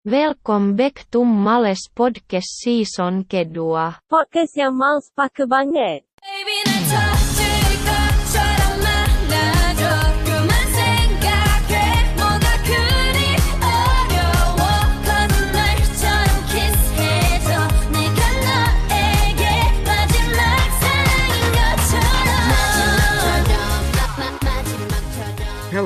Welcome 0.00 0.80
back 0.80 1.04
to 1.12 1.28
Males 1.28 1.84
Podcast 1.92 2.64
Season 2.64 3.20
kedua. 3.28 4.00
Podcast 4.08 4.56
yang 4.56 4.72
males 4.72 5.12
pakai 5.12 5.44
banget. 5.44 6.08
Baby 6.24 6.56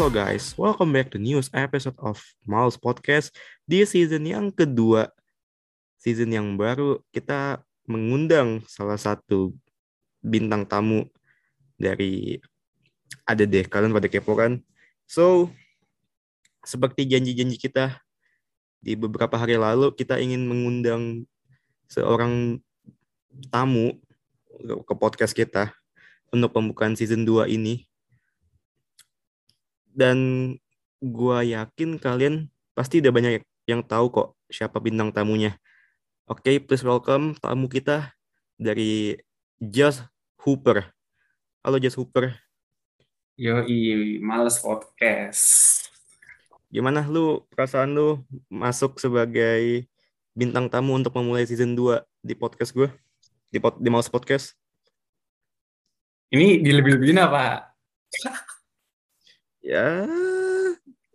Hello 0.05 0.21
guys, 0.21 0.53
welcome 0.61 0.93
back 0.93 1.09
to 1.09 1.17
news 1.17 1.49
episode 1.57 1.97
of 1.97 2.21
Miles 2.45 2.77
Podcast 2.77 3.33
di 3.65 3.81
season 3.89 4.29
yang 4.29 4.53
kedua. 4.53 5.09
Season 5.97 6.29
yang 6.29 6.61
baru 6.61 7.01
kita 7.09 7.65
mengundang 7.89 8.61
salah 8.69 9.01
satu 9.01 9.57
bintang 10.21 10.69
tamu 10.69 11.09
dari 11.81 12.37
ada 13.25 13.49
deh 13.49 13.65
kalian 13.65 13.97
pada 13.97 14.13
kepo 14.13 14.37
kan. 14.37 14.61
So 15.09 15.49
seperti 16.69 17.09
janji-janji 17.09 17.57
kita 17.57 17.97
di 18.85 19.01
beberapa 19.01 19.41
hari 19.41 19.57
lalu 19.57 19.89
kita 19.97 20.21
ingin 20.21 20.45
mengundang 20.45 21.25
seorang 21.89 22.61
tamu 23.49 23.97
ke 24.61 24.95
podcast 25.01 25.33
kita 25.33 25.73
untuk 26.29 26.53
pembukaan 26.53 26.93
season 26.93 27.25
2 27.25 27.49
ini 27.57 27.89
dan 29.95 30.19
gua 30.99 31.47
yakin 31.47 31.97
kalian 32.03 32.51
pasti 32.75 32.99
udah 32.99 33.15
banyak 33.15 33.33
yang 33.71 33.81
tahu 33.87 34.11
kok 34.11 34.29
siapa 34.51 34.83
bintang 34.83 35.15
tamunya. 35.15 35.55
Oke, 36.27 36.59
please 36.59 36.83
welcome 36.83 37.39
tamu 37.39 37.71
kita 37.71 38.11
dari 38.59 39.15
Just 39.63 40.03
Hooper. 40.43 40.91
Halo 41.63 41.79
Just 41.79 41.97
Hooper, 41.97 42.35
Yoi, 43.35 44.23
males 44.23 44.63
podcast. 44.63 45.87
gimana 46.75 47.07
lu 47.07 47.47
perasaan 47.55 47.95
lu 47.95 48.23
masuk 48.51 48.99
sebagai 48.99 49.87
bintang 50.35 50.67
tamu 50.67 50.99
untuk 50.99 51.15
memulai 51.15 51.47
season 51.47 51.79
2 51.79 52.03
di 52.23 52.35
podcast 52.35 52.75
gue? 52.75 52.91
Di, 53.51 53.63
pod, 53.63 53.79
di 53.79 53.87
Males 53.87 54.11
Podcast? 54.11 54.59
Ini 56.35 56.59
dilebih-lebihin 56.63 57.23
apa? 57.23 57.75
Ya, 59.65 60.05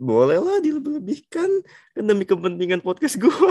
boleh 0.02 0.42
lah 0.42 0.58
dilebih-lebihkan 0.58 1.50
kan 1.94 2.03
demi 2.03 2.25
kepentingan 2.25 2.81
podcast 2.81 3.22
gue. 3.22 3.45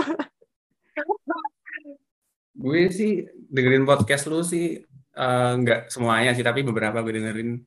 Gue 2.51 2.91
sih 2.91 3.23
dengerin 3.47 3.87
podcast 3.87 4.27
lu 4.27 4.43
sih 4.43 4.83
eh, 5.15 5.51
nggak 5.55 5.87
semuanya 5.87 6.35
sih, 6.35 6.43
tapi 6.43 6.67
beberapa 6.67 6.99
gue 6.99 7.15
dengerin 7.15 7.63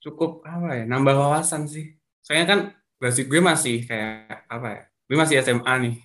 cukup 0.00 0.40
apa 0.48 0.80
ya, 0.80 0.84
nambah 0.88 1.12
wawasan 1.12 1.68
sih. 1.68 1.92
Soalnya 2.24 2.46
kan 2.48 2.60
basic 2.96 3.28
gue 3.28 3.44
masih 3.44 3.84
kayak 3.84 4.48
apa 4.48 4.68
ya, 4.72 4.82
gue 5.12 5.16
masih 5.20 5.36
SMA 5.44 5.74
nih 5.84 5.96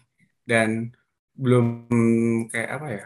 dan 0.44 0.92
belum 1.32 1.66
kayak 2.52 2.70
apa 2.76 2.88
ya. 2.92 3.06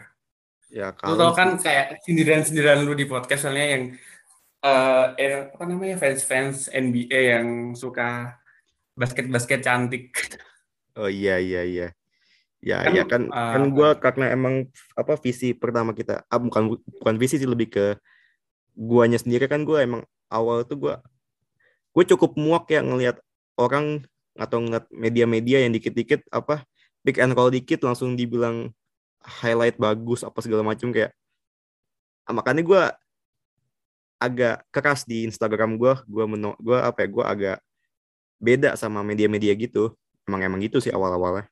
Ya, 0.66 0.86
Lu 1.06 1.14
tau 1.14 1.30
kan 1.30 1.62
kayak 1.62 2.02
sindiran-sindiran 2.02 2.82
lu 2.82 2.98
di 2.98 3.06
podcast 3.06 3.46
soalnya 3.46 3.78
yang 3.78 3.84
eh 4.64 5.04
eh, 5.20 5.34
apa 5.52 5.64
namanya 5.68 5.96
fans-fans 6.00 6.72
NBA 6.72 7.36
yang 7.36 7.76
suka 7.76 8.40
basket-basket 8.96 9.60
cantik. 9.60 10.16
Oh 10.96 11.12
iya 11.12 11.36
iya 11.36 11.62
iya. 11.62 11.88
Ya 12.64 12.82
Kan, 12.82 12.92
ya 12.96 13.04
kan 13.04 13.22
uh, 13.30 13.52
kan 13.52 13.62
gua 13.70 13.94
karena 13.94 14.32
emang 14.32 14.66
apa 14.96 15.14
visi 15.20 15.52
pertama 15.52 15.92
kita 15.92 16.24
ah, 16.26 16.40
bukan 16.40 16.80
bukan 16.98 17.14
visi 17.20 17.36
sih 17.36 17.46
lebih 17.46 17.68
ke 17.70 17.86
guanya 18.74 19.20
sendiri 19.20 19.46
kan 19.46 19.62
gua 19.62 19.84
emang 19.84 20.02
awal 20.32 20.64
tuh 20.64 20.74
gua 20.80 20.94
gue 21.96 22.04
cukup 22.12 22.36
muak 22.36 22.68
ya 22.68 22.84
ngelihat 22.84 23.16
orang 23.56 24.04
atau 24.36 24.60
ngeliat 24.60 24.84
media-media 24.92 25.64
yang 25.64 25.72
dikit-dikit 25.72 26.28
apa 26.28 26.60
pick 27.00 27.16
and 27.16 27.32
roll 27.32 27.48
dikit 27.48 27.80
langsung 27.80 28.20
dibilang 28.20 28.68
highlight 29.24 29.80
bagus 29.80 30.20
apa 30.20 30.44
segala 30.44 30.60
macam 30.60 30.92
kayak 30.92 31.16
ah, 32.28 32.34
makanya 32.36 32.62
gua 32.66 32.82
agak 34.16 34.64
keras 34.72 35.04
di 35.04 35.28
Instagram 35.28 35.76
gua 35.76 36.00
gua 36.08 36.24
meno 36.24 36.56
gua 36.60 36.88
apa 36.88 37.04
ya 37.04 37.08
gua 37.08 37.24
agak 37.30 37.58
beda 38.40 38.76
sama 38.76 39.00
media-media 39.00 39.52
gitu 39.56 39.96
emang 40.28 40.40
emang 40.44 40.60
gitu 40.60 40.80
sih 40.80 40.92
awal-awalnya 40.92 41.48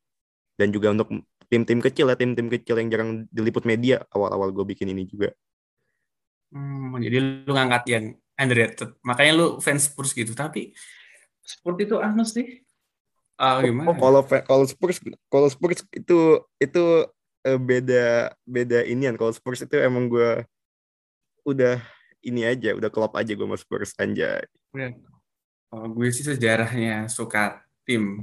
dan 0.61 0.69
juga 0.71 0.93
untuk 0.93 1.09
tim-tim 1.49 1.81
kecil 1.81 2.13
ya 2.13 2.17
tim-tim 2.17 2.49
kecil 2.49 2.77
yang 2.81 2.89
jarang 2.93 3.11
diliput 3.33 3.65
media 3.65 4.05
awal-awal 4.13 4.53
gue 4.53 4.65
bikin 4.69 4.93
ini 4.93 5.09
juga 5.09 5.33
Hmm, 6.55 6.95
jadi 7.03 7.43
lu 7.43 7.51
ngangkat 7.51 7.83
yang 7.91 8.05
underrated. 8.39 8.95
Makanya 9.03 9.33
lu 9.35 9.47
fans 9.59 9.91
Spurs 9.91 10.15
gitu. 10.15 10.39
Tapi 10.39 10.71
Spurs 11.43 11.79
itu 11.83 11.99
anu 11.99 12.23
sih. 12.23 12.63
Ah, 13.35 13.59
gimana? 13.59 13.91
oh 13.91 13.99
kalau 13.99 14.23
kalau 14.47 14.65
Spurs 14.71 15.03
kalau 15.27 15.51
Spurs 15.51 15.83
itu 15.91 16.39
itu 16.63 16.85
eh, 17.43 17.59
beda 17.59 18.31
beda 18.47 18.87
inian 18.87 19.19
kalau 19.19 19.35
Spurs 19.35 19.67
itu 19.67 19.75
emang 19.75 20.07
gue 20.07 20.47
udah 21.43 21.83
ini 22.25 22.43
aja 22.49 22.73
udah 22.75 22.89
klop 22.89 23.13
aja 23.21 23.33
gue 23.37 23.47
sama 23.47 23.59
Spurs 23.61 23.93
anjay 24.01 24.43
Oh, 25.75 25.91
gue 25.91 26.07
sih 26.15 26.23
sejarahnya 26.23 27.11
suka 27.11 27.59
tim. 27.83 28.23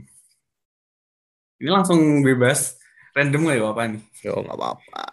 Ini 1.60 1.68
langsung 1.68 2.24
bebas. 2.24 2.80
Random 3.12 3.44
gak 3.52 3.58
ya 3.60 3.64
apa 3.68 3.84
nih? 3.92 4.02
yo 4.24 4.40
nggak 4.40 4.56
apa-apa 4.56 5.04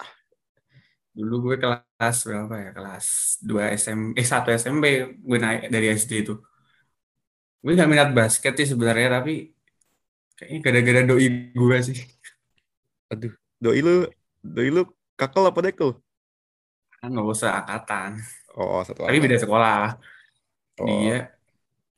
Dulu 1.19 1.35
gue 1.51 1.57
kelas 1.59 2.17
berapa 2.23 2.55
ya? 2.63 2.71
Kelas 2.71 3.07
2 3.43 3.75
SM, 3.75 4.01
eh 4.15 4.23
1 4.23 4.55
SMP 4.55 4.85
gue 5.19 5.39
naik 5.43 5.67
dari 5.67 5.91
SD 5.91 6.13
itu. 6.23 6.39
Gue 7.59 7.75
gak 7.75 7.91
minat 7.91 8.15
basket 8.15 8.55
sih 8.55 8.71
sebenarnya, 8.71 9.19
tapi 9.19 9.51
kayaknya 10.39 10.59
gara-gara 10.63 11.01
doi 11.11 11.27
gue 11.51 11.79
sih. 11.83 11.99
aduh 13.11 13.35
doi 13.59 13.81
lu 13.83 14.07
doi 14.47 14.69
lu 14.71 14.87
kakal 15.19 15.51
apa 15.51 15.59
dekel 15.67 15.99
Kan 17.03 17.19
gak 17.19 17.27
usah 17.27 17.51
angkatan. 17.67 18.23
Oh 18.57 18.81
satu 18.87 19.05
Tapi 19.05 19.19
beda 19.21 19.37
sekolah. 19.37 19.99
Oh. 20.79 20.87
Dia 20.87 21.35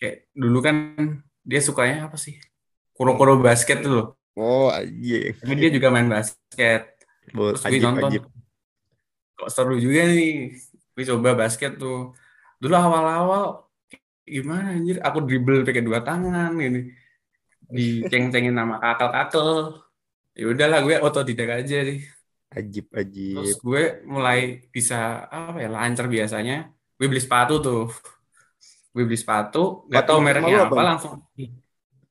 kayak 0.01 0.33
dulu 0.33 0.59
kan 0.65 0.77
dia 1.45 1.61
sukanya 1.61 2.09
apa 2.09 2.17
sih? 2.17 2.41
Kuro-kuro 2.97 3.39
basket 3.41 3.85
tuh 3.85 3.93
loh. 3.93 4.07
oh 4.41 4.73
anjing 4.73 5.37
Tapi 5.37 5.55
dia 5.61 5.71
juga 5.71 5.89
main 5.93 6.09
basket. 6.09 6.97
Bo- 7.31 7.55
Terus 7.55 7.65
gue 7.69 7.81
nonton. 7.85 8.11
ajib 8.11 8.23
Kok 9.41 9.51
seru 9.53 9.77
juga 9.81 10.05
nih. 10.09 10.53
Gue 10.93 11.05
coba 11.09 11.33
basket 11.33 11.81
tuh. 11.81 12.13
Dulu 12.61 12.75
awal-awal 12.77 13.65
gimana 14.29 14.77
anjir? 14.77 15.01
Aku 15.01 15.25
dribble 15.25 15.65
pakai 15.65 15.81
dua 15.81 16.05
tangan 16.05 16.53
gini. 16.61 16.93
Diceng-cengin 17.71 18.53
sama 18.53 18.77
kakak-kakak. 18.83 19.81
Ya 20.37 20.45
udahlah 20.51 20.81
gue 20.85 20.97
otodidak 21.01 21.65
aja 21.65 21.77
deh. 21.89 22.01
Ajib 22.51 22.87
Terus 22.91 22.99
ajib 22.99 23.57
gue 23.63 23.83
mulai 24.07 24.67
bisa 24.75 25.27
apa 25.31 25.59
ya 25.63 25.71
lancar 25.71 26.11
biasanya. 26.11 26.71
Gue 26.99 27.07
beli 27.07 27.23
sepatu 27.23 27.63
tuh. 27.63 27.87
Gue 28.91 29.07
beli 29.07 29.19
sepatu, 29.19 29.87
nggak 29.87 30.03
tahu 30.03 30.19
pertama 30.19 30.27
mereknya 30.27 30.57
apa 30.67 30.75
apa? 30.75 30.83
langsung. 30.83 31.15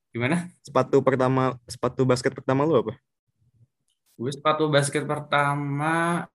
Gimana? 0.10 0.50
sepatu 0.66 0.98
pertama 1.06 1.54
sepatu 1.70 2.02
basket 2.02 2.34
pertama 2.34 2.66
lu 2.66 2.82
apa 2.82 2.98
Gue 4.20 4.32
sepatu 4.36 4.68
basket 4.68 5.08
pertama, 5.08 6.28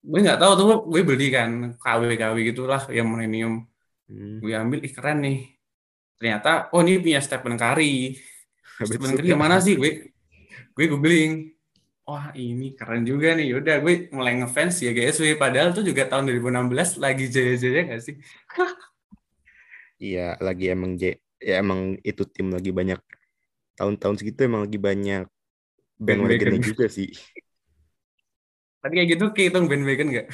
gue 0.00 0.16
nggak 0.16 0.40
tahu 0.40 0.52
tuh 0.56 0.66
gue 0.88 1.02
beli 1.04 1.28
kan 1.28 1.76
KW-KW 1.76 2.36
gitulah 2.40 2.88
yang 2.88 3.12
premium. 3.12 3.68
hmm. 4.08 4.40
Gue 4.40 4.56
ambil, 4.56 4.80
ih 4.80 4.88
keren 4.88 5.20
nih. 5.20 5.60
Ternyata, 6.16 6.72
oh 6.72 6.80
ini 6.80 7.04
punya 7.04 7.20
Stephen 7.20 7.60
Curry. 7.60 8.16
Stephen 8.88 9.12
Curry 9.12 9.28
yang 9.28 9.44
mana 9.44 9.60
sih? 9.60 9.76
Gue 9.76 10.16
gue 10.72 10.84
googling. 10.88 11.52
Wah 12.04 12.36
ini 12.36 12.76
keren 12.76 13.08
juga 13.08 13.32
nih. 13.32 13.56
Yaudah 13.56 13.80
gue 13.80 14.12
mulai 14.12 14.36
ngefans 14.36 14.84
ya 14.84 14.92
GSW. 14.92 15.40
Padahal 15.40 15.72
tuh 15.72 15.80
juga 15.80 16.04
tahun 16.04 16.28
2016 16.28 17.00
lagi 17.00 17.32
jaya-jaya 17.32 17.80
nggak 17.88 18.02
sih? 18.04 18.16
Iya, 19.96 20.36
lagi 20.42 20.68
emang 20.68 21.00
J, 21.00 21.16
ya 21.40 21.64
emang 21.64 21.96
itu 22.04 22.22
tim 22.28 22.52
lagi 22.52 22.74
banyak 22.74 23.00
tahun-tahun 23.78 24.20
segitu 24.20 24.44
emang 24.44 24.68
lagi 24.68 24.76
banyak 24.76 25.24
bandwagonnya 25.96 26.60
Bandwagon. 26.60 26.60
juga 26.60 26.86
sih. 26.92 27.08
Tapi 28.84 28.92
kayak 29.00 29.08
gitu 29.16 29.24
kehitung 29.32 29.64
bandwagon 29.64 30.08
nggak? 30.12 30.26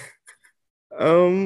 Em, 0.91 1.37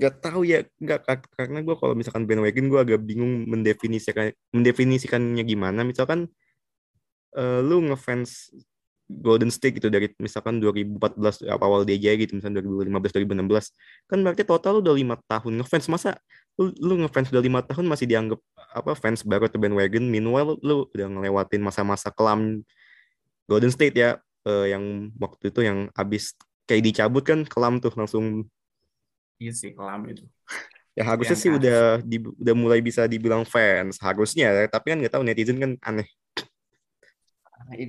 gak 0.00 0.14
tahu 0.24 0.48
ya, 0.48 0.64
kar- 0.80 1.28
karena 1.36 1.60
gue 1.60 1.76
kalau 1.76 1.92
misalkan 1.92 2.24
bandwagon 2.24 2.72
gue 2.72 2.80
agak 2.80 3.00
bingung 3.04 3.44
mendefinisikan 3.44 4.32
mendefinisikannya 4.56 5.44
gimana. 5.44 5.84
Misalkan 5.84 6.32
eh, 7.36 7.60
lu 7.60 7.84
ngefans 7.84 8.48
Golden 9.06 9.54
State 9.54 9.78
gitu 9.78 9.86
dari 9.86 10.10
misalkan 10.18 10.58
2014 10.58 11.46
apa 11.46 11.62
awal 11.62 11.86
dia 11.86 11.94
jaya 11.94 12.18
gitu 12.18 12.34
misalkan 12.38 12.58
2015 12.58 13.14
2016 13.14 13.70
kan 14.10 14.18
berarti 14.18 14.42
total 14.42 14.78
lu 14.78 14.80
udah 14.82 14.94
lima 14.98 15.14
tahun 15.30 15.62
ngefans 15.62 15.86
masa 15.86 16.18
lu, 16.58 16.74
lu 16.82 16.94
ngefans 17.06 17.30
udah 17.30 17.42
lima 17.42 17.60
tahun 17.62 17.86
masih 17.86 18.10
dianggap 18.10 18.42
apa 18.74 18.98
fans 18.98 19.22
baru 19.22 19.46
atau 19.46 19.62
bandwagon 19.62 20.04
meanwhile 20.10 20.58
lu, 20.58 20.58
lu 20.62 20.76
udah 20.90 21.06
ngelewatin 21.06 21.62
masa-masa 21.62 22.10
kelam 22.10 22.66
Golden 23.46 23.70
State 23.70 23.94
ya 23.94 24.18
eh, 24.42 24.74
yang 24.74 25.14
waktu 25.22 25.54
itu 25.54 25.60
yang 25.62 25.86
abis 25.94 26.34
kayak 26.66 26.82
dicabut 26.82 27.22
kan 27.22 27.46
kelam 27.46 27.78
tuh 27.78 27.94
langsung 27.94 28.42
Iya 29.38 29.52
sih 29.52 29.70
kelam 29.76 30.00
itu. 30.08 30.24
ya 30.96 31.04
harusnya 31.04 31.36
Yang 31.36 31.42
sih 31.44 31.50
udah 31.52 31.78
di- 32.02 32.34
udah 32.42 32.54
mulai 32.56 32.80
bisa 32.80 33.04
dibilang 33.04 33.44
fans 33.44 34.00
harusnya 34.00 34.48
ya. 34.50 34.64
tapi 34.66 34.90
kan 34.90 34.98
nggak 34.98 35.12
tahu 35.14 35.22
netizen 35.28 35.60
kan 35.60 35.72
aneh. 35.84 36.08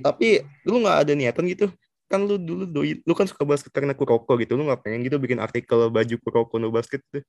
Tapi 0.02 0.42
lu 0.66 0.82
nggak 0.82 0.98
ada 1.06 1.12
niatan 1.14 1.44
gitu 1.48 1.66
kan 2.08 2.24
lu 2.24 2.40
dulu 2.40 2.64
doi 2.64 2.98
lu 3.04 3.12
kan 3.12 3.28
suka 3.28 3.44
basket 3.44 3.70
karena 3.70 3.92
Kuroko 3.92 4.32
gitu 4.40 4.56
lu 4.56 4.64
nggak 4.64 4.80
pengen 4.80 5.04
gitu 5.04 5.16
bikin 5.20 5.38
artikel 5.38 5.88
baju 5.92 6.14
Kuroko 6.24 6.54
no 6.56 6.72
basket 6.72 7.04
tuh 7.12 7.22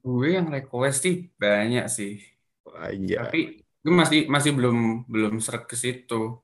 Gue 0.00 0.32
yang 0.32 0.48
request 0.48 1.04
sih 1.04 1.28
banyak 1.36 1.84
sih. 1.92 2.24
aja 2.72 3.28
Tapi 3.28 3.60
gue 3.84 3.92
masih 3.92 4.24
masih 4.32 4.56
belum 4.56 5.04
belum 5.04 5.36
seret 5.44 5.68
ke 5.68 5.76
situ. 5.76 6.40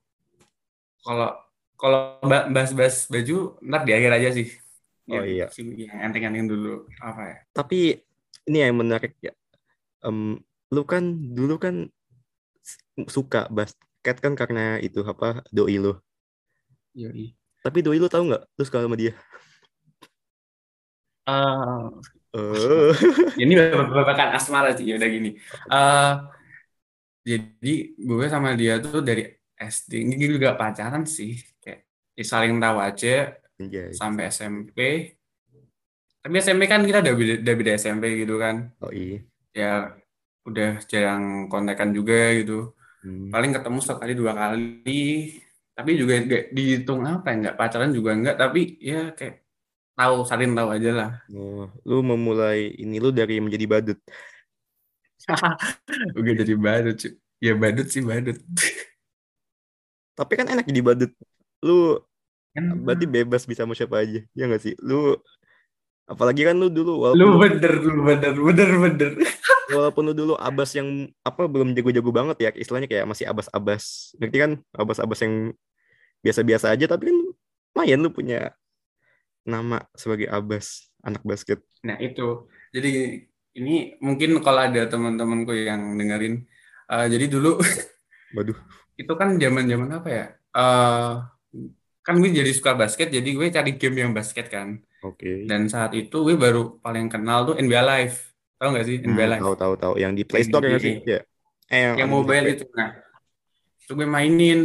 Kalau 1.01 1.29
kalau 1.73 2.21
ba- 2.21 2.45
bahas-bahas 2.53 3.09
baju 3.09 3.57
ntar 3.65 3.81
di 3.81 3.97
akhir 3.97 4.11
aja 4.13 4.29
sih. 4.37 4.53
Oh, 5.09 5.17
Yang- 5.25 5.29
iya. 5.33 5.45
sih, 5.49 5.65
Yang 5.89 5.99
enteng-enteng 6.05 6.45
dulu 6.53 6.85
apa 7.01 7.21
ya? 7.25 7.37
tapi 7.49 7.97
ini 8.45 8.57
yang 8.61 8.77
menarik 8.77 9.17
ya 9.23 9.33
Em, 10.05 10.37
lu 10.69 10.81
kan 10.85 11.01
dulu 11.33 11.57
kan 11.57 11.89
suka 13.09 13.49
basket 14.03 14.17
kan 14.23 14.33
karena 14.39 14.77
itu 14.87 14.99
apa 15.03 15.41
doi 15.55 15.75
lu 15.83 15.91
Yoi. 16.93 17.35
tapi 17.65 17.79
doi 17.85 17.97
lu 18.01 18.07
tahu 18.09 18.23
nggak 18.29 18.43
lu 18.57 18.63
suka 18.65 18.79
sama 18.83 18.95
dia 18.97 19.13
eh 21.27 21.83
ini 23.41 23.53
babakan 23.57 24.29
asmara 24.37 24.69
sih 24.77 24.85
udah 24.93 25.09
gini. 25.09 25.29
Eh 25.73 26.11
jadi 27.27 27.73
gue 27.97 28.25
sama 28.31 28.55
dia 28.55 28.79
tuh 28.79 29.03
dari 29.03 29.27
SD 29.57 29.91
ini 30.05 30.15
juga 30.21 30.55
pacaran 30.55 31.03
sih 31.03 31.35
kayak 31.59 31.79
ya 32.15 32.23
saling 32.23 32.55
tahu 32.61 32.77
aja 32.79 33.35
Anjay. 33.59 33.91
sampai 33.91 34.23
SMP. 34.31 34.77
Tapi 36.23 36.35
SMP 36.43 36.63
kan 36.67 36.83
kita 36.83 36.99
udah 37.03 37.13
beda, 37.15 37.33
udah 37.43 37.55
beda 37.59 37.71
SMP 37.79 38.05
gitu 38.21 38.35
kan. 38.37 38.55
oh 38.81 38.91
iya 38.93 39.17
Ya 39.57 39.97
udah 40.47 40.79
jarang 40.87 41.49
kontekan 41.51 41.91
juga 41.91 42.31
gitu. 42.37 42.76
Hmm. 43.03 43.29
Paling 43.33 43.51
ketemu 43.53 43.79
sekali 43.83 44.13
dua 44.17 44.33
kali. 44.33 45.03
Tapi 45.77 45.91
juga 45.93 46.17
nggak 46.17 46.43
dihitung 46.57 47.05
apa 47.05 47.27
ya, 47.29 47.35
nggak 47.41 47.55
pacaran 47.57 47.91
juga 47.93 48.11
nggak. 48.17 48.35
Tapi 48.37 48.81
ya 48.81 49.13
kayak 49.13 49.45
tahu 49.97 50.15
saling 50.25 50.53
tahu 50.57 50.69
aja 50.73 50.89
lah. 50.93 51.11
Oh, 51.33 51.69
lu 51.85 52.01
memulai 52.01 52.73
ini 52.77 52.97
lu 52.97 53.09
dari 53.13 53.41
menjadi 53.41 53.65
badut 53.69 53.99
Udah 56.17 56.33
jadi 56.37 56.53
badut 56.55 56.95
cuy. 56.97 57.11
Ya 57.37 57.53
badut 57.53 57.87
sih 57.93 58.01
badut. 58.01 58.37
tapi 60.17 60.33
kan 60.33 60.49
enak 60.49 60.65
jadi 60.65 60.81
badut 60.81 61.11
lu 61.61 62.01
Kan 62.57 62.73
berarti 62.81 63.05
bebas 63.05 63.45
bisa 63.45 63.61
sama 63.61 63.77
siapa 63.77 64.01
aja 64.01 64.25
ya 64.33 64.43
nggak 64.49 64.63
sih 64.65 64.73
lu 64.81 65.13
apalagi 66.07 66.47
kan 66.47 66.55
lu 66.55 66.71
dulu 66.71 67.03
walaupun 67.03 67.19
lu 67.19 67.35
bener 67.37 67.73
lu 67.83 68.01
bener 68.01 68.33
bener 68.33 68.69
bener. 68.79 69.11
walaupun 69.75 70.03
lu 70.07 70.13
dulu 70.15 70.33
abas 70.39 70.71
yang 70.73 71.11
apa 71.21 71.45
belum 71.45 71.75
jago-jago 71.75 72.11
banget 72.15 72.37
ya 72.39 72.49
istilahnya 72.55 72.87
kayak 72.87 73.05
masih 73.05 73.27
abas-abas 73.27 74.15
ngerti 74.15 74.37
kan 74.39 74.51
abas-abas 74.71 75.19
yang 75.21 75.51
biasa-biasa 76.23 76.71
aja 76.71 76.87
tapi 76.87 77.11
kan 77.11 77.17
lumayan 77.75 77.99
lu 77.99 78.09
punya 78.09 78.55
nama 79.43 79.83
sebagai 79.93 80.31
abas 80.31 80.87
anak 81.03 81.21
basket 81.27 81.59
Nah 81.85 81.97
itu. 82.03 82.49
Jadi 82.75 83.23
ini 83.57 83.95
mungkin 84.03 84.37
kalau 84.41 84.61
ada 84.67 84.85
teman-temanku 84.91 85.53
yang 85.55 85.97
dengerin. 85.97 86.45
eh, 86.87 87.07
jadi 87.11 87.25
dulu 87.27 87.59
waduh 88.35 88.55
itu 88.97 89.13
kan 89.13 89.35
zaman-zaman 89.37 89.89
apa 89.91 90.09
ya? 90.09 90.25
Eh 90.55 91.13
kan 92.01 92.15
gue 92.23 92.31
jadi 92.31 92.51
suka 92.55 92.71
basket, 92.71 93.11
jadi 93.11 93.29
gue 93.35 93.47
cari 93.51 93.75
game 93.75 93.97
yang 94.07 94.11
basket 94.15 94.47
kan. 94.47 94.79
Oke. 95.03 95.31
Dan 95.49 95.61
saat 95.69 95.91
itu 95.93 96.15
gue 96.25 96.35
baru 96.35 96.79
paling 96.83 97.07
kenal 97.13 97.45
tuh 97.47 97.55
NBA 97.57 97.83
Live. 97.83 98.15
Tahu 98.57 98.67
nggak 98.73 98.85
sih 98.89 98.95
NBA 99.01 99.27
Hmm, 99.27 99.31
Live? 99.37 99.43
tahu 99.43 99.53
tahu 99.57 99.73
tahu 99.77 99.93
yang 100.01 100.13
di 100.17 100.23
Play 100.25 100.43
Store 100.47 100.63
ya 100.65 100.69
nggak 100.75 100.83
sih? 100.83 100.93
Ya 101.05 101.19
eh 101.67 101.83
yang 101.99 102.07
mobile 102.07 102.47
itu 102.55 102.63
nah 102.73 102.89
itu 103.83 103.91
gue 103.95 104.07
mainin. 104.07 104.59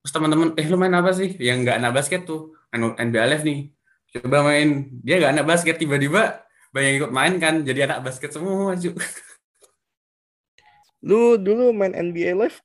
Terus 0.00 0.12
teman-teman 0.12 0.56
eh 0.56 0.66
lu 0.68 0.76
main 0.80 0.94
apa 0.96 1.10
sih? 1.12 1.36
Yang 1.36 1.56
nggak 1.64 1.76
anak 1.80 1.92
basket 1.96 2.20
tuh. 2.24 2.40
Anu 2.74 2.94
NBA 2.96 3.24
Live 3.30 3.44
nih. 3.44 3.58
Coba 4.16 4.38
main. 4.48 4.68
Dia 5.04 5.14
nggak 5.20 5.32
anak 5.38 5.46
basket. 5.50 5.76
Tiba-tiba 5.80 6.22
banyak 6.74 6.88
yang 6.88 6.98
ikut 7.04 7.12
main 7.12 7.34
kan. 7.42 7.54
Jadi 7.68 7.80
anak 7.86 7.98
basket 8.06 8.30
semua 8.34 8.74
cu 8.78 8.90
lu 11.00 11.40
dulu 11.40 11.72
main 11.72 11.92
NBA 11.96 12.36
Live? 12.36 12.60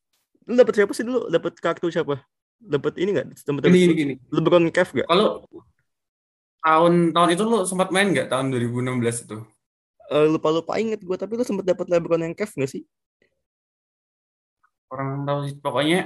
Lu 0.48 0.54
dapet 0.60 0.76
siapa 0.76 0.92
sih 0.92 1.06
dulu? 1.08 1.32
Dapet 1.32 1.54
kartu 1.64 1.88
siapa? 1.88 2.20
Dapet 2.60 3.00
ini 3.00 3.10
nggak? 3.16 3.28
Dapet 3.48 3.64
gini 3.72 3.78
gini 3.80 3.94
gini. 3.96 4.14
LeBron 4.32 4.66
Cave 4.76 4.92
gak 5.04 5.08
kalau 5.08 5.44
tahun 6.66 6.94
tahun 7.16 7.30
itu 7.36 7.44
lu 7.52 7.58
sempat 7.70 7.88
main 7.96 8.08
nggak? 8.14 8.28
Tahun 8.32 8.46
2016 8.52 9.16
itu? 9.26 9.38
Eh, 10.14 10.26
lupa 10.34 10.50
lupa 10.58 10.74
inget 10.84 11.00
gue 11.08 11.18
tapi 11.22 11.34
lu 11.38 11.44
sempet 11.50 11.66
dapet 11.70 11.86
LeBron 11.92 12.22
yang 12.26 12.36
Cave 12.40 12.54
gak 12.62 12.72
sih? 12.74 12.84
Orang 14.92 15.10
tahu 15.28 15.40
sih. 15.48 15.56
Pokoknya 15.66 15.98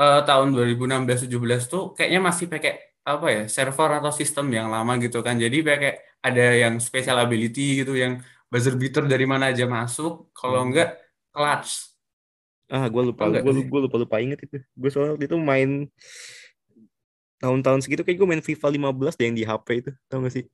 eh, 0.00 0.18
tahun 0.28 0.48
2016 0.56 1.18
17 1.26 1.62
tuh 1.72 1.82
kayaknya 1.96 2.20
masih 2.28 2.46
pakai 2.52 2.72
apa 3.10 3.26
ya 3.36 3.40
server 3.56 3.90
atau 4.00 4.12
sistem 4.20 4.46
yang 4.58 4.68
lama 4.74 4.92
gitu 5.04 5.18
kan. 5.26 5.36
Jadi 5.44 5.56
pakai 5.68 5.90
ada 6.26 6.42
yang 6.62 6.74
special 6.88 7.16
ability 7.24 7.60
gitu 7.84 7.92
yang 8.02 8.12
buzzer 8.52 8.74
beater 8.80 9.04
dari 9.12 9.26
mana 9.32 9.44
aja 9.52 9.64
masuk. 9.76 10.12
Kalau 10.38 10.58
Hmm. 10.60 10.68
enggak 10.70 10.88
clutch. 11.34 11.70
Ah 12.72 12.86
gue 12.92 13.02
lupa. 13.12 13.22
Nggak 13.28 13.42
gue 13.44 13.54
sih? 13.60 13.64
gue 13.72 13.80
lupa 13.84 13.96
lupa 14.02 14.16
inget 14.24 14.38
itu. 14.46 14.56
Gue 14.80 14.88
soalnya 14.92 15.12
waktu 15.16 15.26
itu 15.30 15.38
main 15.50 15.70
tahun-tahun 17.42 17.80
segitu 17.84 18.02
kayak 18.06 18.18
gue 18.20 18.28
main 18.28 18.44
FIFA 18.44 18.66
15 18.74 19.18
deh 19.18 19.26
yang 19.30 19.36
di 19.36 19.44
HP 19.44 19.66
itu 19.82 19.90
tau 20.06 20.22
gak 20.22 20.34
sih? 20.34 20.44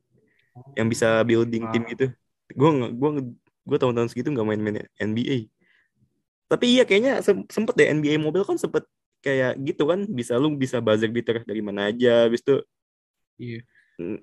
Yang 0.75 0.87
bisa 0.99 1.09
building 1.27 1.65
tim 1.71 1.83
gitu. 1.89 2.07
Gue 2.53 2.71
gue 2.91 3.11
gue 3.69 3.79
tahun-tahun 3.79 4.09
segitu 4.11 4.33
nggak 4.33 4.47
main-main 4.47 4.89
NBA 4.99 5.51
tapi 6.51 6.67
iya 6.75 6.83
kayaknya 6.83 7.23
sem- 7.23 7.47
sempet 7.47 7.79
deh 7.79 7.87
NBA 7.87 8.19
Mobile 8.19 8.43
kan 8.43 8.59
sempet 8.59 8.83
kayak 9.23 9.55
gitu 9.63 9.87
kan 9.87 10.03
bisa 10.11 10.35
lu 10.35 10.59
bisa 10.59 10.83
buzzer 10.83 11.07
beater 11.07 11.47
dari 11.47 11.63
mana 11.63 11.95
aja 11.95 12.27
habis 12.27 12.43
itu 12.43 12.59
iya. 13.39 13.63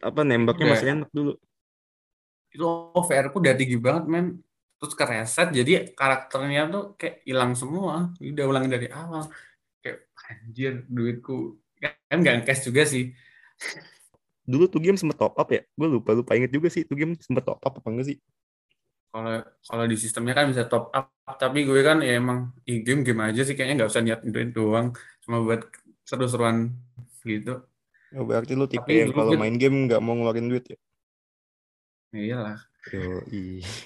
apa 0.04 0.27
nembaknya 0.27 0.68
Udah. 0.68 0.74
masih 0.75 0.88
enak 0.92 1.09
dulu. 1.15 1.33
Itu 2.51 2.65
OVR 2.92 3.31
ku 3.31 3.39
udah 3.39 3.56
tinggi 3.56 3.80
banget 3.80 4.12
men. 4.12 4.44
Terus 4.77 4.94
kereset 4.94 5.50
jadi 5.56 5.95
karakternya 5.95 6.68
tuh 6.68 6.83
kayak 7.00 7.24
hilang 7.24 7.56
semua. 7.56 8.12
Udah 8.19 8.45
ulang 8.45 8.68
dari 8.68 8.92
awal. 8.92 9.31
Kayak 9.80 10.12
anjir 10.27 10.74
duitku 10.92 11.56
kan 11.81 12.18
nggak 12.22 12.46
cash 12.48 12.66
juga 12.68 12.84
sih. 12.88 13.14
Dulu 14.48 14.66
tuh 14.72 14.80
game 14.80 14.96
sempet 14.96 15.19
top 15.19 15.36
up 15.36 15.50
ya. 15.52 15.62
Gue 15.76 15.88
lupa 15.92 16.16
lupa 16.16 16.31
inget 16.40 16.52
juga 16.56 16.72
sih 16.72 16.88
tuh 16.88 16.96
game 16.96 17.14
sempet 17.19 17.44
top 17.44 17.60
up 17.60 17.74
apa 17.78 17.88
enggak 17.92 18.07
sih? 18.16 18.18
Kalau 19.12 19.44
kalau 19.68 19.86
di 19.88 19.98
sistemnya 20.00 20.34
kan 20.36 20.48
bisa 20.52 20.68
top 20.68 20.92
up 20.96 21.12
tapi 21.36 21.68
gue 21.68 21.81
kan 21.84 22.00
ya 22.00 22.18
emang 22.19 22.56
in 22.64 22.81
game 22.88 23.04
game 23.04 23.19
aja 23.24 23.44
sih 23.44 23.54
kayaknya 23.56 23.84
nggak 23.84 23.92
usah 23.92 24.04
niat 24.04 24.22
duit 24.24 24.56
doang. 24.56 24.96
Cuma 25.24 25.44
buat 25.44 25.68
seru-seruan 26.07 26.72
gitu. 27.28 27.68
Oh, 28.16 28.24
berarti 28.24 28.56
lu 28.56 28.72
tipe 28.72 28.88
Tapi 28.88 29.04
yang 29.04 29.12
kalau 29.12 29.36
gue- 29.36 29.42
main 29.44 29.56
game 29.60 29.92
nggak 29.92 30.00
mau 30.00 30.16
ngeluarin 30.16 30.48
duit 30.48 30.64
ya? 30.72 30.78
Ya 32.16 32.22
iyalah. 32.24 32.57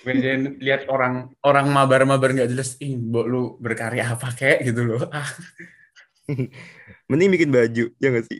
Jadi 0.05 0.29
lihat 0.61 0.85
orang 0.93 1.33
orang 1.41 1.65
mabar-mabar 1.73 2.37
nggak 2.37 2.53
jelas 2.53 2.77
ih 2.77 2.93
mbok 3.01 3.25
lu 3.25 3.41
berkarya 3.57 4.13
apa 4.13 4.29
kayak 4.37 4.61
gitu 4.69 4.85
loh. 4.85 5.09
Ah 5.09 5.25
Mending 7.11 7.29
bikin 7.35 7.51
baju, 7.51 7.91
ya 7.99 8.07
nggak 8.07 8.27
sih? 8.31 8.39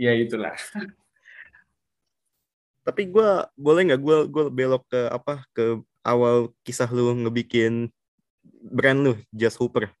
ya 0.00 0.16
itulah 0.16 0.56
Tapi 2.80 3.12
gue 3.12 3.28
boleh 3.54 3.82
nggak 3.92 4.00
gue 4.00 4.18
gue 4.32 4.44
belok 4.48 4.88
ke 4.88 5.00
apa 5.12 5.44
ke 5.52 5.78
awal 6.00 6.48
kisah 6.64 6.88
lu 6.88 7.12
ngebikin 7.12 7.92
brand 8.64 8.98
lu 9.04 9.12
Just 9.30 9.60
Hooper. 9.60 9.92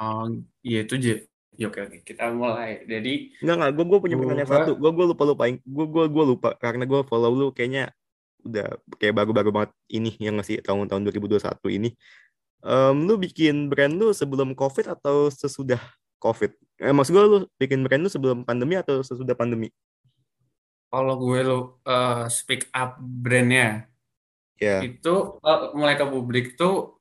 oh 0.00 0.28
iya 0.64 0.84
itu 0.84 0.96
je 0.96 1.14
ya 1.56 1.68
oke 1.68 1.80
oke 1.80 1.98
kita 2.04 2.32
mulai 2.32 2.84
jadi 2.84 3.32
Enggak 3.44 3.56
nggak, 3.60 3.72
gue 3.76 3.84
gue 3.84 3.98
punya 4.00 4.16
pertanyaan 4.16 4.48
satu. 4.48 4.72
Gue 4.76 4.90
gue 4.92 5.06
lupa 5.12 5.22
lupain. 5.24 5.56
Gue 5.64 5.86
gue 5.88 6.04
gue 6.08 6.24
lupa 6.24 6.48
karena 6.56 6.84
gue 6.88 7.00
follow 7.04 7.32
lu 7.32 7.48
kayaknya 7.52 7.92
udah 8.44 8.76
kayak 8.96 9.14
baru-baru 9.16 9.50
banget 9.52 9.70
ini 9.92 10.12
yang 10.20 10.40
ngasih 10.40 10.64
tahun-tahun 10.64 11.04
2021 11.12 11.76
ini. 11.80 11.92
Em, 12.64 12.96
lu 13.04 13.14
bikin 13.20 13.68
brand 13.72 13.92
lu 13.92 14.12
sebelum 14.16 14.56
COVID 14.56 14.96
atau 14.96 15.28
sesudah 15.32 15.80
COVID? 16.28 16.50
Eh, 16.82 16.92
maksud 16.92 17.12
gue 17.12 17.24
lu 17.24 17.38
bikin 17.56 17.80
brand 17.82 18.02
lu 18.04 18.10
sebelum 18.10 18.38
pandemi 18.42 18.74
atau 18.76 19.00
sesudah 19.00 19.34
pandemi? 19.34 19.68
kalau 20.86 21.18
gue 21.18 21.38
lo 21.42 21.58
eh, 21.84 22.24
speak 22.30 22.70
up 22.72 22.96
brandnya 22.98 23.90
Ya. 24.56 24.80
itu 24.80 25.14
eh, 25.44 25.60
mulai 25.76 26.00
ke 26.00 26.06
publik 26.08 26.56
tuh 26.56 26.96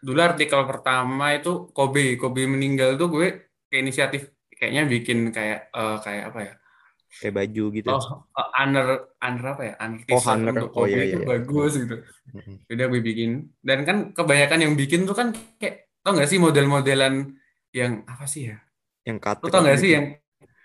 dulu 0.00 0.16
artikel 0.24 0.64
pertama 0.64 1.36
itu 1.36 1.68
Kobe 1.76 2.16
Kobe 2.16 2.48
meninggal 2.48 2.96
tuh 2.96 3.12
gue 3.12 3.26
kayak 3.68 3.82
inisiatif 3.84 4.32
kayaknya 4.48 4.88
bikin 4.88 5.18
kayak 5.28 5.68
eh, 5.68 5.96
kayak 6.00 6.24
apa 6.32 6.40
ya? 6.40 6.52
kayak 7.20 7.34
baju 7.36 7.64
gitu 7.76 7.88
Oh, 7.92 8.00
eh, 8.32 8.48
under 8.56 8.86
under 9.20 9.44
apa 9.52 9.62
ya? 9.68 9.74
Under 9.76 10.00
Oh, 10.08 10.22
under. 10.24 10.52
untuk 10.56 10.70
Oh, 10.72 10.84
iya, 10.88 11.04
itu 11.04 11.18
iya, 11.20 11.26
bagus 11.28 11.72
gitu. 11.76 11.96
Udah 12.72 12.86
gue 12.88 13.00
bikin. 13.04 13.30
Dan 13.60 13.78
kan 13.84 13.96
kebanyakan 14.16 14.60
yang 14.64 14.72
bikin 14.72 15.04
tuh 15.04 15.16
kan 15.16 15.28
kayak 15.60 15.92
tau 16.00 16.16
nggak 16.16 16.28
sih 16.28 16.40
model-modelan 16.40 17.36
yang 17.76 17.92
apa 18.08 18.24
sih 18.32 18.42
ya? 18.50 18.56
yang 19.06 19.18
cut 19.22 19.38
Lu 19.44 19.48
tau 19.52 19.60
nggak 19.62 19.78
sih 19.82 19.90
yang 19.96 20.06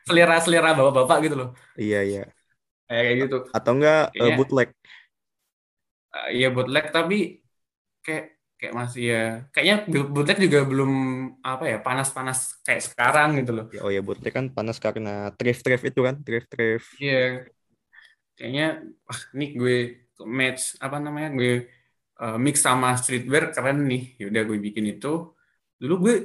selera-selera 0.08 0.70
bapak-bapak 0.74 1.18
gitu 1.30 1.36
loh. 1.42 1.50
iya 1.78 2.00
iya 2.10 2.24
Kayak 2.88 3.04
kayak 3.08 3.18
gitu. 3.24 3.38
atau 3.58 3.72
enggak 3.76 4.02
eh, 4.04 4.12
Kayaknya- 4.16 4.38
bootleg 4.40 4.70
Eh, 6.12 6.28
Iya 6.38 6.48
bootleg 6.56 6.86
tapi 6.92 7.18
kayak 8.06 8.24
kayak 8.60 8.74
masih 8.78 9.04
ya 9.14 9.22
kayaknya 9.54 9.76
bootleg 10.14 10.38
juga 10.46 10.60
belum 10.72 10.92
apa 11.42 11.64
ya 11.72 11.78
panas-panas 11.86 12.40
kayak 12.66 12.82
sekarang 12.88 13.30
gitu 13.40 13.52
loh. 13.58 13.66
Ya, 13.72 13.80
oh 13.86 13.92
ya 13.96 14.02
bootleg 14.04 14.34
kan 14.38 14.46
panas 14.52 14.78
karena 14.86 15.32
thrift 15.40 15.62
thrift 15.66 15.86
itu 15.88 16.02
kan 16.08 16.16
thrift 16.26 16.48
thrift 16.52 16.88
Iya. 17.00 17.48
Kayaknya 18.36 18.66
wah 19.08 19.22
ini 19.38 19.46
gue 19.60 19.76
match 20.28 20.64
apa 20.84 20.98
namanya 21.00 21.30
gue 21.40 21.54
eh, 22.22 22.38
mix 22.46 22.56
sama 22.68 22.90
streetwear 23.00 23.44
keren 23.56 23.78
nih. 23.88 24.04
Yaudah 24.22 24.42
gue 24.50 24.58
bikin 24.68 24.86
itu. 24.94 25.32
Dulu 25.82 25.94
gue 26.04 26.16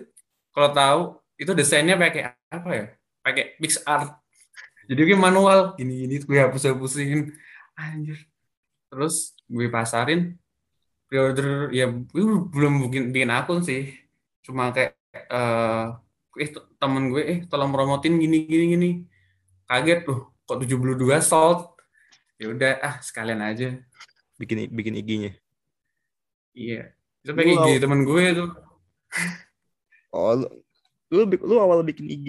kalau 0.57 0.71
tahu 0.73 1.01
itu 1.37 1.53
desainnya 1.53 2.01
pakai 2.01 2.33
apa 2.49 2.71
ya? 2.73 2.87
Pakai 3.21 3.61
mix 3.61 3.77
art. 3.85 4.17
Jadi 4.89 5.01
gue 5.05 5.19
manual 5.21 5.77
gini-gini 5.77 6.25
gue 6.25 6.39
hapus-hapusin. 6.41 7.37
Anjir. 7.77 8.25
Terus 8.89 9.37
gue 9.45 9.69
pasarin 9.69 10.41
pre-order 11.13 11.69
ya 11.77 11.93
gue 11.93 12.25
belum 12.49 12.89
bikin 12.89 13.13
bikin 13.13 13.29
akun 13.37 13.61
sih. 13.61 13.93
Cuma 14.41 14.73
kayak 14.73 14.97
eh 15.13 15.87
eh 16.41 16.49
temen 16.81 17.13
gue 17.13 17.21
eh 17.21 17.39
tolong 17.45 17.69
promotin 17.69 18.17
gini 18.17 18.49
gini 18.49 18.65
gini. 18.73 18.91
Kaget 19.69 20.09
loh 20.09 20.33
kok 20.49 20.57
72 20.65 21.21
sold. 21.21 21.77
Ya 22.41 22.49
udah 22.49 22.73
ah 22.81 22.97
sekalian 23.05 23.45
aja. 23.45 23.77
bikin 24.37 24.69
bikin 24.69 25.01
IG-nya 25.01 25.33
Iya. 26.53 26.93
Itu 27.25 27.33
Wow. 27.33 27.69
IG 27.69 27.81
temen 27.81 28.01
gue 28.05 28.25
tuh. 28.33 28.51
Oh 30.17 30.33
lu, 30.41 30.49
lu 31.13 31.23
lu 31.29 31.55
awal 31.61 31.85
bikin 31.85 32.09
IG 32.09 32.29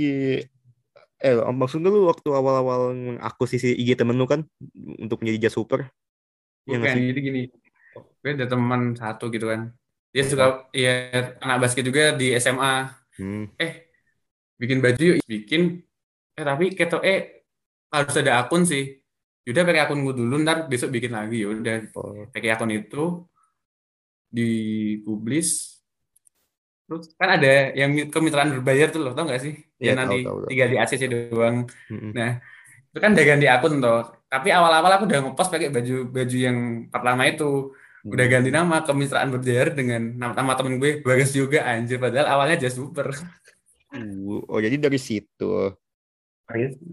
eh 1.18 1.34
maksudnya 1.50 1.90
lu 1.90 2.06
waktu 2.12 2.30
awal-awal 2.30 2.94
mengakuisisi 2.94 3.74
IG 3.74 3.98
temen 3.98 4.20
lu 4.20 4.28
kan 4.30 4.46
untuk 5.02 5.24
menjadi 5.24 5.50
jas 5.50 5.56
super 5.58 5.88
Iya 6.68 6.84
Bukan, 6.84 6.96
sih? 7.00 7.04
jadi 7.16 7.20
gini. 7.24 7.42
Gue 7.96 8.32
ada 8.36 8.46
teman 8.52 8.82
satu 9.00 9.32
gitu 9.32 9.48
kan. 9.48 9.72
Dia 10.12 10.24
suka 10.28 10.68
ya 10.76 10.92
anak 11.40 11.58
basket 11.64 11.88
juga 11.88 12.12
di 12.12 12.36
SMA. 12.36 12.92
hmm. 13.18 13.56
Eh, 13.56 13.88
bikin 14.60 14.84
baju 14.84 15.00
yuk. 15.16 15.18
Bikin. 15.24 15.80
Eh, 16.36 16.44
tapi 16.44 16.76
keto 16.76 17.00
eh 17.00 17.48
harus 17.88 18.16
ada 18.20 18.44
akun 18.44 18.68
sih. 18.68 19.00
Yaudah 19.48 19.64
pakai 19.64 19.82
akun 19.88 20.04
gue 20.04 20.12
dulu, 20.12 20.44
ntar 20.44 20.68
besok 20.68 20.92
bikin 20.92 21.16
lagi. 21.16 21.48
Yaudah, 21.48 21.88
oh, 21.96 22.28
pakai 22.36 22.52
akun 22.52 22.68
itu 22.76 23.24
dipublis. 24.28 25.77
Terus 26.88 27.06
kan 27.20 27.30
ada 27.36 27.48
yang 27.76 27.92
kemitraan 28.14 28.50
berbayar 28.56 28.88
tuh 28.94 29.02
loh, 29.04 29.12
tau 29.16 29.28
gak 29.28 29.42
sih? 29.46 29.54
Iya, 29.84 29.92
Yang 29.92 29.98
nanti 30.00 30.18
tahu, 30.24 30.38
tahu. 30.40 30.48
tinggal 30.50 30.68
di 30.72 30.78
ACC 30.82 31.04
doang. 31.12 31.56
mm-mm. 31.92 32.12
Nah, 32.18 32.30
itu 32.92 32.98
kan 33.04 33.10
udah 33.16 33.26
ganti 33.30 33.46
akun 33.52 33.74
toh. 33.84 34.00
Tapi 34.32 34.48
awal-awal 34.58 34.92
aku 34.96 35.04
udah 35.10 35.20
ngepost 35.24 35.50
pakai 35.54 35.70
baju 35.76 35.96
baju 36.16 36.38
yang 36.48 36.58
pertama 36.94 37.22
itu. 37.32 37.46
Udah 38.08 38.26
ganti 38.32 38.50
nama 38.56 38.76
kemitraan 38.88 39.30
berbayar 39.36 39.68
dengan 39.76 40.02
nama, 40.16 40.34
nama 40.40 40.52
temen 40.56 40.80
gue 40.80 40.92
Bagas 41.04 41.32
juga 41.36 41.60
anjir 41.68 42.00
padahal 42.00 42.28
awalnya 42.34 42.56
Just 42.64 42.80
Super. 42.80 43.12
Uh, 43.92 44.44
oh 44.52 44.60
jadi 44.60 44.76
dari 44.80 45.00
situ 45.00 45.48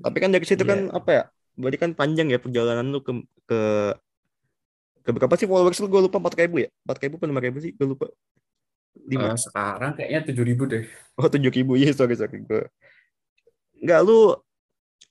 tapi 0.04 0.16
kan 0.22 0.30
dari 0.34 0.46
situ 0.46 0.62
Iya. 0.64 0.70
kan 0.70 0.80
apa 0.90 1.10
ya 1.10 1.22
berarti 1.54 1.78
kan 1.78 1.90
panjang 1.94 2.26
ya 2.34 2.38
perjalanan 2.42 2.86
lu 2.90 2.98
ke 3.06 3.12
ke 3.46 3.58
ke 5.04 5.10
berapa 5.12 5.34
sih 5.36 5.48
followers 5.50 5.78
lu 5.82 5.86
gue 5.92 6.00
lupa 6.08 6.16
empat 6.22 6.34
ribu 6.40 6.56
ya 6.64 6.68
empat 6.88 6.96
ribu 7.04 7.14
apa 7.20 7.26
lima 7.30 7.40
ribu 7.44 7.58
sih 7.60 7.72
gue 7.76 7.86
lupa 7.92 8.06
lima 8.94 9.34
Eh, 9.34 9.38
sekarang 9.38 9.90
kayaknya 9.98 10.20
7000 10.30 10.64
deh. 10.70 10.84
Oh 11.18 11.26
tujuh 11.30 11.50
ribu. 11.50 11.74
Ya 11.78 11.90
sorry 11.94 12.14
sorry. 12.14 12.42
Gue 12.42 12.66
nggak 13.84 14.00
lu 14.06 14.32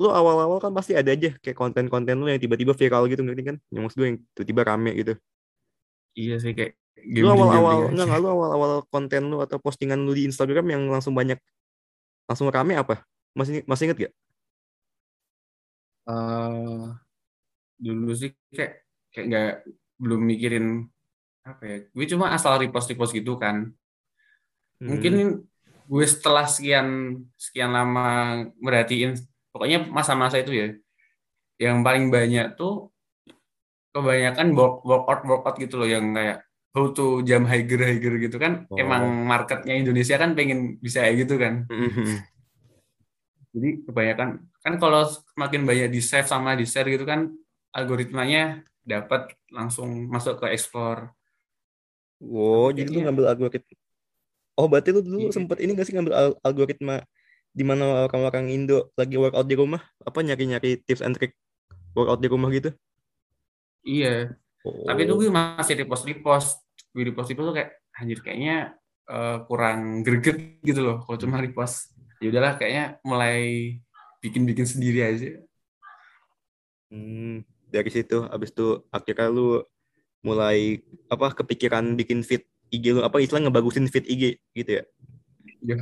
lu 0.01 0.09
awal-awal 0.09 0.57
kan 0.57 0.73
pasti 0.73 0.97
ada 0.97 1.13
aja 1.13 1.37
kayak 1.37 1.53
konten-konten 1.53 2.17
lu 2.17 2.25
yang 2.25 2.41
tiba-tiba 2.41 2.73
viral 2.73 3.05
gitu 3.11 3.21
ngerti 3.21 3.43
kan? 3.53 3.55
Yang 3.69 3.81
maksud 3.85 3.97
gue 3.99 4.07
yang 4.09 4.19
tiba-tiba 4.33 4.61
rame 4.65 4.91
gitu. 4.97 5.13
Iya 6.17 6.35
sih 6.41 6.53
kayak 6.57 6.73
lu 7.03 7.27
awal-awal 7.27 7.91
gambling-gambling 7.93 8.07
nggak 8.09 8.19
lu 8.23 8.29
awal-awal 8.31 8.71
konten 8.89 9.21
lu 9.29 9.37
atau 9.43 9.57
postingan 9.59 9.99
lu 10.01 10.15
di 10.15 10.25
Instagram 10.29 10.65
yang 10.71 10.83
langsung 10.89 11.13
banyak 11.13 11.37
langsung 12.25 12.47
rame 12.49 12.79
apa? 12.79 13.03
Masih 13.35 13.61
masih 13.67 13.91
inget 13.91 14.09
gak 14.09 14.13
Eh, 16.03 16.83
dulu 17.79 18.11
sih 18.11 18.35
kayak 18.51 18.83
kayak 19.07 19.25
nggak 19.31 19.51
belum 20.03 20.21
mikirin 20.27 20.65
apa 21.43 21.63
ya. 21.63 21.77
Gue 21.91 22.05
cuma 22.07 22.31
asal 22.31 22.55
repost 22.57 22.87
repost 22.87 23.11
gitu 23.11 23.35
kan. 23.35 23.71
Hmm. 24.79 24.87
Mungkin 24.95 25.13
gue 25.83 26.05
setelah 26.07 26.47
sekian 26.47 27.19
sekian 27.35 27.75
lama 27.75 28.07
merhatiin 28.55 29.19
pokoknya 29.51 29.83
masa-masa 29.91 30.39
itu 30.39 30.55
ya 30.55 30.67
yang 31.59 31.83
paling 31.83 32.07
banyak 32.07 32.55
tuh 32.55 32.87
kebanyakan 33.91 34.55
work, 34.55 34.81
workout 34.87 35.21
workout 35.27 35.55
gitu 35.59 35.77
loh 35.77 35.85
yang 35.85 36.15
kayak 36.15 36.41
how 36.73 36.89
to 36.89 37.21
jam 37.21 37.43
higher 37.45 37.77
higher 37.77 38.15
gitu 38.17 38.39
kan 38.39 38.65
Oh. 38.71 38.79
emang 38.79 39.27
marketnya 39.27 39.75
Indonesia 39.77 40.15
kan 40.17 40.33
pengen 40.33 40.79
bisa 40.81 41.03
kayak 41.05 41.27
gitu 41.27 41.35
kan 41.37 41.67
Hmm. 41.69 42.23
jadi 43.53 43.69
kebanyakan 43.85 44.29
kan 44.63 44.73
kalau 44.81 45.03
semakin 45.05 45.61
banyak 45.67 45.87
di 45.93 46.01
save 46.01 46.25
sama 46.25 46.57
di 46.57 46.65
share 46.65 46.89
gitu 46.89 47.03
kan 47.05 47.27
algoritmanya 47.75 48.63
dapat 48.81 49.35
langsung 49.51 50.09
masuk 50.09 50.41
ke 50.41 50.55
explore 50.55 51.11
Oh, 52.21 52.69
jadi 52.69 52.89
lu 52.91 52.99
ngambil 53.05 53.25
algoritma. 53.31 53.73
Oh, 54.53 54.67
berarti 54.69 54.89
lu 54.93 55.01
dulu 55.01 55.29
Iya. 55.29 55.33
sempet 55.33 55.57
ini 55.65 55.73
gak 55.73 55.87
sih 55.89 55.95
ngambil 55.97 56.13
al- 56.13 56.39
algoritma 56.45 57.01
di 57.53 57.63
mana 57.65 58.05
orang-orang 58.09 58.49
Indo 58.53 58.89
lagi 58.97 59.17
workout 59.17 59.45
di 59.49 59.53
rumah, 59.57 59.81
apa 60.01 60.19
nyari-nyari 60.25 60.81
tips 60.85 61.01
and 61.05 61.13
trick 61.17 61.33
workout 61.93 62.21
di 62.21 62.29
rumah 62.29 62.49
gitu? 62.53 62.73
iya 63.83 64.31
Oh. 64.63 64.87
tapi 64.87 65.03
itu 65.03 65.11
gue 65.19 65.27
masih 65.27 65.75
repost 65.83 66.07
repost 66.07 66.49
gue 66.95 67.03
repost 67.03 67.27
repost 67.35 67.47
tuh 67.51 67.55
kayak 67.59 67.71
anjir 67.99 68.23
kayaknya 68.23 68.79
eh, 69.11 69.37
kurang 69.43 70.07
greget 70.07 70.39
gitu 70.63 70.79
loh 70.79 71.03
kalau 71.03 71.19
cuma 71.19 71.43
repost 71.43 71.91
ya 72.23 72.31
udahlah 72.31 72.55
kayaknya 72.55 72.95
mulai 73.03 73.37
bikin 74.23 74.47
bikin 74.47 74.63
sendiri 74.63 75.03
aja 75.03 75.29
Hmm, 76.87 77.43
dari 77.67 77.89
situ 77.91 78.23
abis 78.29 78.55
itu 78.55 78.87
akhirnya 78.87 79.27
lu 79.27 79.67
mulai 80.23 80.79
apa 81.11 81.35
kepikiran 81.35 81.93
bikin 81.99 82.23
feed 82.23 82.47
IG 82.73 82.97
lu 82.97 83.05
apa 83.05 83.21
istilah 83.21 83.45
ngebagusin 83.45 83.85
feed 83.91 84.07
IG 84.07 84.23
gitu 84.57 84.71
ya? 84.81 84.83
Ya. 85.63 85.75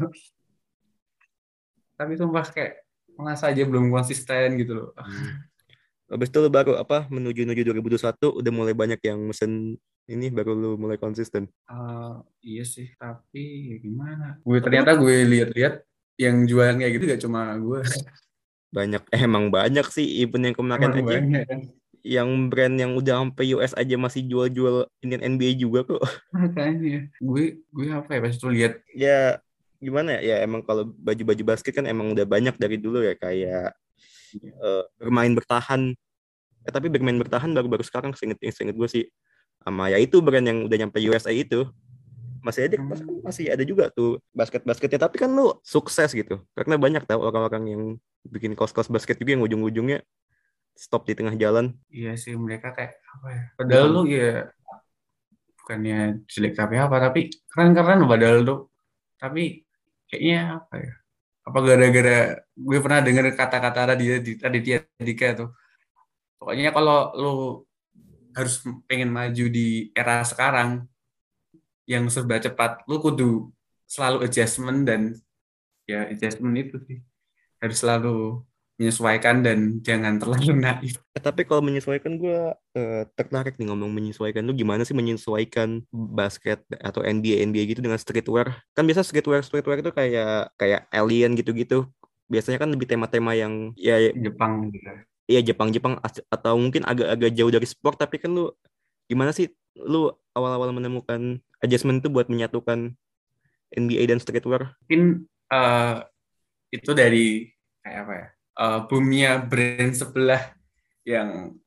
tapi 1.98 2.18
sumpah 2.18 2.46
kayak 2.50 2.82
merasa 3.14 3.54
aja 3.54 3.62
belum 3.66 3.94
konsisten 3.94 4.58
gitu 4.58 4.74
loh 4.78 4.90
Abis 6.12 6.28
itu 6.28 6.44
lu 6.44 6.52
baru 6.52 6.76
apa 6.76 7.08
menuju 7.08 7.48
menuju 7.48 7.72
2021 7.72 8.44
udah 8.44 8.52
mulai 8.52 8.76
banyak 8.76 9.00
yang 9.00 9.32
mesen 9.32 9.80
ini 10.12 10.28
baru 10.28 10.52
lu 10.52 10.72
mulai 10.76 11.00
konsisten. 11.00 11.48
Eh, 11.72 12.16
iya 12.44 12.68
sih 12.68 12.92
tapi 13.00 13.72
ya 13.72 13.78
gimana 13.80 14.36
gue 14.44 14.60
ternyata 14.60 14.92
gue 15.00 15.24
lihat-lihat 15.24 15.88
yang 16.20 16.44
jualan 16.44 16.76
kayak 16.76 16.92
gitu 17.00 17.06
gak 17.08 17.22
cuma 17.24 17.56
gue 17.56 17.80
Banyak 18.72 19.04
eh, 19.08 19.24
emang 19.24 19.48
banyak 19.48 19.88
sih 19.88 20.24
even 20.24 20.52
yang 20.52 20.56
kemarin 20.56 20.92
aja 20.96 21.04
banyak. 21.04 21.48
Yang 22.02 22.50
brand 22.50 22.74
yang 22.78 22.98
udah 22.98 23.22
sampai 23.22 23.54
US 23.54 23.74
aja 23.78 23.96
masih 23.98 24.26
jual-jual 24.26 24.90
Indian 25.06 25.38
NBA 25.38 25.58
juga 25.58 25.86
kok. 25.86 26.02
makanya 26.34 27.08
gue 27.22 27.62
gue 27.62 27.88
apa 27.94 28.10
ya 28.18 28.20
pas 28.22 28.34
itu 28.34 28.48
lihat. 28.50 28.74
Ya 28.94 29.20
gimana 29.78 30.18
ya? 30.18 30.20
Ya 30.22 30.36
emang 30.46 30.66
kalau 30.66 30.90
baju-baju 30.90 31.44
basket 31.54 31.78
kan 31.78 31.86
emang 31.86 32.14
udah 32.14 32.26
banyak 32.26 32.58
dari 32.58 32.78
dulu 32.82 33.06
ya 33.06 33.14
kayak 33.18 33.78
eh, 34.42 34.84
bermain 34.98 35.34
bertahan. 35.34 35.94
Eh, 36.66 36.72
tapi 36.74 36.90
bermain 36.90 37.18
bertahan 37.18 37.54
baru-baru 37.54 37.86
sekarang 37.86 38.14
seinget 38.18 38.42
seinget 38.54 38.74
gue 38.74 38.90
sih. 38.90 39.06
Sama 39.62 39.94
ya 39.94 40.02
itu 40.02 40.18
brand 40.26 40.46
yang 40.46 40.66
udah 40.66 40.78
nyampe 40.78 40.98
USA 41.06 41.30
itu. 41.30 41.70
Masih 42.42 42.66
ada 42.66 42.82
Hmm. 42.82 43.22
masih 43.22 43.54
ada 43.54 43.62
juga 43.62 43.94
tuh 43.94 44.18
basket-basketnya. 44.34 44.98
Tapi 44.98 45.22
kan 45.22 45.30
lu 45.30 45.54
sukses 45.62 46.10
gitu. 46.10 46.42
Karena 46.58 46.82
banyak 46.82 47.06
tau 47.06 47.22
orang-orang 47.22 47.64
yang 47.70 47.84
bikin 48.26 48.58
kos-kos 48.58 48.90
basket 48.90 49.22
juga 49.22 49.38
yang 49.38 49.46
ujung-ujungnya 49.46 50.02
stop 50.76 51.06
di 51.08 51.14
tengah 51.14 51.36
jalan. 51.38 51.78
Iya 51.92 52.18
sih 52.18 52.34
mereka 52.34 52.74
kayak 52.74 52.98
apa 52.98 53.28
ya? 53.30 53.44
Padahal 53.60 53.88
lu 53.92 54.02
ya 54.10 54.50
bukannya 55.62 56.26
jelek 56.26 56.54
tapi 56.58 56.76
apa 56.82 56.96
tapi 56.98 57.20
keren-keren 57.52 58.04
padahal 58.10 58.38
lu. 58.42 58.56
Tapi 59.22 59.62
kayaknya 60.10 60.62
apa 60.64 60.76
ya? 60.82 60.94
Apa 61.42 61.58
gara-gara 61.66 62.20
gue 62.54 62.78
pernah 62.82 63.02
dengar 63.02 63.26
kata-kata 63.34 63.94
Raditya 63.94 64.18
Raditya 64.42 64.78
Dika 65.02 65.28
tuh. 65.38 65.50
Pokoknya 66.42 66.74
kalau 66.74 67.14
lu 67.18 67.36
harus 68.34 68.64
pengen 68.88 69.12
maju 69.12 69.46
di 69.52 69.92
era 69.92 70.24
sekarang 70.24 70.88
yang 71.86 72.08
serba 72.08 72.40
cepat 72.40 72.88
lu 72.88 73.04
kudu 73.04 73.52
selalu 73.84 74.24
adjustment 74.24 74.88
dan 74.88 75.02
ya 75.86 76.08
adjustment 76.08 76.56
itu 76.58 76.78
sih. 76.88 77.00
Harus 77.62 77.78
selalu 77.78 78.42
menyesuaikan 78.82 79.46
dan 79.46 79.78
jangan 79.86 80.18
terlalu 80.18 80.58
naif 80.58 80.98
Eh, 81.14 81.22
tapi 81.22 81.46
kalau 81.46 81.62
menyesuaikan 81.62 82.18
gue 82.18 82.50
eh, 82.74 83.04
tertarik 83.14 83.62
nih 83.62 83.70
ngomong 83.70 83.94
menyesuaikan. 83.94 84.42
Lu 84.42 84.58
gimana 84.58 84.82
sih 84.82 84.98
menyesuaikan 84.98 85.86
basket 85.94 86.66
atau 86.82 87.06
NBA 87.06 87.46
NBA 87.46 87.78
gitu 87.78 87.86
dengan 87.86 88.02
streetwear? 88.02 88.50
Kan 88.74 88.90
biasa 88.90 89.06
streetwear 89.06 89.46
streetwear 89.46 89.86
itu 89.86 89.94
kayak 89.94 90.50
kayak 90.58 90.90
alien 90.90 91.38
gitu-gitu. 91.38 91.86
Biasanya 92.26 92.58
kan 92.58 92.74
lebih 92.74 92.90
tema-tema 92.90 93.38
yang 93.38 93.76
ya 93.78 94.10
Jepang 94.18 94.74
gitu. 94.74 94.90
Iya 95.30 95.54
Jepang-Jepang 95.54 96.02
atau 96.28 96.54
mungkin 96.58 96.84
agak-agak 96.84 97.32
jauh 97.38 97.52
dari 97.54 97.68
sport 97.70 98.02
tapi 98.02 98.18
kan 98.18 98.34
lu 98.34 98.50
gimana 99.06 99.30
sih 99.30 99.52
lu 99.78 100.10
awal-awal 100.34 100.74
menemukan 100.74 101.40
adjustment 101.62 102.02
itu 102.02 102.10
buat 102.10 102.28
menyatukan 102.28 102.98
NBA 103.72 104.10
dan 104.10 104.20
streetwear? 104.20 104.76
mungkin 104.84 105.28
eh, 105.52 105.96
itu 106.72 106.92
dari 106.96 107.52
kayak 107.84 108.00
apa 108.08 108.14
ya 108.16 108.28
eh, 108.62 108.80
boomnya 108.86 109.42
brand 109.42 109.94
sebelah 109.98 110.54
yang 111.02 111.58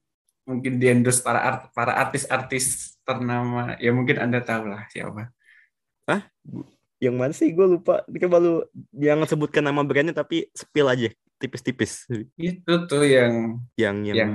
mungkin 0.47 0.77
di 0.77 0.87
endorse 0.93 1.25
para 1.25 1.41
art, 1.41 1.61
para 1.75 1.93
artis-artis 1.99 2.97
ternama. 3.03 3.75
Ya 3.83 3.91
mungkin 3.91 4.21
anda 4.21 4.41
tahu 4.45 4.71
lah 4.71 4.87
siapa 4.93 5.35
Yang 7.03 7.17
mana 7.17 7.33
sih? 7.35 7.51
Gue 7.53 7.67
lupa. 7.77 8.05
Coba 8.07 8.37
lu 8.41 8.55
jangan 8.95 9.27
sebutkan 9.29 9.65
nama 9.67 9.83
brandnya 9.83 10.15
tapi 10.15 10.49
spill 10.55 10.89
aja. 10.89 11.11
Tipis-tipis. 11.41 12.07
Itu 12.39 12.87
tuh 12.87 13.05
yang 13.05 13.61
yang 13.75 13.97
yang 14.07 14.17
yang 14.17 14.31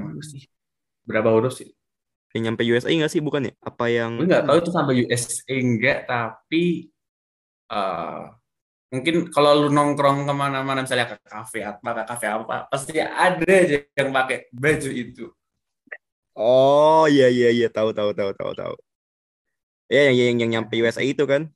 berapa 1.07 1.31
huruf 1.31 1.57
sih? 1.57 1.73
Yang 2.35 2.41
nyampe 2.45 2.61
USA 2.67 2.89
nggak 2.93 3.13
sih? 3.13 3.21
Bukan 3.23 3.49
ya? 3.49 3.53
Apa 3.63 3.89
yang 3.89 4.21
gue 4.21 4.29
nggak 4.29 4.45
tahu 4.45 4.57
itu 4.61 4.71
sampai 4.73 4.93
USA 5.07 5.53
enggak 5.55 5.97
tapi 6.05 6.93
eh, 7.71 8.23
mungkin 8.89 9.29
kalau 9.29 9.65
lu 9.65 9.69
nongkrong 9.69 10.25
ke 10.25 10.33
mana-mana 10.33 10.81
misalnya 10.81 11.13
ke 11.13 11.17
kafe 11.21 11.61
apa 11.61 11.89
ke 11.93 12.03
kafe 12.09 12.25
apa 12.25 12.55
pasti 12.73 12.97
ada 12.97 13.45
aja 13.45 13.85
yang 13.85 14.09
pakai 14.09 14.49
baju 14.49 14.89
itu. 14.89 15.25
Oh 16.33 17.05
iya 17.05 17.29
iya 17.29 17.49
iya. 17.53 17.67
Tahu 17.69 17.93
tahu 17.93 18.15
tahu 18.17 18.31
tahu 18.33 18.51
tahu. 18.57 18.75
Ya 19.89 20.09
yang 20.09 20.15
yang 20.17 20.37
yang 20.41 20.49
nyampe 20.57 20.73
USA 20.81 21.05
itu 21.05 21.25
kan. 21.29 21.49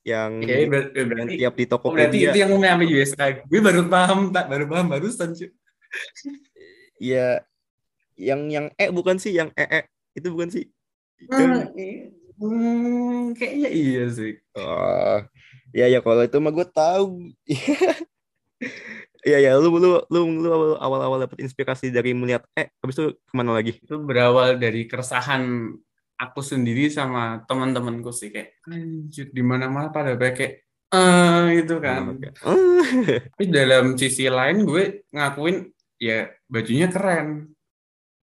Yang 0.00 0.30
ya 0.48 0.56
ber- 0.64 0.92
yang 0.96 1.08
berarti 1.12 1.34
tiap 1.36 1.54
di 1.56 1.64
oh, 1.68 1.92
berarti 1.92 2.18
itu 2.24 2.38
yang 2.40 2.52
namanya 2.56 2.88
USA 2.88 3.26
gue 3.36 3.60
baru 3.60 3.84
paham 3.84 4.32
tak 4.32 4.48
baru 4.48 4.64
paham 4.64 4.86
barusan 4.88 5.36
cuy 5.36 5.52
Ya 6.96 7.44
yang 8.16 8.48
yang 8.48 8.66
E 8.76 8.88
bukan 8.92 9.16
sih? 9.20 9.32
Yang 9.36 9.52
E 9.56 9.64
E. 9.64 9.80
Itu 10.16 10.32
bukan 10.32 10.52
sih. 10.52 10.68
Hmm, 11.28 11.68
hmm, 12.40 13.36
kayaknya 13.36 13.68
iya 13.72 14.04
sih. 14.08 14.40
Oh, 14.56 15.20
ya 15.70 15.86
ya 15.86 15.98
kalau 16.02 16.22
itu 16.24 16.36
mah 16.38 16.52
gue 16.52 16.66
tahu. 16.68 17.30
Iya 19.24 19.38
ya, 19.44 19.50
lu 19.56 19.72
lu 19.76 20.00
lu 20.08 20.20
lu 20.42 20.48
awal-awal 20.76 21.24
dapet 21.24 21.44
inspirasi 21.44 21.92
dari 21.92 22.16
melihat 22.16 22.44
eh 22.56 22.72
habis 22.80 22.96
itu 22.96 23.06
ke 23.16 23.32
mana 23.36 23.56
lagi? 23.56 23.76
itu 23.78 23.96
berawal 24.00 24.56
dari 24.56 24.84
keresahan 24.88 25.72
aku 26.20 26.40
sendiri 26.44 26.92
sama 26.92 27.40
teman-temanku 27.48 28.12
sih 28.12 28.28
kayak 28.28 28.60
anjir 28.68 29.32
di 29.32 29.40
mana-mana 29.40 29.88
pada 29.88 30.12
pakai 30.20 30.60
eh 30.92 31.44
itu 31.64 31.80
kan 31.80 32.18
Oh, 32.44 32.84
Tapi 33.32 33.44
dalam 33.48 33.96
sisi 33.96 34.28
lain 34.28 34.68
gue 34.68 35.08
ngakuin 35.14 35.72
ya 35.96 36.28
bajunya 36.50 36.92
keren 36.92 37.56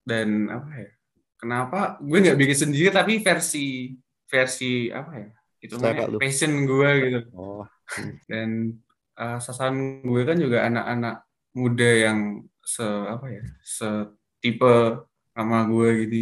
dan 0.06 0.46
apa 0.52 0.70
ya? 0.78 0.90
Kenapa 1.38 1.78
gue 2.02 2.18
nggak 2.18 2.38
bikin 2.38 2.58
sendiri 2.66 2.90
tapi 2.90 3.22
versi 3.22 3.94
versi 4.26 4.90
apa 4.90 5.12
ya? 5.14 5.37
Itu 5.58 5.74
passion 6.18 6.64
gue 6.64 6.90
gitu. 7.08 7.20
oh. 7.34 7.64
Dan 8.30 8.78
eh, 9.14 9.38
sasaran 9.40 10.02
gue 10.02 10.22
kan 10.22 10.38
juga 10.38 10.66
anak-anak 10.66 11.14
muda 11.54 11.90
yang 11.90 12.18
se 12.62 12.84
apa 12.84 13.26
ya? 13.32 13.42
Setipe 13.64 15.02
sama 15.32 15.66
gue 15.66 15.88
gitu. 16.04 16.18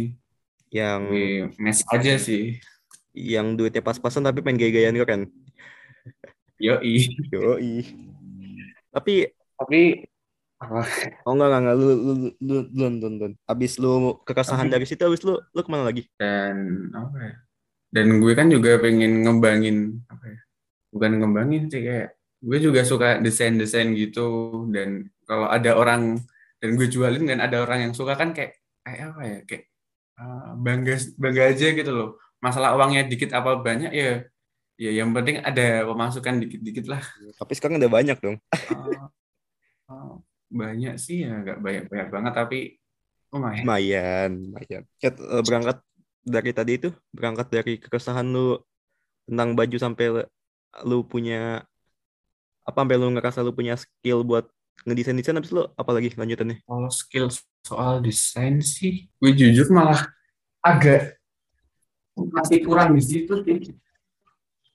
Yang 0.67 1.01
Gue 1.07 1.27
mes 1.57 1.79
aja 1.87 2.13
sih. 2.19 2.59
yang 3.17 3.57
duitnya 3.57 3.81
pas-pasan 3.81 4.21
tapi 4.21 4.45
pengen 4.45 4.61
gaya-gayaan 4.61 4.97
kan. 5.01 5.21
Yoi. 6.61 7.05
Yoi. 7.33 7.73
Tapi 8.93 9.29
Tapi 9.57 9.81
apa? 10.57 10.81
oh 11.25 11.33
enggak 11.33 11.47
enggak, 11.49 11.61
enggak. 11.61 11.75
lu 11.77 11.85
lu 11.85 11.93
lu 11.97 12.29
lu 12.41 12.57
lu 12.73 12.85
lu, 12.89 13.07
lu. 13.13 13.27
Abis 13.45 13.77
lu 13.77 14.21
keresahan 14.21 14.65
Tapi- 14.69 14.73
dari 14.73 14.85
situ 14.85 15.01
abis 15.01 15.21
lu 15.21 15.37
lu 15.37 15.59
ke 15.61 15.69
mana 15.69 15.85
lagi? 15.85 16.05
dan 16.17 16.89
apa 16.93 17.17
ya 17.21 17.33
dan 17.91 18.19
gue 18.19 18.33
kan 18.35 18.47
juga 18.51 18.77
pengen 18.83 19.23
ngembangin 19.23 20.03
apa 20.11 20.25
ya 20.27 20.39
bukan 20.91 21.11
ngembangin 21.21 21.63
sih 21.71 21.83
kayak 21.83 22.17
gue 22.41 22.57
juga 22.61 22.81
suka 22.85 23.17
desain-desain 23.21 23.91
gitu. 23.97 24.65
Dan 24.69 25.09
kalau 25.25 25.49
ada 25.49 25.73
orang 25.75 26.21
dan 26.57 26.69
gue 26.77 26.87
jualin 26.89 27.25
dan 27.25 27.39
ada 27.41 27.61
orang 27.61 27.89
yang 27.89 27.93
suka 27.93 28.17
kan 28.17 28.33
kayak 28.33 28.57
kayak 28.81 29.13
apa 29.13 29.21
ya 29.21 29.37
kayak 29.45 29.63
uh, 30.17 30.51
bangga 30.57 30.95
bangga 31.17 31.43
aja 31.53 31.67
gitu 31.73 31.91
loh. 31.91 32.09
Masalah 32.37 32.77
uangnya 32.77 33.09
dikit 33.09 33.33
apa 33.33 33.57
banyak 33.57 33.91
ya 33.93 34.25
ya 34.77 34.91
yang 34.93 35.09
penting 35.09 35.41
ada 35.41 35.85
pemasukan 35.85 36.35
dikit-dikit 36.45 36.85
lah. 36.85 37.01
Tapi 37.37 37.53
sekarang 37.57 37.81
udah 37.81 37.91
banyak 37.91 38.17
dong. 38.21 38.37
Uh, 38.53 39.09
uh, 39.91 40.13
banyak 40.47 40.95
sih 40.95 41.27
ya 41.27 41.43
nggak 41.43 41.59
banyak-banyak 41.59 42.07
banget 42.13 42.33
tapi 42.33 42.59
lumayan. 43.33 43.63
Lumayan, 43.65 44.31
lumayan. 44.47 44.83
Eh, 45.03 45.43
berangkat 45.43 45.77
dari 46.27 46.51
tadi 46.51 46.75
itu, 46.75 46.89
berangkat 47.15 47.47
dari 47.47 47.73
keresahan 47.79 48.27
lu 48.27 48.59
tentang 49.23 49.55
baju 49.55 49.77
sampai 49.79 50.05
lu- 50.11 50.29
lu 50.83 50.97
punya 51.07 51.63
apa 52.67 52.83
sampai 52.83 52.99
lu 52.99 53.07
ngerasa 53.15 53.39
lu 53.47 53.55
punya 53.55 53.79
skill 53.79 54.27
buat 54.27 54.43
ngedesain-desain 54.83 55.39
habis 55.39 55.55
lu 55.55 55.63
apa 55.63 55.89
lagi 55.95 56.11
lanjutannya? 56.13 56.59
Kalau 56.67 56.91
skill 56.91 57.31
soal 57.63 58.03
desain 58.03 58.59
sih, 58.59 59.07
gue 59.23 59.31
jujur 59.31 59.71
malah 59.71 60.03
agak 60.59 61.15
masih 62.17 62.59
kurang 62.67 62.91
di 62.93 63.01
situ 63.01 63.33
sih. 63.47 63.71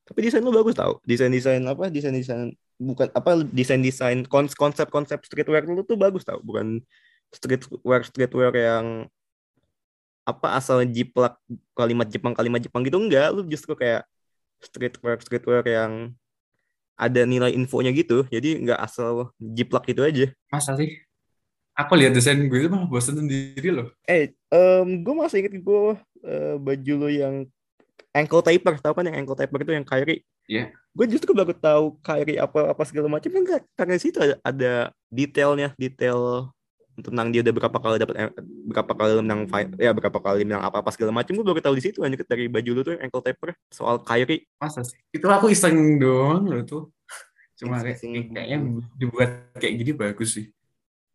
Tapi 0.08 0.18
desain 0.24 0.42
lu 0.42 0.50
bagus 0.50 0.74
tau. 0.74 0.98
Desain-desain 1.04 1.62
apa? 1.68 1.92
Desain-desain 1.92 2.56
bukan 2.80 3.12
apa 3.14 3.44
desain-desain 3.46 4.24
kons- 4.26 4.56
konsep-konsep 4.58 5.22
streetwear 5.22 5.68
lu 5.68 5.84
tuh 5.84 5.94
bagus 6.00 6.24
tau. 6.26 6.40
Bukan 6.42 6.80
streetwear 7.30 8.02
streetwear 8.02 8.52
yang 8.56 8.86
apa 10.22 10.54
asal 10.54 10.82
jiplak 10.86 11.34
kalimat 11.74 12.06
Jepang 12.06 12.32
kalimat 12.32 12.62
Jepang 12.62 12.82
gitu 12.82 12.98
enggak 12.98 13.34
lu 13.34 13.42
justru 13.46 13.74
kayak 13.74 14.06
streetwear 14.62 15.18
streetwear 15.18 15.62
yang 15.66 16.14
ada 16.94 17.26
nilai 17.26 17.50
infonya 17.50 17.90
gitu 17.90 18.22
jadi 18.30 18.62
nggak 18.62 18.78
asal 18.78 19.34
jiplak 19.36 19.82
gitu 19.90 20.06
aja 20.06 20.30
Masa 20.48 20.78
sih? 20.78 21.02
Aku 21.72 21.96
lihat 21.96 22.12
desain 22.12 22.36
gue 22.36 22.58
itu 22.60 22.68
malah 22.68 22.84
bosan 22.84 23.16
sendiri 23.16 23.72
loh. 23.72 23.88
eh 24.04 24.36
em 24.52 24.88
gue 25.00 25.14
masih 25.16 25.40
inget 25.40 25.56
gue 25.58 25.80
eh, 26.22 26.54
baju 26.60 26.92
lo 27.00 27.08
yang 27.08 27.48
ankle 28.12 28.44
taper 28.44 28.76
tahu 28.76 28.92
kan 28.92 29.08
yang 29.08 29.24
ankle 29.24 29.34
taper 29.34 29.58
itu 29.64 29.72
yang 29.72 29.86
Kyrie 29.88 30.20
Iya. 30.44 30.68
gue 30.92 31.06
justru 31.08 31.32
baru 31.32 31.56
tahu 31.56 31.96
Kyrie 32.04 32.36
apa 32.36 32.76
apa 32.76 32.82
segala 32.84 33.08
macam 33.08 33.30
kan 33.32 33.62
karena 33.72 33.94
situ 33.96 34.20
ada, 34.20 34.36
ada 34.44 34.72
detailnya 35.08 35.72
detail 35.80 36.52
tentang 37.00 37.32
dia 37.32 37.40
udah 37.40 37.54
berapa 37.56 37.78
kali 37.80 37.96
dapat 37.96 38.14
eh, 38.20 38.30
berapa 38.68 38.92
kali 38.92 39.12
menang 39.24 39.48
fight 39.48 39.72
ya 39.80 39.96
berapa 39.96 40.18
kali 40.20 40.44
menang 40.44 40.60
apa 40.60 40.84
apa 40.84 40.92
segala 40.92 41.08
macam 41.08 41.32
gue 41.32 41.44
baru 41.44 41.64
tahu 41.64 41.76
di 41.80 41.84
situ 41.88 42.04
lanjut 42.04 42.20
dari 42.28 42.52
baju 42.52 42.70
lu 42.76 42.80
tuh 42.84 42.92
yang 42.96 43.08
ankle 43.08 43.24
taper 43.24 43.56
soal 43.72 43.96
Kyrie 44.04 44.44
Masa 44.60 44.84
sih? 44.84 45.00
Itu 45.08 45.24
aku 45.32 45.48
iseng 45.48 45.96
doang 45.96 46.44
loh 46.52 46.62
tuh. 46.68 46.82
Cuma 47.56 47.80
kayak, 47.80 48.02
kayaknya 48.04 48.58
dibuat 48.98 49.56
kayak 49.56 49.74
gini 49.80 49.92
bagus 49.96 50.36
sih. 50.36 50.52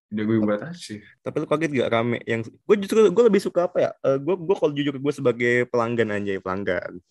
Udah 0.07 0.23
gue 0.23 0.37
buat 0.39 0.61
aja. 0.63 0.95
tapi 1.19 1.35
lu 1.43 1.47
kaget 1.51 1.71
gak 1.83 1.91
rame 1.91 2.17
yang 2.23 2.39
gue 2.39 2.75
justru 2.79 3.11
gue 3.11 3.23
lebih 3.27 3.43
suka 3.43 3.67
apa 3.67 3.77
ya 3.77 3.91
Eh, 4.07 4.17
gue 4.17 4.35
gue 4.39 4.55
kalau 4.55 4.71
jujur 4.71 4.95
gue 4.95 5.13
sebagai 5.13 5.67
pelanggan 5.67 6.15
aja 6.15 6.39
pelanggan 6.39 7.03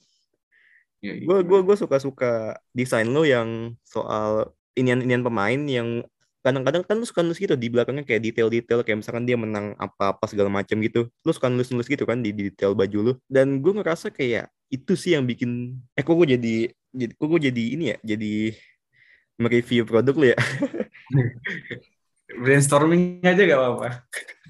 Ya, 1.05 1.13
gue 1.13 1.39
gue 1.45 1.59
gue 1.61 1.77
suka 1.77 2.01
suka 2.01 2.57
desain 2.73 3.05
lo 3.05 3.23
yang 3.23 3.77
soal 3.85 4.57
inian-inian 4.73 5.21
pemain 5.21 5.61
yang 5.69 6.03
kadang-kadang 6.47 6.87
kan 6.87 6.95
lu 6.95 7.03
suka 7.03 7.27
nulis 7.27 7.43
gitu 7.43 7.59
di 7.59 7.67
belakangnya 7.67 8.07
kayak 8.07 8.23
detail-detail 8.31 8.87
kayak 8.87 9.03
misalkan 9.03 9.27
dia 9.27 9.35
menang 9.35 9.75
apa-apa 9.83 10.31
segala 10.31 10.47
macam 10.47 10.79
gitu. 10.79 11.11
Lu 11.27 11.31
suka 11.35 11.51
nulis-nulis 11.51 11.91
gitu 11.91 12.07
kan 12.07 12.23
di 12.23 12.31
detail 12.31 12.79
baju 12.79 12.99
lu. 13.03 13.13
Dan 13.27 13.59
gue 13.59 13.73
ngerasa 13.75 14.15
kayak 14.15 14.47
itu 14.71 14.95
sih 14.95 15.19
yang 15.19 15.27
bikin 15.27 15.75
eh 15.99 16.07
kok 16.07 16.15
gue 16.15 16.39
jadi 16.39 16.71
jadi 16.95 17.13
kok 17.19 17.27
gue 17.27 17.41
jadi 17.51 17.65
ini 17.75 17.85
ya 17.91 17.97
jadi 18.15 18.33
mereview 19.43 19.83
produk 19.83 20.15
lu 20.15 20.27
ya? 20.31 20.39
Brainstorming 22.43 23.27
aja 23.27 23.43
gak 23.43 23.59
apa-apa. 23.59 23.89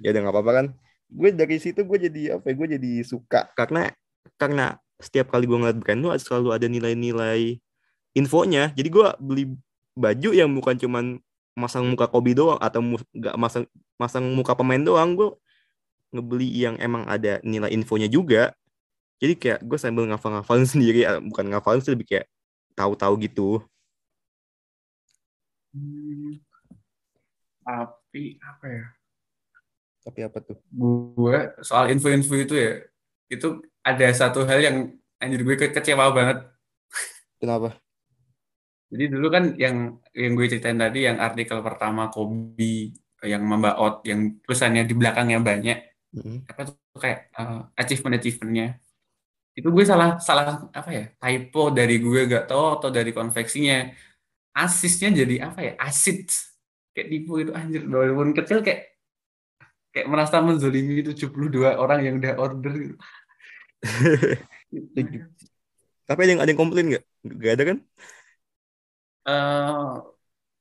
ya 0.04 0.12
udah 0.12 0.20
nggak 0.20 0.34
apa-apa 0.36 0.52
kan? 0.52 0.66
Gue 1.08 1.32
dari 1.32 1.56
situ 1.56 1.80
gue 1.80 1.98
jadi 2.08 2.36
apa 2.36 2.52
ya 2.52 2.54
gue 2.60 2.68
jadi 2.76 2.92
suka. 3.08 3.48
Karena 3.56 3.88
karena 4.36 4.76
setiap 5.00 5.32
kali 5.32 5.48
gue 5.48 5.56
ngeliat 5.56 5.80
brand 5.80 6.00
tuh 6.04 6.12
selalu 6.20 6.48
ada 6.52 6.68
nilai-nilai 6.68 7.56
infonya. 8.12 8.76
Jadi 8.76 8.88
gue 8.92 9.08
beli 9.20 9.44
baju 9.96 10.30
yang 10.36 10.52
bukan 10.52 10.76
cuman 10.76 11.04
masang 11.56 11.88
muka 11.88 12.04
Kobe 12.06 12.36
doang 12.36 12.60
atau 12.60 12.84
mu- 12.84 13.08
nggak 13.16 13.36
masang 13.40 13.64
masang 13.96 14.24
muka 14.36 14.52
pemain 14.52 14.80
doang 14.80 15.16
gue 15.16 15.32
ngebeli 16.12 16.48
yang 16.52 16.76
emang 16.78 17.08
ada 17.08 17.40
nilai 17.42 17.72
infonya 17.72 18.06
juga 18.06 18.52
jadi 19.16 19.32
kayak 19.34 19.60
gue 19.64 19.78
sambil 19.80 20.04
ngafal-ngafalin 20.12 20.68
sendiri 20.72 21.08
eh, 21.08 21.18
bukan 21.24 21.48
ngafalin 21.50 21.80
sih 21.80 21.96
lebih 21.96 22.06
kayak 22.06 22.26
tahu-tahu 22.76 23.16
gitu 23.24 23.64
Hmm, 25.76 26.40
tapi 27.60 28.40
apa 28.40 28.64
ya? 28.64 28.86
Tapi 30.00 30.20
apa 30.24 30.38
tuh? 30.40 30.56
Gue 30.72 31.52
soal 31.60 31.92
info-info 31.92 32.32
itu 32.32 32.54
ya, 32.56 32.72
itu 33.28 33.60
ada 33.84 34.06
satu 34.16 34.48
hal 34.48 34.64
yang 34.64 34.76
anjir 35.20 35.44
gue 35.44 35.52
ke- 35.60 35.74
kecewa 35.76 36.08
banget. 36.16 36.48
Kenapa? 37.36 37.76
Jadi 38.86 39.04
dulu 39.10 39.26
kan 39.28 39.44
yang 39.58 39.98
yang 40.14 40.32
gue 40.38 40.46
ceritain 40.46 40.78
tadi 40.78 41.10
yang 41.10 41.18
artikel 41.18 41.58
pertama 41.58 42.06
Kobe 42.06 42.94
yang 43.26 43.42
membaot 43.42 44.06
yang 44.06 44.38
tulisannya 44.44 44.86
di 44.86 44.94
belakangnya 44.94 45.40
banyak 45.42 45.78
Mm. 46.16 46.48
apa 46.48 46.60
tuh 46.64 46.96
kayak 46.96 47.28
eh, 47.28 47.60
achievement 47.76 48.16
achievementnya 48.16 48.80
itu 49.52 49.68
gue 49.68 49.84
salah 49.84 50.16
salah 50.16 50.64
apa 50.72 50.88
ya 50.88 51.04
typo 51.20 51.68
dari 51.68 52.00
gue 52.00 52.24
gak 52.24 52.48
tahu 52.48 52.80
atau 52.80 52.88
dari 52.88 53.12
konveksinya 53.12 53.92
asisnya 54.56 55.12
jadi 55.12 55.52
apa 55.52 55.60
ya 55.60 55.72
asid 55.76 56.24
kayak 56.96 57.08
tipu 57.12 57.44
itu 57.44 57.52
anjir 57.52 57.84
walaupun 57.84 58.32
kecil 58.32 58.64
kayak 58.64 58.96
kayak 59.92 60.08
merasa 60.08 60.40
menzolimi 60.40 61.04
72 61.04 61.28
orang 61.76 62.00
yang 62.00 62.16
udah 62.16 62.34
order 62.40 62.72
gitu. 64.72 65.20
Tapi 66.06 66.20
ada 66.22 66.30
yang 66.32 66.40
ada 66.40 66.50
yang 66.52 66.60
komplain 66.60 66.86
nggak? 66.96 67.04
Gak 67.44 67.52
ada 67.60 67.64
kan? 67.74 67.78
Eh, 69.26 69.92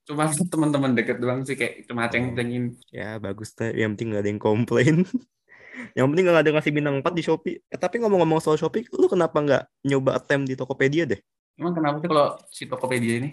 cuma 0.08 0.24
teman-teman 0.52 0.92
deket 0.98 1.18
doang 1.22 1.42
sih 1.48 1.56
kayak 1.60 1.86
cuma 1.90 2.10
Oh. 2.10 2.10
ceng-cengin 2.12 2.74
Ya 2.94 3.18
bagus 3.22 3.54
deh. 3.58 3.72
Yang 3.74 3.90
penting 3.98 4.08
gak 4.16 4.22
ada 4.26 4.30
yang 4.34 4.42
komplain. 4.42 4.96
yang 5.98 6.08
penting 6.12 6.24
gak 6.30 6.36
ada 6.42 6.48
yang 6.50 6.58
ngasih 6.60 6.74
bintang 6.76 6.96
4 7.02 7.14
di 7.18 7.24
Shopee. 7.26 7.58
Eh, 7.70 7.80
tapi 7.80 8.02
ngomong-ngomong 8.02 8.40
soal 8.44 8.58
Shopee, 8.60 8.88
lu 8.96 9.08
kenapa 9.12 9.38
nggak 9.42 9.64
nyoba 9.90 10.18
attempt 10.20 10.46
di 10.50 10.56
Tokopedia 10.60 11.06
deh? 11.10 11.22
emang 11.56 11.72
kenapa 11.72 12.04
sih 12.04 12.10
kalau 12.12 12.28
si 12.52 12.64
Tokopedia 12.68 13.16
ini 13.24 13.30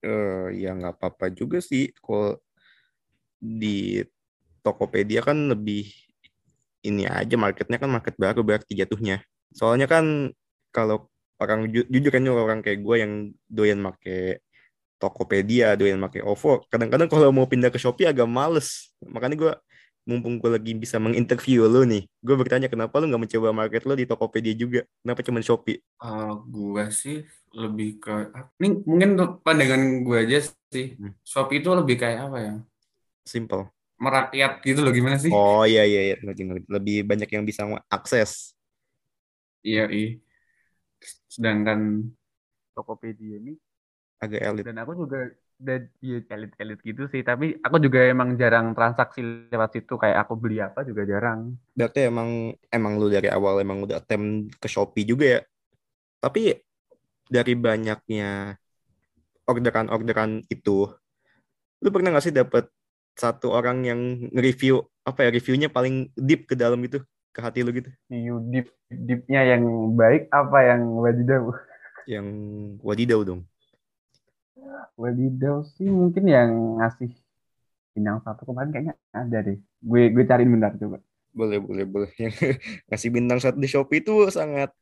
Eh, 0.00 0.46
ya 0.64 0.72
nggak 0.72 0.96
apa-apa 0.96 1.28
juga 1.32 1.60
sih. 1.60 1.92
Kalau 2.00 2.40
di 3.40 4.00
Tokopedia 4.64 5.20
kan 5.24 5.36
lebih 5.52 5.88
ini 6.80 7.04
aja 7.04 7.36
marketnya 7.36 7.76
kan 7.76 7.88
market 7.92 8.16
baru 8.16 8.40
berarti 8.40 8.72
jatuhnya. 8.76 9.20
Soalnya 9.52 9.84
kan 9.88 10.32
kalau 10.72 11.08
orang 11.40 11.60
ju- 11.72 11.88
jujur 11.88 12.10
kan 12.12 12.22
orang 12.28 12.60
kayak 12.64 12.80
gue 12.84 12.96
yang 13.02 13.12
doyan 13.48 13.80
make 13.80 14.44
Tokopedia, 15.00 15.80
doyan 15.80 15.96
make 15.96 16.20
OVO, 16.20 16.60
kadang-kadang 16.68 17.08
kalau 17.08 17.32
mau 17.32 17.48
pindah 17.48 17.72
ke 17.72 17.80
Shopee 17.80 18.04
agak 18.04 18.28
males. 18.28 18.92
Makanya 19.00 19.36
gue 19.40 19.52
mumpung 20.04 20.36
gue 20.36 20.50
lagi 20.52 20.72
bisa 20.76 21.00
menginterview 21.00 21.64
lo 21.68 21.84
nih, 21.88 22.04
gue 22.20 22.36
bertanya 22.36 22.68
kenapa 22.68 23.00
lu 23.00 23.08
nggak 23.08 23.22
mencoba 23.28 23.48
market 23.52 23.82
lo 23.88 23.96
di 23.96 24.04
Tokopedia 24.04 24.52
juga? 24.52 24.80
Kenapa 25.00 25.20
cuma 25.24 25.40
Shopee? 25.40 25.80
Eh, 25.80 26.32
gue 26.52 26.84
sih 26.92 27.16
lebih 27.56 27.98
ke 27.98 28.12
ini 28.62 28.68
mungkin 28.86 29.10
pandangan 29.42 29.82
gue 30.06 30.16
aja 30.22 30.38
sih 30.70 30.94
Hmm. 31.00 31.12
Shopee 31.26 31.58
itu 31.64 31.68
lebih 31.72 31.96
kayak 31.98 32.30
apa 32.30 32.38
ya 32.38 32.54
Simple. 33.26 33.66
merakyat 34.00 34.64
gitu 34.64 34.80
loh 34.80 34.92
gimana 34.96 35.16
sih 35.20 35.28
Oh 35.28 35.64
iya 35.68 35.84
iya 35.84 36.00
iya, 36.12 36.16
ngerti. 36.24 36.42
Lebih 36.68 36.96
banyak 37.04 37.28
yang 37.36 37.44
bisa 37.44 37.68
akses. 37.92 38.56
iya 39.60 39.84
iya 39.92 40.08
sedangkan 41.28 42.06
Tokopedia 42.76 43.40
ini 43.40 43.54
Agak 44.20 44.40
elit. 44.44 44.64
dan 44.68 44.76
aku 44.84 44.92
juga 45.06 45.32
udah 45.60 45.76
ya 46.00 46.24
elit-elit 46.24 46.80
gitu 46.80 47.04
sih 47.12 47.20
tapi 47.20 47.56
aku 47.60 47.76
juga 47.84 48.00
emang 48.08 48.32
jarang 48.40 48.72
transaksi 48.72 49.20
lewat 49.52 49.76
situ 49.76 49.96
kayak 50.00 50.24
aku 50.24 50.32
beli 50.36 50.56
apa 50.60 50.84
juga 50.88 51.04
jarang 51.04 51.52
Berarti 51.76 52.08
emang 52.08 52.52
emang 52.72 52.96
lu 52.96 53.12
dari 53.12 53.28
awal 53.28 53.60
emang 53.60 53.84
udah 53.84 54.00
attempt 54.00 54.56
ke 54.60 54.68
Shopee 54.68 55.04
juga 55.08 55.24
ya. 55.36 55.40
Tapi 56.20 56.52
dari 57.28 57.52
banyaknya 57.56 58.52
orderan-orderan 59.48 60.44
itu, 60.52 60.84
lu 61.80 61.88
pernah 61.88 62.12
nggak 62.12 62.24
sih 62.24 62.34
dapet 62.36 62.68
satu 63.16 63.52
orang 63.52 63.84
yang 63.84 64.00
nge-review 64.32 64.80
apa 65.04 65.24
ya 65.24 65.30
reviewnya 65.32 65.68
paling 65.72 66.12
deep 66.14 66.44
ke 66.44 66.54
dalam 66.54 66.80
gitu 66.84 67.00
ke 67.30 67.38
hati 67.38 67.62
lu 67.62 67.70
gitu? 67.70 67.90
View 68.10 68.42
deep 68.50 68.74
deepnya 68.90 69.56
yang 69.56 69.94
baik 69.94 70.26
apa 70.34 70.58
yang 70.66 70.82
wadidaw? 70.98 71.54
Yang 72.06 72.26
wadidaw 72.82 73.20
dong. 73.22 73.40
Wadidaw 74.98 75.62
sih 75.78 75.88
mungkin 75.88 76.26
yang 76.26 76.50
ngasih 76.82 77.14
bintang 77.94 78.18
satu 78.26 78.42
kemarin 78.46 78.70
kayaknya 78.74 78.94
ada 79.14 79.38
deh. 79.46 79.58
Gue 79.78 80.10
gue 80.10 80.24
cariin 80.26 80.50
bentar 80.50 80.74
coba. 80.74 80.98
Boleh 81.30 81.62
boleh 81.62 81.86
boleh. 81.86 82.10
Yang 82.18 82.34
ngasih 82.90 83.10
bintang 83.14 83.38
satu 83.38 83.56
di 83.62 83.68
Shopee 83.70 84.02
itu 84.02 84.26
sangat 84.34 84.74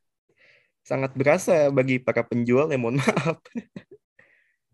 sangat 0.81 1.13
berasa 1.13 1.69
bagi 1.69 2.01
para 2.01 2.25
penjual 2.25 2.65
ya 2.69 2.77
mohon 2.81 2.97
maaf. 2.97 3.37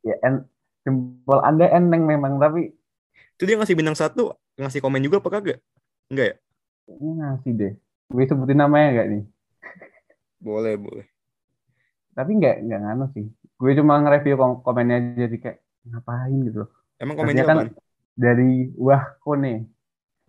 Ya 0.05 0.13
en 0.21 0.45
jempol 0.85 1.41
anda 1.41 1.65
eneng 1.65 2.05
memang 2.05 2.37
tapi 2.37 2.77
itu 3.09 3.41
dia 3.41 3.57
ngasih 3.57 3.73
bintang 3.73 3.97
satu 3.97 4.37
ngasih 4.53 4.77
komen 4.77 5.01
juga 5.01 5.17
apa 5.17 5.33
kagak? 5.33 5.57
Enggak 6.13 6.25
ya 6.29 6.35
ini 6.89 7.09
ngasih 7.21 7.51
deh. 7.57 7.73
Gue 8.09 8.23
sebutin 8.29 8.59
namanya 8.61 8.87
nggak 8.93 9.07
nih? 9.11 9.23
Boleh 10.39 10.73
boleh. 10.77 11.05
Tapi 12.13 12.31
nggak 12.37 12.55
nggak 12.69 12.79
nganu 12.85 13.05
sih. 13.17 13.25
Gue 13.55 13.71
cuma 13.75 13.99
nge-review 14.03 14.35
kom- 14.35 14.61
komennya 14.61 15.27
jadi 15.27 15.37
kayak 15.41 15.57
ngapain 15.89 16.37
gitu 16.45 16.57
loh. 16.65 16.69
Emang 17.01 17.15
komennya 17.19 17.45
kan 17.47 17.57
dari 18.15 18.71
wah 18.79 19.03
kone. 19.19 19.67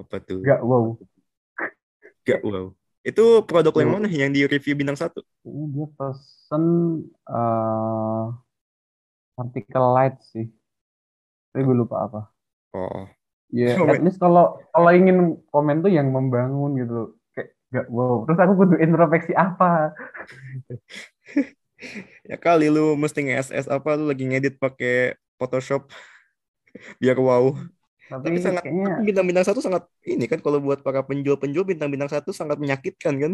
Apa 0.01 0.19
tuh? 0.25 0.43
Nggak 0.43 0.61
wow. 0.65 0.85
Gak 2.27 2.43
wow. 2.43 2.75
Itu 3.07 3.47
produk 3.47 3.71
yang 3.79 3.95
mana? 3.95 4.11
Yang 4.11 4.31
di 4.35 4.41
review 4.51 4.75
bintang 4.75 4.99
satu? 4.99 5.23
ini 5.47 5.71
dia 5.71 5.87
pesen 5.95 6.65
eh 7.31 8.25
particle 9.39 9.89
light 9.95 10.19
sih. 10.27 10.51
Tapi 11.55 11.63
gue 11.63 11.77
lupa 11.77 12.03
apa. 12.11 12.21
Oh, 12.75 13.07
ya 13.57 13.73
Komen. 13.81 13.89
at 13.97 14.03
least 14.05 14.21
kalau 14.21 14.61
kalau 14.69 14.91
ingin 14.93 15.41
komen 15.49 15.81
tuh 15.81 15.89
yang 15.89 16.13
membangun 16.13 16.77
gitu 16.77 17.17
kayak 17.33 17.57
nggak 17.73 17.87
wow 17.89 18.29
terus 18.29 18.37
aku 18.37 18.53
kudu 18.61 18.75
introspeksi 18.77 19.33
apa 19.33 19.97
ya 22.31 22.37
kali 22.37 22.69
lu 22.69 22.97
mesti 22.97 23.25
nge-SS 23.25 23.67
apa 23.69 23.97
lu 23.97 24.09
lagi 24.09 24.29
ngedit 24.29 24.61
pakai 24.61 25.17
Photoshop 25.37 25.89
biar 27.01 27.17
wow. 27.17 27.57
tapi, 28.07 28.37
Tapi 28.37 28.39
sangat 28.39 28.63
kayaknya 28.65 29.01
tapi 29.01 29.05
bintang-bintang 29.09 29.47
satu 29.49 29.61
sangat 29.65 29.89
ini 30.05 30.29
kan 30.29 30.39
kalau 30.45 30.61
buat 30.61 30.85
para 30.85 31.01
penjual-penjual 31.03 31.65
bintang-bintang 31.65 32.13
satu 32.13 32.31
sangat 32.31 32.61
menyakitkan 32.61 33.17
kan? 33.17 33.33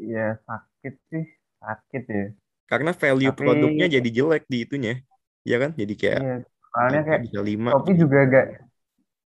ya 0.00 0.40
sakit 0.48 0.94
sih 1.12 1.24
sakit 1.60 2.04
ya 2.08 2.26
Karena 2.64 2.94
value 2.94 3.34
Tapi- 3.34 3.40
produknya 3.42 3.86
jadi 3.90 4.08
jelek 4.14 4.46
di 4.46 4.62
itunya. 4.62 4.94
Ya 5.42 5.58
kan? 5.58 5.74
Jadi 5.74 5.90
kayak 5.98 6.20
Iya, 6.22 6.36
soalnya 6.70 7.00
kayak 7.02 7.20
bisa 7.26 7.40
lima. 7.42 7.70
Shopee 7.74 7.98
juga 7.98 8.18
gak 8.30 8.46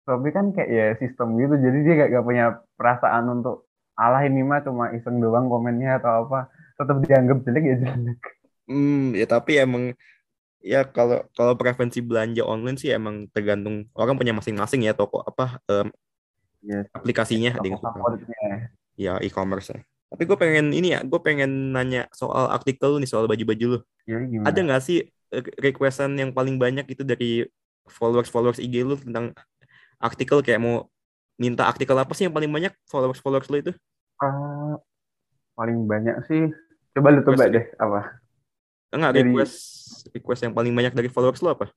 Shopee 0.04 0.34
kan 0.34 0.50
kayak 0.56 0.70
ya 0.70 0.86
sistem 0.98 1.38
gitu. 1.38 1.56
Jadi 1.58 1.78
dia 1.86 1.94
gak, 2.06 2.10
gak 2.20 2.26
punya 2.26 2.46
perasaan 2.76 3.26
untuk 3.30 3.70
alah 3.94 4.26
ini 4.26 4.42
mah 4.42 4.66
cuma 4.66 4.90
iseng 4.98 5.22
doang 5.22 5.48
komennya 5.48 6.02
atau 6.02 6.26
apa. 6.26 6.50
Tetap 6.80 6.98
dianggap 7.06 7.38
jelek 7.46 7.64
ya 7.66 7.76
jelek. 7.86 8.22
Hmm, 8.66 9.14
ya 9.14 9.26
tapi 9.30 9.62
emang 9.62 9.94
ya 10.62 10.86
kalau 10.86 11.26
kalau 11.34 11.54
preferensi 11.58 12.00
belanja 12.02 12.46
online 12.46 12.78
sih 12.78 12.94
emang 12.94 13.26
tergantung 13.34 13.90
orang 13.98 14.14
punya 14.14 14.34
masing-masing 14.34 14.86
ya 14.86 14.94
toko 14.94 15.26
apa 15.26 15.58
em, 15.66 15.90
Iya, 16.62 16.86
aplikasinya 16.94 17.58
favoritnya. 17.58 18.70
Ya 18.94 19.18
e-commerce 19.18 19.74
ya. 19.74 19.80
Tapi 20.12 20.28
gue 20.28 20.38
pengen 20.38 20.76
ini 20.76 20.94
ya, 20.94 21.00
gue 21.02 21.20
pengen 21.24 21.74
nanya 21.74 22.06
soal 22.14 22.52
artikel 22.52 22.94
lu 22.94 22.98
nih 23.02 23.10
soal 23.10 23.26
baju-baju 23.26 23.66
lu. 23.66 23.80
ya 24.06 24.20
gimana? 24.22 24.46
Ada 24.52 24.60
nggak 24.62 24.82
sih 24.84 25.08
eh, 25.08 25.44
requestan 25.58 26.14
yang 26.20 26.36
paling 26.36 26.60
banyak 26.62 26.86
itu 26.92 27.02
dari 27.02 27.48
followers-followers 27.88 28.62
IG 28.62 28.86
lu 28.86 28.94
tentang 29.00 29.34
artikel 30.02 30.42
kayak 30.42 30.60
mau 30.60 30.90
minta 31.38 31.66
artikel 31.66 31.96
apa 31.98 32.12
sih 32.14 32.26
yang 32.28 32.36
paling 32.36 32.50
banyak 32.52 32.74
followers-followers 32.86 33.48
lu 33.50 33.58
itu? 33.62 33.72
Ah, 34.22 34.78
paling 35.58 35.86
banyak 35.86 36.16
sih 36.28 36.50
coba 36.94 37.08
lu 37.16 37.22
tebak 37.24 37.50
Request 37.50 37.56
deh 37.56 37.66
apa 37.80 38.00
Enggak, 38.92 39.12
Dari- 39.16 39.24
request 39.32 39.56
request 40.12 40.42
yang 40.44 40.54
paling 40.54 40.74
banyak 40.76 40.92
dari 40.92 41.08
followers 41.08 41.40
lu 41.40 41.50
apa? 41.50 41.72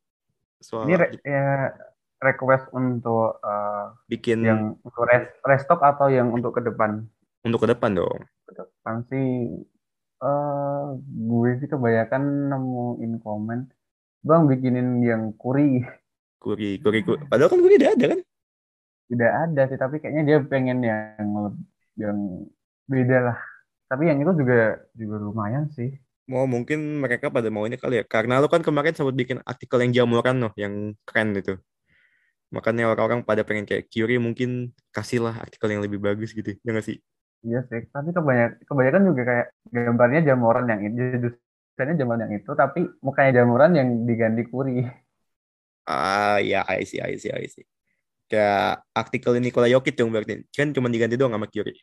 Soal 0.58 0.90
ini 0.90 0.94
re- 0.98 1.14
ya 1.22 1.70
request 2.18 2.72
untuk 2.74 3.38
eh, 3.38 3.84
bikin 4.10 4.42
yang 4.42 4.60
untuk 4.82 5.04
res- 5.06 5.30
restock 5.46 5.78
atau 5.80 6.10
yang 6.10 6.32
untuk 6.34 6.56
ke 6.56 6.62
depan 6.64 7.06
untuk 7.44 7.62
ke 7.62 7.68
depan 7.70 7.94
dong. 7.94 8.18
ke 8.44 8.52
depan 8.56 9.04
sih 9.08 9.28
eh 10.24 10.84
gue 11.00 11.50
sih 11.60 11.68
kebanyakan 11.68 12.48
nemuin 12.50 13.12
komen 13.20 13.60
bang 14.24 14.42
bikinin 14.48 14.88
yang 15.04 15.22
kuri 15.37 15.84
Kuri, 16.44 16.76
kuri, 16.85 17.00
kuri. 17.00 17.24
Padahal 17.24 17.48
kan 17.48 17.61
kuri 17.64 17.80
udah 17.80 17.92
ada 17.96 18.07
kan? 18.12 18.20
tidak 19.04 19.33
ada 19.37 19.62
sih 19.68 19.76
tapi 19.76 20.00
kayaknya 20.00 20.22
dia 20.24 20.38
pengen 20.48 20.80
yang 20.80 21.28
yang 22.00 22.18
beda 22.88 23.18
lah 23.20 23.38
tapi 23.85 24.09
yang 24.09 24.16
itu 24.24 24.33
juga 24.33 24.80
juga 24.96 25.16
lumayan 25.20 25.68
sih 25.76 25.92
Mau 26.24 26.48
mungkin 26.48 27.04
mereka 27.04 27.28
pada 27.28 27.52
mau 27.52 27.68
ini 27.68 27.76
kali 27.76 28.00
ya. 28.00 28.04
Karena 28.09 28.40
lu 28.40 28.48
kan 28.48 28.64
kemarin 28.64 28.96
sempat 28.96 29.12
bikin 29.12 29.44
artikel 29.44 29.76
yang 29.85 29.92
jamuran 29.92 30.40
loh, 30.40 30.57
yang 30.57 30.96
keren 31.04 31.37
itu. 31.37 31.61
Makanya 32.48 32.88
orang-orang 32.88 33.20
pada 33.28 33.44
pengen 33.44 33.68
kayak 33.68 33.92
Curie 33.92 34.16
mungkin 34.16 34.72
kasihlah 34.88 35.37
artikel 35.37 35.68
yang 35.76 35.85
lebih 35.85 36.00
bagus 36.00 36.33
gitu. 36.33 36.57
Ya 36.64 36.72
nggak 36.72 36.88
sih? 36.88 36.96
iya 37.44 37.61
sih 37.68 37.85
tapi 37.92 38.11
kebanyakan 38.16 38.57
kebanyakan 38.64 39.02
juga 39.04 39.22
kayak 39.28 39.46
gambarnya 39.68 40.20
jamuran 40.33 40.64
yang 40.64 40.80
itu 40.80 41.28
desainnya 41.28 42.00
jamuran 42.00 42.20
yang 42.24 42.35
itu 42.40 42.50
tapi 42.57 42.80
mukanya 43.04 43.33
jamuran 43.44 43.70
yang 43.76 43.88
diganti 44.09 44.42
kuri 44.48 44.88
Ah 45.85 46.40
ya, 46.40 46.64
I 46.64 46.88
see, 46.88 47.01
I 47.01 47.20
see, 47.20 47.33
I 47.33 47.44
see. 47.49 47.64
Kayak 48.25 48.85
artikel 48.97 49.37
Nikola 49.37 49.68
Jokic 49.68 50.01
dong 50.01 50.11
berarti. 50.11 50.49
Kan 50.49 50.73
cuma 50.73 50.88
diganti 50.88 51.20
doang 51.20 51.37
sama 51.37 51.44
Curry. 51.44 51.77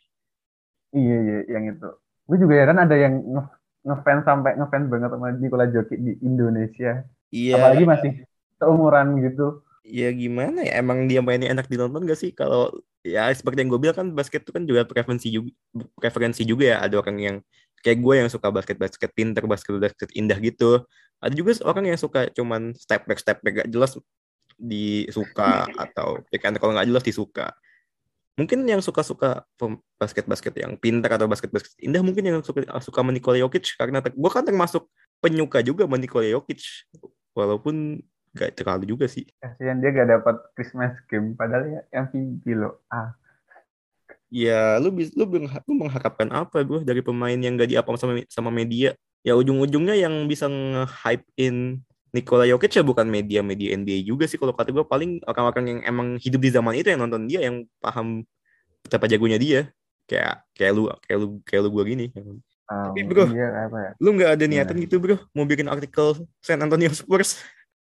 Iya, 0.92 1.18
iya, 1.22 1.38
yang 1.54 1.78
itu. 1.78 1.90
Gue 2.26 2.38
juga 2.42 2.54
heran 2.58 2.82
ada 2.82 2.98
yang 2.98 3.22
nge 3.22 3.44
ngefans 3.82 4.24
sampai 4.26 4.58
ngefans 4.58 4.86
banget 4.90 5.10
sama 5.14 5.28
Nikola 5.38 5.66
Jokic 5.70 6.00
di 6.02 6.14
Indonesia. 6.26 7.06
Iya. 7.30 7.56
Apalagi 7.62 7.86
masih 7.86 8.12
seumuran 8.58 9.22
gitu. 9.22 9.62
Ya 9.82 10.14
gimana 10.14 10.62
ya, 10.62 10.78
emang 10.78 11.10
dia 11.10 11.26
mainnya 11.26 11.50
enak 11.50 11.66
ditonton 11.66 12.06
gak 12.06 12.20
sih? 12.20 12.30
Kalau 12.34 12.70
ya 13.02 13.34
seperti 13.34 13.66
yang 13.66 13.70
gue 13.74 13.82
bilang 13.82 13.98
kan 13.98 14.08
basket 14.14 14.46
itu 14.46 14.54
kan 14.54 14.66
juga 14.66 14.86
preferensi 14.86 15.34
juga, 15.34 15.50
preferensi 15.98 16.46
juga 16.46 16.78
ya. 16.78 16.78
Ada 16.86 17.02
orang 17.02 17.18
yang 17.18 17.38
kayak 17.82 18.00
gue 18.00 18.16
yang 18.26 18.30
suka 18.30 18.48
basket-basket 18.54 19.12
pinter, 19.14 19.44
basket-basket 19.46 20.10
indah 20.16 20.38
gitu. 20.40 20.86
Ada 21.22 21.34
juga 21.34 21.54
orang 21.66 21.94
yang 21.94 22.00
suka 22.00 22.30
cuman 22.34 22.74
step 22.78 23.06
back, 23.06 23.20
step 23.22 23.38
back 23.46 23.66
gak 23.66 23.70
jelas 23.70 23.98
disuka 24.58 25.66
atau 25.90 26.22
ya 26.30 26.40
kan 26.42 26.54
kalau 26.58 26.78
nggak 26.78 26.88
jelas 26.88 27.04
disuka. 27.06 27.54
Mungkin 28.40 28.64
yang 28.64 28.80
suka-suka 28.80 29.44
basket-basket 30.00 30.56
yang 30.64 30.74
pintar 30.80 31.20
atau 31.20 31.28
basket-basket 31.28 31.78
indah 31.84 32.02
mungkin 32.02 32.24
yang 32.26 32.40
suka 32.42 32.64
suka 32.80 33.00
Nikola 33.04 33.38
Jokic 33.44 33.76
karena 33.76 34.00
gue 34.02 34.32
kan 34.32 34.42
termasuk 34.42 34.88
penyuka 35.20 35.62
juga 35.62 35.86
Nikola 35.86 36.26
Jokic 36.32 36.90
walaupun 37.38 38.02
gak 38.32 38.56
terlalu 38.56 38.96
juga 38.96 39.06
sih. 39.12 39.28
Kasihan 39.44 39.78
dia 39.84 39.92
gak 39.92 40.10
dapat 40.10 40.36
Christmas 40.56 40.96
game 41.12 41.36
padahal 41.36 41.68
ya 41.68 41.82
MVP 41.92 42.56
loh. 42.56 42.82
Ah, 42.88 43.12
Ya, 44.32 44.80
lu 44.80 44.96
bis, 44.96 45.12
lu, 45.12 45.28
lu 45.28 45.74
mengharapkan 45.76 46.32
apa 46.32 46.64
bro 46.64 46.80
dari 46.88 47.04
pemain 47.04 47.36
yang 47.36 47.60
gak 47.60 47.68
diapa 47.68 47.92
sama 48.00 48.24
sama 48.32 48.48
media? 48.48 48.96
Ya 49.28 49.36
ujung-ujungnya 49.36 50.00
yang 50.00 50.26
bisa 50.26 50.48
nge-hype 50.48 51.28
in 51.36 51.84
Nikola 52.16 52.48
Jokic 52.48 52.76
ya 52.76 52.84
bukan 52.84 53.08
media-media 53.08 53.76
NBA 53.76 54.08
juga 54.08 54.28
sih 54.28 54.36
kalau 54.36 54.52
kata 54.56 54.72
gue 54.72 54.84
paling 54.84 55.24
orang-orang 55.28 55.66
yang 55.68 55.80
emang 55.84 56.08
hidup 56.20 56.44
di 56.44 56.50
zaman 56.52 56.76
itu 56.76 56.92
yang 56.92 57.04
nonton 57.04 57.28
dia 57.28 57.44
yang 57.44 57.64
paham 57.84 58.24
betapa 58.84 59.08
jagonya 59.12 59.36
dia. 59.36 59.62
Kayak 60.08 60.44
kayak 60.56 60.72
lu 60.76 60.84
kayak 61.04 61.18
lu 61.20 61.28
kayak 61.44 61.62
lu 61.68 61.70
gue 61.76 61.84
gini. 61.92 62.06
ah, 62.72 62.92
Tapi, 62.92 63.00
bro, 63.08 63.28
iya 63.36 63.48
apa 63.68 63.78
ya? 63.84 63.92
Lu 64.00 64.10
nggak 64.16 64.32
ada 64.40 64.46
niatan 64.48 64.76
gitu 64.80 64.96
bro 65.00 65.20
mau 65.36 65.44
bikin 65.44 65.68
artikel 65.68 66.24
San 66.40 66.64
Antonio 66.64 66.92
Spurs? 66.92 67.36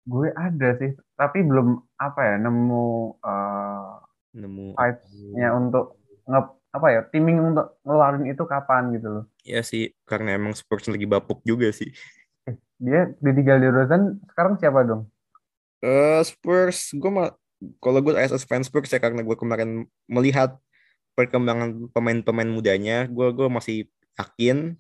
Gue 0.07 0.31
ada 0.39 0.79
sih, 0.79 0.95
tapi 1.19 1.43
belum 1.43 1.83
apa 1.99 2.21
ya 2.23 2.35
nemu 2.39 2.87
eh, 3.19 3.91
Nemu 4.39 4.79
vibes-nya 4.79 5.49
untuk 5.59 6.06
nge 6.27 6.41
apa 6.77 6.87
ya 6.93 7.01
timing 7.09 7.39
untuk 7.57 7.81
ngeluarin 7.87 8.29
itu 8.29 8.43
kapan 8.45 8.93
gitu 8.93 9.09
loh. 9.09 9.25
ya 9.41 9.65
sih 9.65 9.97
karena 10.05 10.37
emang 10.37 10.53
Spurs 10.53 10.85
lagi 10.93 11.07
bapuk 11.09 11.41
juga 11.47 11.73
sih. 11.73 11.89
Dia 12.77 13.09
ditinggal 13.25 13.57
di 13.65 13.69
Rozan 13.73 14.03
sekarang 14.29 14.61
siapa 14.61 14.85
dong? 14.85 15.09
Eh 15.81 16.21
Spurs, 16.25 16.93
gue 16.93 17.11
mah 17.11 17.33
kalau 17.81 18.05
gue 18.05 18.13
as 18.21 18.33
a 18.35 18.41
fan 18.41 18.61
Spurs 18.61 18.93
ya 18.93 19.01
karena 19.01 19.25
gue 19.25 19.37
kemarin 19.39 19.89
melihat 20.05 20.61
perkembangan 21.17 21.89
pemain-pemain 21.97 22.51
mudanya, 22.51 23.09
gue 23.09 23.29
gue 23.33 23.49
masih 23.49 23.77
yakin 24.21 24.77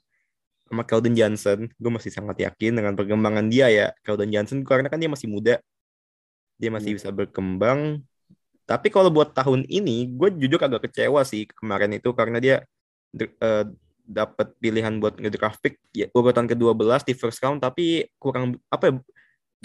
sama 0.68 0.82
Keldon 0.84 1.16
Johnson. 1.16 1.72
Gue 1.80 1.90
masih 1.92 2.12
sangat 2.12 2.36
yakin 2.42 2.76
dengan 2.76 2.92
perkembangan 2.92 3.46
dia 3.48 3.72
ya, 3.72 3.86
Keldon 4.04 4.28
Johnson 4.28 4.60
karena 4.68 4.92
kan 4.92 5.00
dia 5.00 5.08
masih 5.08 5.28
muda, 5.32 5.54
dia 6.60 6.70
masih 6.72 6.96
bisa 7.00 7.08
berkembang. 7.08 8.04
Tapi 8.66 8.90
kalau 8.90 9.14
buat 9.14 9.30
tahun 9.30 9.62
ini, 9.70 10.10
gue 10.10 10.34
jujur 10.42 10.58
agak 10.58 10.90
kecewa 10.90 11.22
sih 11.22 11.46
kemarin 11.54 11.94
itu 11.94 12.10
karena 12.10 12.42
dia 12.42 12.56
eh, 13.14 13.64
dapat 14.06 14.54
pilihan 14.58 14.98
buat 14.98 15.18
ngedraft 15.18 15.62
pick 15.62 15.78
ya, 15.94 16.10
urutan 16.14 16.50
ke-12 16.50 17.06
di 17.06 17.14
first 17.14 17.38
round 17.42 17.62
tapi 17.62 18.06
kurang 18.18 18.58
apa 18.70 18.90
ya, 18.90 18.92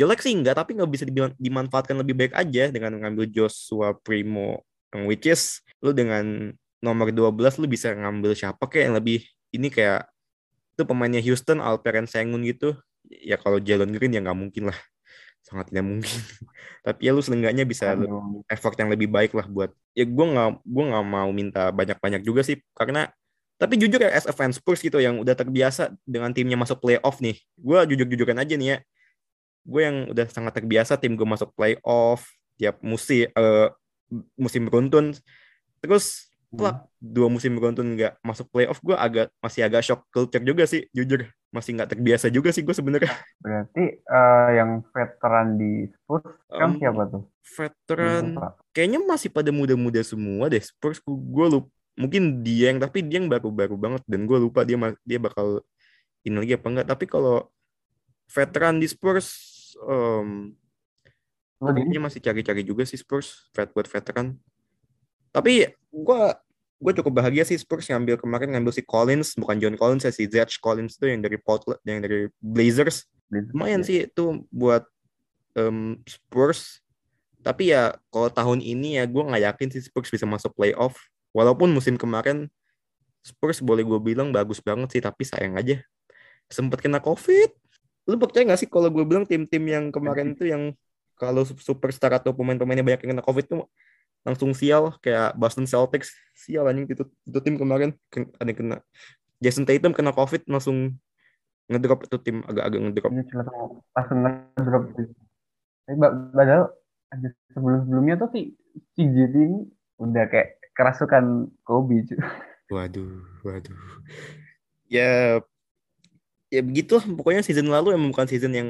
jelek 0.05 0.21
sih 0.21 0.33
enggak 0.33 0.57
tapi 0.57 0.73
nggak 0.77 0.89
bisa 0.89 1.03
dibilang 1.05 1.33
dimanfaatkan 1.37 1.93
lebih 1.97 2.17
baik 2.17 2.33
aja 2.33 2.73
dengan 2.73 2.97
mengambil 2.97 3.29
Joshua 3.29 3.93
Primo 3.93 4.65
yang 4.91 5.05
which 5.05 5.29
is 5.29 5.61
lu 5.79 5.93
dengan 5.93 6.53
nomor 6.81 7.13
12 7.13 7.61
lu 7.61 7.67
bisa 7.69 7.93
ngambil 7.93 8.33
siapa 8.33 8.65
kayak 8.65 8.83
yang 8.89 8.95
lebih 8.97 9.19
ini 9.53 9.69
kayak 9.69 10.09
itu 10.73 10.83
pemainnya 10.87 11.21
Houston 11.21 11.61
Alperen 11.61 12.09
Sengun 12.09 12.41
gitu. 12.47 12.73
Ya 13.05 13.37
kalau 13.37 13.61
Jalen 13.61 13.93
Green 13.93 14.15
ya 14.17 14.23
nggak 14.23 14.39
mungkin 14.39 14.71
lah 14.71 14.79
sangat 15.41 15.73
tidak 15.73 15.85
mungkin. 15.85 16.19
Tapi 16.85 16.99
ya 17.01 17.11
lu 17.13 17.21
seenggaknya 17.21 17.65
bisa 17.65 17.93
Aduh, 17.97 18.45
effort 18.47 18.75
yang 18.77 18.89
lebih 18.93 19.09
baik 19.09 19.33
lah 19.33 19.45
buat 19.45 19.73
ya 19.97 20.05
gue 20.07 20.25
nggak 20.31 20.49
gue 20.63 20.83
nggak 20.87 21.05
mau 21.05 21.29
minta 21.33 21.69
banyak-banyak 21.75 22.21
juga 22.23 22.45
sih 22.45 22.61
karena 22.71 23.11
tapi 23.59 23.77
jujur 23.77 24.01
ya 24.01 24.09
as 24.09 24.25
a 24.25 24.33
fan 24.33 24.49
Spurs 24.49 24.81
gitu 24.81 24.97
yang 24.97 25.21
udah 25.21 25.37
terbiasa 25.37 25.93
dengan 26.01 26.33
timnya 26.33 26.57
masuk 26.57 26.81
playoff 26.81 27.21
nih 27.21 27.37
gue 27.61 27.79
jujur-jujuran 27.93 28.37
aja 28.41 28.53
nih 28.57 28.69
ya. 28.73 28.77
Gue 29.61 29.81
yang 29.85 29.97
udah 30.09 30.25
sangat 30.33 30.57
terbiasa 30.57 30.97
tim 30.97 31.13
gue 31.13 31.27
masuk 31.27 31.53
playoff 31.53 32.25
tiap 32.57 32.81
musim 32.81 33.29
eh, 33.29 33.69
musim 34.33 34.65
beruntun. 34.65 35.13
Terus 35.81 36.31
setelah 36.51 36.83
dua 36.99 37.31
musim 37.31 37.55
beruntun 37.55 37.95
nggak 37.95 38.19
masuk 38.25 38.49
playoff 38.51 38.83
gue 38.83 38.97
agak 38.97 39.31
masih 39.39 39.61
agak 39.63 39.81
shock 39.87 40.03
culture 40.11 40.43
juga 40.43 40.67
sih 40.67 40.83
jujur 40.91 41.23
masih 41.51 41.75
nggak 41.75 41.91
terbiasa 41.93 42.31
juga 42.31 42.49
sih 42.49 42.63
gue 42.63 42.71
sebenarnya 42.71 43.11
berarti 43.37 43.99
eh, 43.99 44.49
yang 44.55 44.79
veteran 44.87 45.59
di 45.59 45.85
Spurs 45.85 46.23
kan 46.47 46.71
Em, 46.71 46.79
siapa 46.79 47.03
tuh? 47.07 47.23
veteran 47.43 48.25
Lupa. 48.33 48.47
kayaknya 48.71 48.99
masih 49.03 49.27
pada 49.27 49.51
muda-muda 49.51 49.99
semua 49.99 50.47
deh 50.47 50.63
Spurs 50.63 51.03
gue 51.03 51.45
lupa 51.51 51.67
mungkin 51.91 52.39
dia 52.39 52.71
yang 52.71 52.79
tapi 52.79 53.03
dia 53.03 53.19
yang 53.19 53.27
baru-baru 53.27 53.75
banget 53.75 54.01
dan 54.07 54.23
gue 54.23 54.37
lupa 54.39 54.63
dia 54.63 54.79
dia 55.03 55.19
bakal 55.19 55.59
ini 56.23 56.39
lagi 56.39 56.55
apa 56.55 56.67
enggak 56.71 56.87
tapi 56.87 57.03
kalau 57.03 57.51
veteran 58.31 58.79
di 58.79 58.87
Spurs 58.87 59.27
di 61.61 61.67
kayaknya 61.83 61.99
masih 62.01 62.23
cari-cari 62.23 62.63
juga 62.63 62.87
sih 62.87 62.95
Spurs 62.95 63.51
vet 63.51 63.69
buat 63.75 63.85
veteran 63.85 64.39
tapi 65.29 65.67
gue 65.91 66.21
gue 66.81 66.93
cukup 66.97 67.21
bahagia 67.21 67.45
sih 67.45 67.61
Spurs 67.61 67.85
ngambil 67.85 68.17
kemarin 68.17 68.57
ngambil 68.57 68.73
si 68.73 68.81
Collins 68.81 69.37
bukan 69.37 69.61
John 69.61 69.77
Collins 69.77 70.01
ya 70.01 70.11
si 70.11 70.25
Zach 70.25 70.49
Collins 70.57 70.97
tuh 70.97 71.13
yang 71.13 71.21
dari 71.21 71.37
Portland 71.37 71.77
yang 71.85 72.01
dari 72.01 72.25
Blazers. 72.41 73.05
Lumayan 73.29 73.85
sih 73.85 74.09
itu 74.09 74.41
buat 74.49 74.83
em, 75.53 76.01
Spurs. 76.09 76.81
Tapi 77.45 77.73
ya 77.73 77.93
kalau 78.09 78.33
tahun 78.33 78.59
ini 78.65 78.97
ya 78.97 79.05
gue 79.05 79.21
nggak 79.21 79.43
yakin 79.53 79.67
sih 79.77 79.81
Spurs 79.85 80.09
bisa 80.09 80.25
masuk 80.25 80.57
playoff. 80.57 80.97
Walaupun 81.37 81.69
musim 81.69 81.95
kemarin 82.01 82.49
Spurs 83.21 83.61
boleh 83.61 83.85
gue 83.85 84.01
bilang 84.01 84.33
bagus 84.33 84.57
banget 84.57 84.97
sih 84.97 85.01
tapi 85.05 85.21
sayang 85.21 85.61
aja. 85.61 85.77
Sempat 86.49 86.81
kena 86.81 86.97
covid. 86.97 87.53
Lu 88.09 88.17
percaya 88.17 88.41
nggak 88.49 88.59
sih 88.65 88.69
kalau 88.69 88.89
gue 88.89 89.05
bilang 89.05 89.29
tim-tim 89.29 89.61
yang 89.69 89.93
kemarin 89.93 90.31
itu 90.33 90.49
yang 90.49 90.73
kalau 91.13 91.45
superstar 91.45 92.17
atau 92.17 92.33
pemain-pemainnya 92.33 92.81
banyak 92.81 93.05
yang 93.05 93.11
kena 93.13 93.23
covid 93.23 93.45
tuh 93.45 93.69
langsung 94.21 94.53
sial 94.53 94.95
kayak 95.01 95.33
Boston 95.33 95.65
Celtics 95.65 96.13
sial 96.37 96.65
anjing 96.69 96.85
itu, 96.85 97.03
itu 97.03 97.39
tim 97.41 97.57
kemarin 97.57 97.91
ada 98.37 98.49
yang 98.49 98.57
kena 98.57 98.77
Jason 99.41 99.65
Tatum 99.65 99.93
kena 99.93 100.13
covid 100.13 100.45
langsung 100.45 100.93
ngedrop 101.65 102.05
itu 102.05 102.17
tim 102.21 102.45
agak-agak 102.45 102.79
ngedrop 102.83 103.11
Ini 103.15 103.23
langsung 103.95 104.19
ngedrop 104.21 104.83
sih. 104.93 105.07
Tapi 105.87 105.97
padahal 106.35 106.63
aja 107.11 107.27
sebelum-sebelumnya 107.55 108.15
tuh 108.21 108.29
si 108.31 108.41
si 108.95 109.03
JT 109.03 109.35
ini 109.35 109.59
udah 109.99 110.25
kayak 110.29 110.61
kerasukan 110.77 111.51
Kobe 111.65 112.05
cuy. 112.07 112.19
Waduh, 112.71 113.19
waduh. 113.43 113.75
Ya, 114.87 115.43
ya 116.47 116.61
begitulah. 116.63 117.03
Pokoknya 117.03 117.43
season 117.43 117.67
lalu 117.67 117.95
emang 117.95 118.15
bukan 118.15 118.27
season 118.31 118.55
yang 118.55 118.69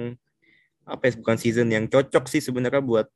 apa 0.82 1.10
ya, 1.10 1.22
bukan 1.22 1.38
season 1.38 1.70
yang 1.70 1.86
cocok 1.86 2.26
sih 2.26 2.42
sebenarnya 2.42 2.82
buat 2.82 3.08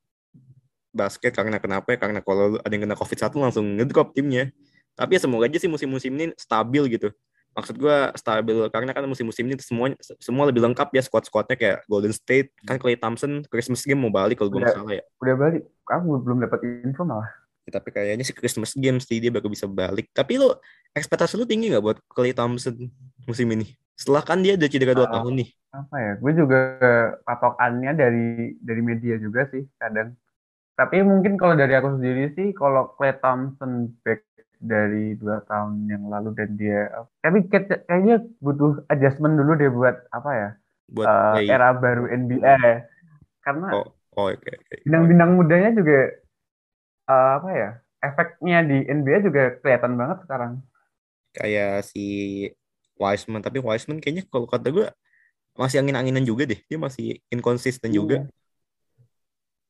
basket 0.96 1.36
karena 1.36 1.60
kenapa 1.60 1.92
ya? 1.92 2.00
Karena 2.00 2.24
kalau 2.24 2.56
ada 2.58 2.72
yang 2.72 2.88
kena 2.88 2.96
COVID 2.96 3.20
satu 3.20 3.38
langsung 3.44 3.76
ngedrop 3.76 4.16
timnya. 4.16 4.50
Tapi 4.96 5.20
ya 5.20 5.28
semoga 5.28 5.52
aja 5.52 5.60
sih 5.60 5.68
musim-musim 5.68 6.16
ini 6.16 6.32
stabil 6.40 6.96
gitu. 6.96 7.12
Maksud 7.52 7.76
gua 7.80 8.12
stabil 8.16 8.68
karena 8.72 8.92
kan 8.92 9.04
musim-musim 9.08 9.48
ini 9.48 9.56
semua 9.60 9.92
semua 10.20 10.44
lebih 10.48 10.60
lengkap 10.64 10.92
ya 10.92 11.04
squad-squadnya 11.04 11.56
kayak 11.56 11.78
Golden 11.88 12.12
State 12.12 12.52
kan 12.64 12.76
Clay 12.76 13.00
Thompson 13.00 13.44
Christmas 13.48 13.84
game 13.84 14.00
mau 14.00 14.12
balik 14.12 14.40
kalau 14.40 14.52
gue 14.52 14.60
nggak 14.60 14.76
salah 14.76 14.92
ya. 14.96 15.04
Udah 15.24 15.36
balik. 15.36 15.64
Aku 15.88 16.20
belum 16.20 16.44
dapat 16.44 16.60
info 16.84 17.04
malah. 17.08 17.32
Ya, 17.64 17.80
tapi 17.80 17.90
kayaknya 17.96 18.28
sih 18.28 18.36
Christmas 18.36 18.76
game 18.76 19.00
sih 19.00 19.24
dia 19.24 19.32
baru 19.32 19.48
bisa 19.48 19.66
balik. 19.72 20.12
Tapi 20.12 20.36
lo 20.36 20.60
ekspektasi 20.92 21.40
lu 21.40 21.48
tinggi 21.48 21.72
nggak 21.72 21.84
buat 21.84 21.98
Clay 22.12 22.36
Thompson 22.36 22.76
musim 23.24 23.48
ini? 23.52 23.72
Setelah 23.96 24.28
kan 24.28 24.44
dia 24.44 24.60
udah 24.60 24.68
cedera 24.68 24.92
2 24.92 25.08
Ah. 25.08 25.12
tahun 25.20 25.34
nih. 25.40 25.50
Apa 25.72 25.96
ya? 25.96 26.12
Gue 26.20 26.32
juga 26.36 26.60
patokannya 27.24 27.92
dari 27.96 28.28
dari 28.60 28.82
media 28.84 29.16
juga 29.16 29.48
sih 29.48 29.64
kadang. 29.80 30.12
Tapi 30.76 30.98
mungkin 31.08 31.34
kalau 31.40 31.56
dari 31.56 31.74
aku 31.80 31.90
sendiri 32.00 32.24
sih, 32.36 32.48
kalau 32.52 32.92
Clay 33.00 33.16
Thompson 33.24 33.96
back 34.04 34.22
dari 34.60 35.16
dua 35.22 35.40
tahun 35.48 35.88
yang 35.88 36.04
lalu 36.14 36.30
dan 36.36 36.50
dia, 36.60 36.82
tapi 37.24 37.48
kayak- 37.52 37.84
kayaknya 37.88 38.16
butuh 38.44 38.72
adjustment 38.92 39.36
dulu 39.40 39.52
deh 39.60 39.72
buat 39.72 39.96
apa 40.12 40.32
ya? 40.42 40.50
buat 40.90 41.10
Clay. 41.32 41.48
era 41.56 41.70
baru 41.84 42.04
NBA. 42.12 42.58
Karena 43.46 43.68
Oh, 43.72 43.86
oh 44.18 44.30
oke 44.34 44.50
oke. 44.50 44.78
bintang-bintang 44.86 45.32
mudanya 45.38 45.70
juga 45.78 45.98
eh, 47.12 47.30
apa 47.38 47.50
ya? 47.62 47.70
Efeknya 48.06 48.58
di 48.70 48.78
NBA 48.86 49.18
juga 49.28 49.42
kelihatan 49.62 49.94
banget 50.00 50.18
sekarang. 50.26 50.54
Kayak 51.36 51.84
si 51.92 52.00
Wiseman, 52.96 53.44
tapi 53.44 53.60
Wiseman 53.60 54.00
kayaknya 54.00 54.24
kalau 54.32 54.48
kata 54.48 54.68
gue 54.72 54.88
masih 55.58 55.78
angin-anginan 55.84 56.26
juga 56.26 56.44
deh. 56.52 56.60
Dia 56.70 56.80
masih 56.80 57.20
inconsistent 57.34 57.94
juga. 57.94 58.26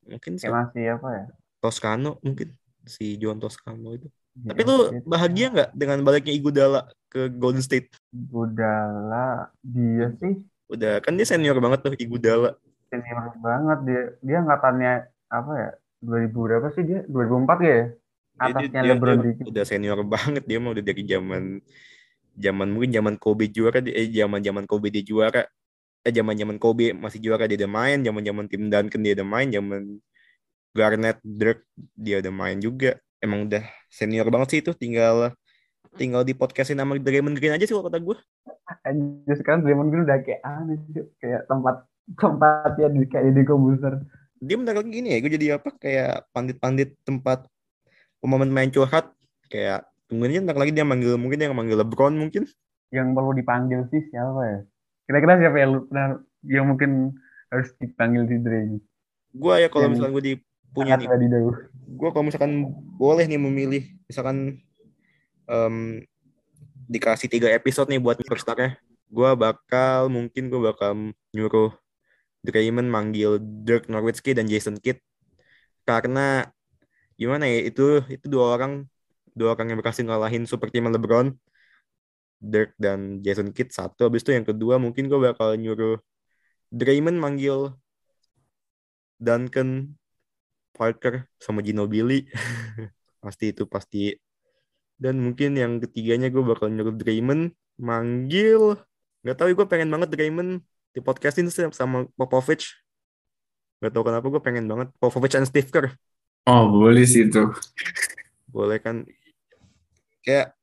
Mungkin 0.05 0.37
si 0.37 0.45
Kayak 0.45 0.55
masih 0.69 0.83
apa 0.95 1.07
ya? 1.11 1.25
Toscano 1.59 2.11
mungkin 2.21 2.47
si 2.85 3.17
John 3.17 3.41
Toscano 3.41 3.89
itu. 3.93 4.07
Ya, 4.35 4.51
Tapi 4.51 4.61
lu 4.63 4.77
bahagia 5.07 5.47
nggak 5.49 5.69
dengan 5.73 5.97
baliknya 6.03 6.33
Iguodala 6.35 6.81
ke 7.07 7.31
Golden 7.31 7.63
State? 7.63 7.89
Gudala 8.11 9.49
dia 9.63 10.11
sih 10.19 10.35
Udah 10.65 10.97
kan 10.99 11.13
dia 11.13 11.23
senior 11.23 11.57
banget 11.57 11.79
tuh 11.85 11.93
Iguodala. 11.95 12.57
senior 12.89 13.33
banget 13.39 13.79
dia. 13.85 14.03
Dia 14.21 14.37
angkatannya 14.41 14.93
apa 15.29 15.51
ya? 15.55 15.69
2000 16.01 16.37
berapa 16.45 16.67
sih 16.69 16.83
dia? 16.85 17.01
2004 17.07 17.57
ya? 17.61 17.79
Dia, 18.35 18.45
Atasnya 18.51 18.81
dia- 18.83 18.91
LeBron 18.93 19.17
dia 19.17 19.25
dikit. 19.31 19.43
udah 19.47 19.63
senior 19.63 19.99
banget 20.03 20.43
dia 20.43 20.57
mah 20.59 20.71
udah 20.75 20.83
dari 20.83 21.03
zaman 21.07 21.43
zaman 22.35 22.67
mungkin 22.67 22.91
zaman 22.91 23.15
Kobe 23.15 23.47
juara 23.47 23.79
dia- 23.79 23.95
eh 23.95 24.11
zaman 24.11 24.43
zaman 24.43 24.65
Kobe 24.67 24.91
dia 24.91 25.01
juara 25.01 25.47
eh 26.05 26.13
zaman 26.13 26.37
zaman 26.37 26.57
Kobe 26.61 26.93
masih 26.93 27.17
juara 27.17 27.49
dia 27.49 27.57
udah 27.65 27.71
main. 27.71 27.97
Zaman 28.05 28.21
zaman 28.21 28.45
tim 28.45 28.69
Duncan 28.69 29.01
dia 29.01 29.13
udah 29.17 29.27
main. 29.27 29.47
Zaman 29.49 29.81
Garnett 30.77 31.17
Dirk 31.25 31.65
dia 31.97 32.21
udah 32.21 32.33
main 32.33 32.61
juga. 32.61 33.01
Emang 33.17 33.49
udah 33.49 33.65
senior 33.89 34.29
banget 34.29 34.47
sih 34.53 34.59
itu. 34.61 34.71
Tinggal 34.77 35.33
tinggal 35.97 36.21
di 36.21 36.37
podcastin 36.37 36.77
sama 36.77 36.99
Draymond 37.01 37.39
Green 37.41 37.55
aja 37.55 37.63
sih 37.63 37.71
kalau 37.71 37.87
kata 37.87 38.03
gue 38.03 38.19
Anjir 38.83 39.35
sekarang 39.39 39.63
Draymond 39.65 39.89
Green 39.89 40.05
udah 40.05 40.19
kayak 40.21 40.41
aneh 40.45 40.77
sih. 40.85 41.01
Kayak 41.17 41.49
tempat 41.49 41.75
tempatnya 42.21 42.87
di 42.93 43.01
kayak 43.09 43.33
di 43.33 43.43
komputer. 43.43 43.93
dia 44.45 44.61
bentar 44.61 44.77
lagi 44.77 44.91
gini 44.93 45.09
ya 45.09 45.17
gue 45.25 45.31
jadi 45.41 45.47
apa? 45.57 45.73
Kayak 45.81 46.29
pandit-pandit 46.29 46.93
tempat 47.01 47.49
pemain-pemain 48.21 48.69
curhat. 48.69 49.09
Kayak 49.49 49.89
tungguin 50.05 50.37
aja 50.37 50.41
bentar 50.45 50.57
lagi 50.59 50.71
dia 50.75 50.85
manggil 50.85 51.17
mungkin 51.17 51.37
dia 51.41 51.49
manggil 51.49 51.81
LeBron 51.81 52.13
mungkin. 52.13 52.45
Yang 52.93 53.07
perlu 53.17 53.31
dipanggil 53.33 53.81
sih 53.89 54.05
siapa 54.13 54.41
ya? 54.45 54.59
Kira-kira 55.05 55.37
siapa 55.37 55.57
yang 55.61 55.69
lu 55.73 55.79
pernah 55.85 56.07
yang 56.45 56.65
mungkin 56.65 57.13
harus 57.53 57.69
dipanggil 57.77 58.25
Dre 58.25 58.59
ini? 58.65 58.79
gue 59.35 59.53
ya 59.59 59.67
kalau 59.67 59.91
misalnya 59.91 60.13
gue 60.15 60.23
di 60.23 60.33
punya 60.71 60.95
nih. 60.95 61.11
gue 61.91 62.09
kalau 62.15 62.23
misalkan 62.23 62.71
boleh 62.95 63.27
nih 63.27 63.35
memilih 63.35 63.83
misalkan 64.07 64.63
em, 65.43 66.07
dikasih 66.87 67.27
tiga 67.27 67.51
episode 67.51 67.91
nih 67.91 67.99
buat 67.99 68.15
superstarnya 68.15 68.79
gue 69.11 69.29
bakal 69.35 70.07
mungkin 70.07 70.47
gue 70.47 70.61
bakal 70.71 71.11
nyuruh 71.35 71.75
Draymond 72.45 72.89
manggil 72.93 73.41
Dirk 73.41 73.89
Nowitzki 73.89 74.37
dan 74.37 74.45
Jason 74.45 74.77
Kidd. 74.77 75.01
Karena 75.81 76.45
gimana 77.17 77.49
ya 77.49 77.65
itu 77.65 78.05
itu 78.05 78.25
dua 78.29 78.53
orang 78.53 78.85
dua 79.33 79.57
orang 79.57 79.73
yang 79.73 79.79
berhasil 79.81 80.03
ngalahin 80.05 80.45
super 80.45 80.69
team 80.69 80.91
LeBron 80.91 81.33
Dirk 82.45 82.77
dan 82.77 83.25
Jason 83.25 83.49
Kidd 83.49 83.73
satu. 83.73 84.05
Habis 84.05 84.21
itu 84.21 84.37
yang 84.37 84.45
kedua 84.45 84.77
mungkin 84.77 85.09
gue 85.09 85.17
bakal 85.17 85.57
nyuruh 85.57 85.97
Draymond 86.69 87.17
manggil 87.17 87.73
Duncan 89.17 89.97
Parker 90.77 91.25
sama 91.41 91.65
Ginobili. 91.65 92.29
Pasti 93.23 93.49
itu 93.49 93.65
pasti. 93.65 94.13
Dan 94.95 95.17
mungkin 95.17 95.57
yang 95.57 95.81
ketiganya 95.81 96.29
gue 96.29 96.45
bakal 96.45 96.69
nyuruh 96.69 96.93
Draymond 96.93 97.57
manggil 97.81 98.79
nggak 99.25 99.35
tahu 99.41 99.57
gue 99.57 99.67
pengen 99.67 99.89
banget 99.89 100.13
Draymond 100.13 100.61
di 100.93 100.99
podcastin 101.01 101.49
sama 101.51 102.05
Popovich. 102.13 102.77
Nggak 103.81 103.91
tahu 103.91 104.03
kenapa 104.05 104.25
gue 104.29 104.41
pengen 104.45 104.65
banget 104.69 104.87
Popovich 105.01 105.35
and 105.35 105.49
Steve 105.49 105.67
Kerr. 105.73 105.91
Oh, 106.45 106.69
boleh 106.69 107.03
sih 107.03 107.25
itu. 107.27 107.49
boleh 108.53 108.79
kan? 108.79 109.03
Kayak 110.23 110.54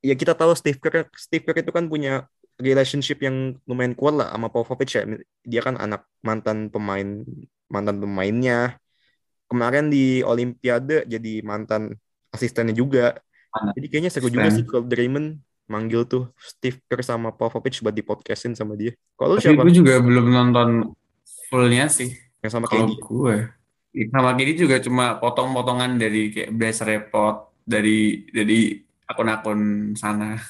ya 0.00 0.14
kita 0.16 0.32
tahu 0.32 0.56
Steve 0.56 0.80
Kerr 0.80 1.08
Steve 1.12 1.44
Kerr 1.44 1.60
itu 1.60 1.72
kan 1.72 1.86
punya 1.88 2.24
relationship 2.56 3.20
yang 3.20 3.58
lumayan 3.66 3.92
kuat 3.98 4.14
lah 4.16 4.28
sama 4.32 4.48
Popovich 4.48 4.94
ya. 4.94 5.04
Dia 5.44 5.60
kan 5.60 5.76
anak 5.76 6.06
mantan 6.24 6.70
pemain 6.70 7.22
mantan 7.68 8.00
pemainnya. 8.00 8.78
Kemarin 9.50 9.92
di 9.92 10.24
Olimpiade 10.24 11.04
jadi 11.04 11.44
mantan 11.44 11.94
asistennya 12.32 12.72
juga. 12.74 13.18
Jadi 13.78 13.86
kayaknya 13.86 14.10
seru 14.10 14.32
juga 14.32 14.50
sih 14.50 14.66
kalau 14.66 14.82
Draymond 14.82 15.38
manggil 15.70 16.04
tuh 16.04 16.28
Steve 16.36 16.80
Kerr 16.90 17.00
sama 17.04 17.30
Popovich 17.30 17.80
buat 17.80 17.94
di 17.94 18.02
podcastin 18.02 18.56
sama 18.58 18.74
dia. 18.74 18.92
Kalau 19.14 19.38
siapa? 19.38 19.62
gue 19.62 19.74
juga 19.74 20.00
belum 20.02 20.32
nonton 20.32 20.92
fullnya 21.48 21.86
sih. 21.88 22.10
yang 22.44 22.52
sama 22.60 22.68
Kalau 22.68 22.92
KD 22.92 23.00
gue, 23.00 23.36
sama 24.12 24.36
ini 24.36 24.52
juga 24.52 24.76
cuma 24.76 25.16
potong-potongan 25.16 25.96
dari 25.96 26.28
kayak 26.28 26.52
Blast 26.52 26.84
Report 26.84 27.56
dari 27.64 28.28
dari 28.28 28.83
akun-akun 29.08 29.92
sana. 29.96 30.40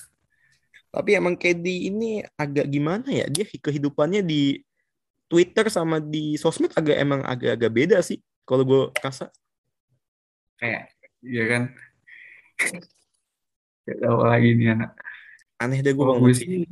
Tapi 0.95 1.19
emang 1.19 1.35
KD 1.35 1.91
ini 1.91 2.23
agak 2.39 2.71
gimana 2.71 3.11
ya? 3.11 3.27
Dia 3.27 3.43
kehidupannya 3.47 4.23
di 4.23 4.63
Twitter 5.27 5.67
sama 5.67 5.99
di 5.99 6.39
sosmed 6.39 6.71
agak 6.79 6.95
emang 6.95 7.27
agak-agak 7.27 7.71
beda 7.75 7.99
sih. 7.99 8.23
Kalau 8.47 8.63
gue 8.63 8.83
rasa. 9.03 9.33
Kayak, 10.61 10.95
ya 11.25 11.45
kan? 11.51 11.63
Gak 13.85 13.99
tahu 14.01 14.19
lagi 14.23 14.49
nih 14.55 14.69
anak. 14.79 14.91
Aneh 15.59 15.83
deh 15.83 15.93
gue 15.95 16.05
gue 16.05 16.35
sih 16.35 16.67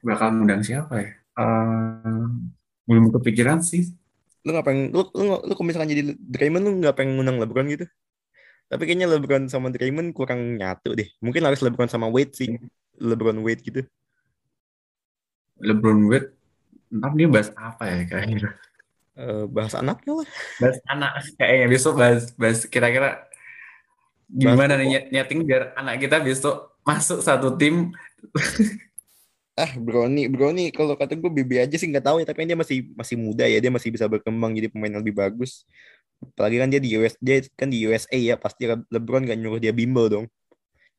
bakal 0.00 0.32
ngundang 0.32 0.62
siapa 0.64 0.94
ya? 1.02 1.10
Eh, 1.40 2.26
belum 2.88 3.12
kepikiran 3.12 3.60
sih. 3.60 3.92
Lu 4.46 4.56
gak 4.56 4.64
pengen, 4.64 4.94
lu, 4.94 5.04
lu, 5.12 5.36
lu 5.44 5.52
kalau 5.52 5.66
misalkan 5.68 5.92
jadi 5.92 6.16
Draymond 6.16 6.64
lu 6.64 6.70
gak 6.80 6.96
pengen 6.96 7.20
ngundang 7.20 7.42
LeBron 7.42 7.68
gitu? 7.68 7.86
Tapi 8.70 8.82
kayaknya 8.86 9.10
LeBron 9.10 9.50
sama 9.50 9.74
Draymond 9.74 10.14
kurang 10.14 10.54
nyatu 10.54 10.94
deh. 10.94 11.10
Mungkin 11.18 11.42
harus 11.42 11.58
LeBron 11.58 11.90
sama 11.90 12.06
Wade 12.06 12.38
sih. 12.38 12.54
LeBron 13.02 13.42
Wade 13.42 13.66
gitu. 13.66 13.82
LeBron 15.58 16.06
Wade, 16.06 16.30
ntar 16.94 17.10
dia 17.18 17.26
bahas 17.26 17.50
apa 17.58 17.82
ya 17.90 17.98
kira-kira? 18.06 18.50
Eh, 19.18 19.44
bahas 19.50 19.74
anaknya 19.74 20.22
lah. 20.22 20.28
Bahas 20.62 20.78
anak 20.86 21.12
kayaknya 21.34 21.66
besok 21.66 21.98
bahas 21.98 22.30
bahas 22.38 22.62
kira-kira 22.70 23.26
gimana 24.30 24.78
nih 24.78 24.86
nyet- 24.86 25.08
nyeting 25.10 25.42
biar 25.42 25.74
anak 25.74 25.98
kita 25.98 26.22
besok 26.22 26.78
masuk 26.86 27.18
satu 27.18 27.58
tim 27.58 27.90
Ah, 29.58 29.76
Brony, 29.76 30.24
Brony 30.30 30.72
kalau 30.72 30.96
kata 30.96 31.18
gue 31.20 31.28
BB 31.28 31.68
aja 31.68 31.76
sih 31.76 31.84
nggak 31.84 32.06
tahu 32.06 32.16
ya, 32.22 32.26
tapi 32.32 32.48
dia 32.48 32.56
masih 32.56 32.96
masih 32.96 33.20
muda 33.20 33.44
ya, 33.44 33.60
dia 33.60 33.68
masih 33.68 33.92
bisa 33.92 34.08
berkembang 34.08 34.56
jadi 34.56 34.72
pemain 34.72 34.88
yang 34.88 35.04
lebih 35.04 35.20
bagus. 35.20 35.68
Apalagi 36.20 36.56
kan 36.60 36.68
dia 36.72 36.80
di 36.84 36.88
US, 36.96 37.14
dia 37.20 37.36
kan 37.56 37.68
di 37.72 37.78
USA 37.88 38.16
ya, 38.18 38.34
pasti 38.36 38.68
Le- 38.70 38.86
LeBron 38.92 39.24
gak 39.28 39.38
nyuruh 39.40 39.60
dia 39.60 39.72
bimbel 39.72 40.06
dong. 40.12 40.24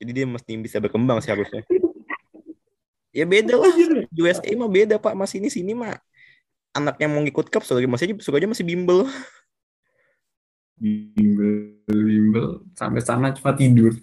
Jadi 0.02 0.12
dia 0.18 0.26
mesti 0.28 0.52
bisa 0.60 0.78
berkembang 0.84 1.22
sih 1.24 1.32
harusnya. 1.34 1.62
Ya 3.12 3.28
beda 3.28 3.60
lah, 3.60 3.74
USA 4.16 4.52
mah 4.56 4.72
beda 4.72 4.96
pak, 4.96 5.14
masih 5.20 5.44
ini 5.44 5.50
sini 5.52 5.72
mah 5.76 6.00
anaknya 6.78 7.08
mau 7.12 7.22
ngikut 7.24 7.48
cup, 7.52 7.64
suruh 7.68 7.84
masih 7.90 8.16
suruh 8.24 8.40
aja 8.40 8.50
masih 8.50 8.66
bimbel. 8.68 9.06
bimbel 10.82 11.54
bimbel 11.88 12.46
sampai 12.80 13.02
sana 13.06 13.28
cuma 13.38 13.52
tidur. 13.60 13.94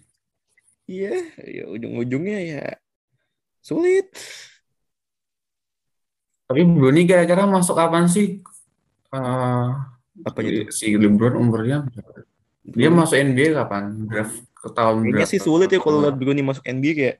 Iya, 0.88 1.08
ya 1.56 1.62
ujung-ujungnya 1.74 2.36
ya 2.50 2.60
sulit. 3.62 4.06
Tapi 6.48 6.60
Brony 6.64 7.00
kira-kira 7.08 7.44
masuk 7.54 7.74
kapan 7.80 8.04
sih? 8.14 8.26
Eh, 9.16 9.70
Apa 10.24 10.38
itu? 10.42 10.70
si 10.74 10.94
LeBron 10.94 11.34
umurnya? 11.38 11.86
Dia 12.64 12.88
masuk 12.92 13.16
NBA 13.16 13.54
kapan? 13.54 14.06
Draft 14.08 14.44
ke 14.58 14.68
tahun 14.74 14.96
Kayaknya 15.06 15.24
berapa? 15.24 15.32
sih 15.32 15.40
sulit 15.40 15.68
ya 15.70 15.78
kalau 15.78 16.02
lihat 16.02 16.16
Bruni 16.18 16.42
masuk 16.42 16.64
NBA 16.66 16.92
kayak 16.98 17.16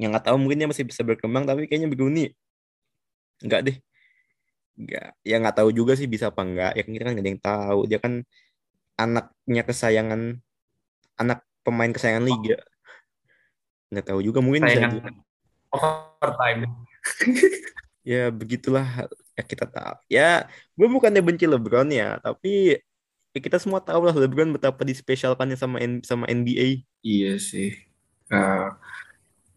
yang 0.00 0.10
nggak 0.14 0.26
tahu 0.30 0.36
mungkin 0.40 0.56
dia 0.62 0.68
masih 0.70 0.86
bisa 0.86 1.02
berkembang 1.04 1.44
tapi 1.44 1.66
kayaknya 1.68 1.90
Bruni 1.92 2.32
nggak 3.44 3.60
deh 3.66 3.76
nggak 4.80 5.08
ya 5.26 5.36
nggak 5.42 5.56
tahu 5.60 5.68
juga 5.76 5.92
sih 5.92 6.08
bisa 6.08 6.32
apa 6.32 6.40
enggak 6.40 6.72
ya 6.72 6.82
kan 6.86 6.92
kita 6.96 7.04
kan 7.04 7.12
nggak 7.12 7.24
ada 7.26 7.32
yang 7.34 7.42
tahu 7.42 7.80
dia 7.84 7.98
kan 8.00 8.12
anaknya 8.96 9.62
kesayangan 9.68 10.20
anak 11.20 11.44
pemain 11.60 11.92
kesayangan 11.92 12.24
liga 12.24 12.56
nggak 13.90 14.06
tahu 14.06 14.20
juga 14.24 14.38
mungkin 14.40 14.64
bisa 14.64 14.80
Saingan 14.80 14.92
aja. 15.02 15.12
overtime. 15.74 16.60
ya 18.06 18.30
begitulah 18.30 18.86
ya 19.40 19.42
kita 19.48 19.64
tahu. 19.64 19.96
Ya 20.12 20.44
gue 20.76 20.88
bukannya 20.92 21.24
benci 21.24 21.48
LeBron 21.48 21.88
ya 21.88 22.20
tapi 22.20 22.76
ya 23.32 23.38
kita 23.40 23.56
semua 23.56 23.80
tahu 23.80 24.04
lah 24.04 24.14
LeBron 24.14 24.52
betapa 24.52 24.84
dispesialkannya 24.84 25.56
sama 25.56 25.80
N- 25.80 26.04
sama 26.04 26.28
NBA 26.28 26.84
Iya 27.00 27.40
sih. 27.40 27.72
Eh, 28.30 28.68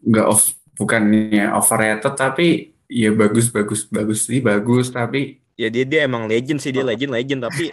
nggak 0.04 0.26
off 0.28 0.52
bukannya 0.74 1.48
overrated 1.54 2.14
tapi 2.18 2.74
ya 2.90 3.14
bagus 3.14 3.48
bagus 3.48 3.86
bagus 3.88 4.28
sih 4.28 4.42
bagus 4.42 4.92
tapi 4.92 5.40
ya 5.56 5.70
dia 5.70 5.84
dia 5.86 6.00
emang 6.04 6.26
legend 6.28 6.60
sih 6.60 6.74
dia 6.74 6.84
legend 6.84 7.12
legend 7.14 7.40
tapi 7.46 7.72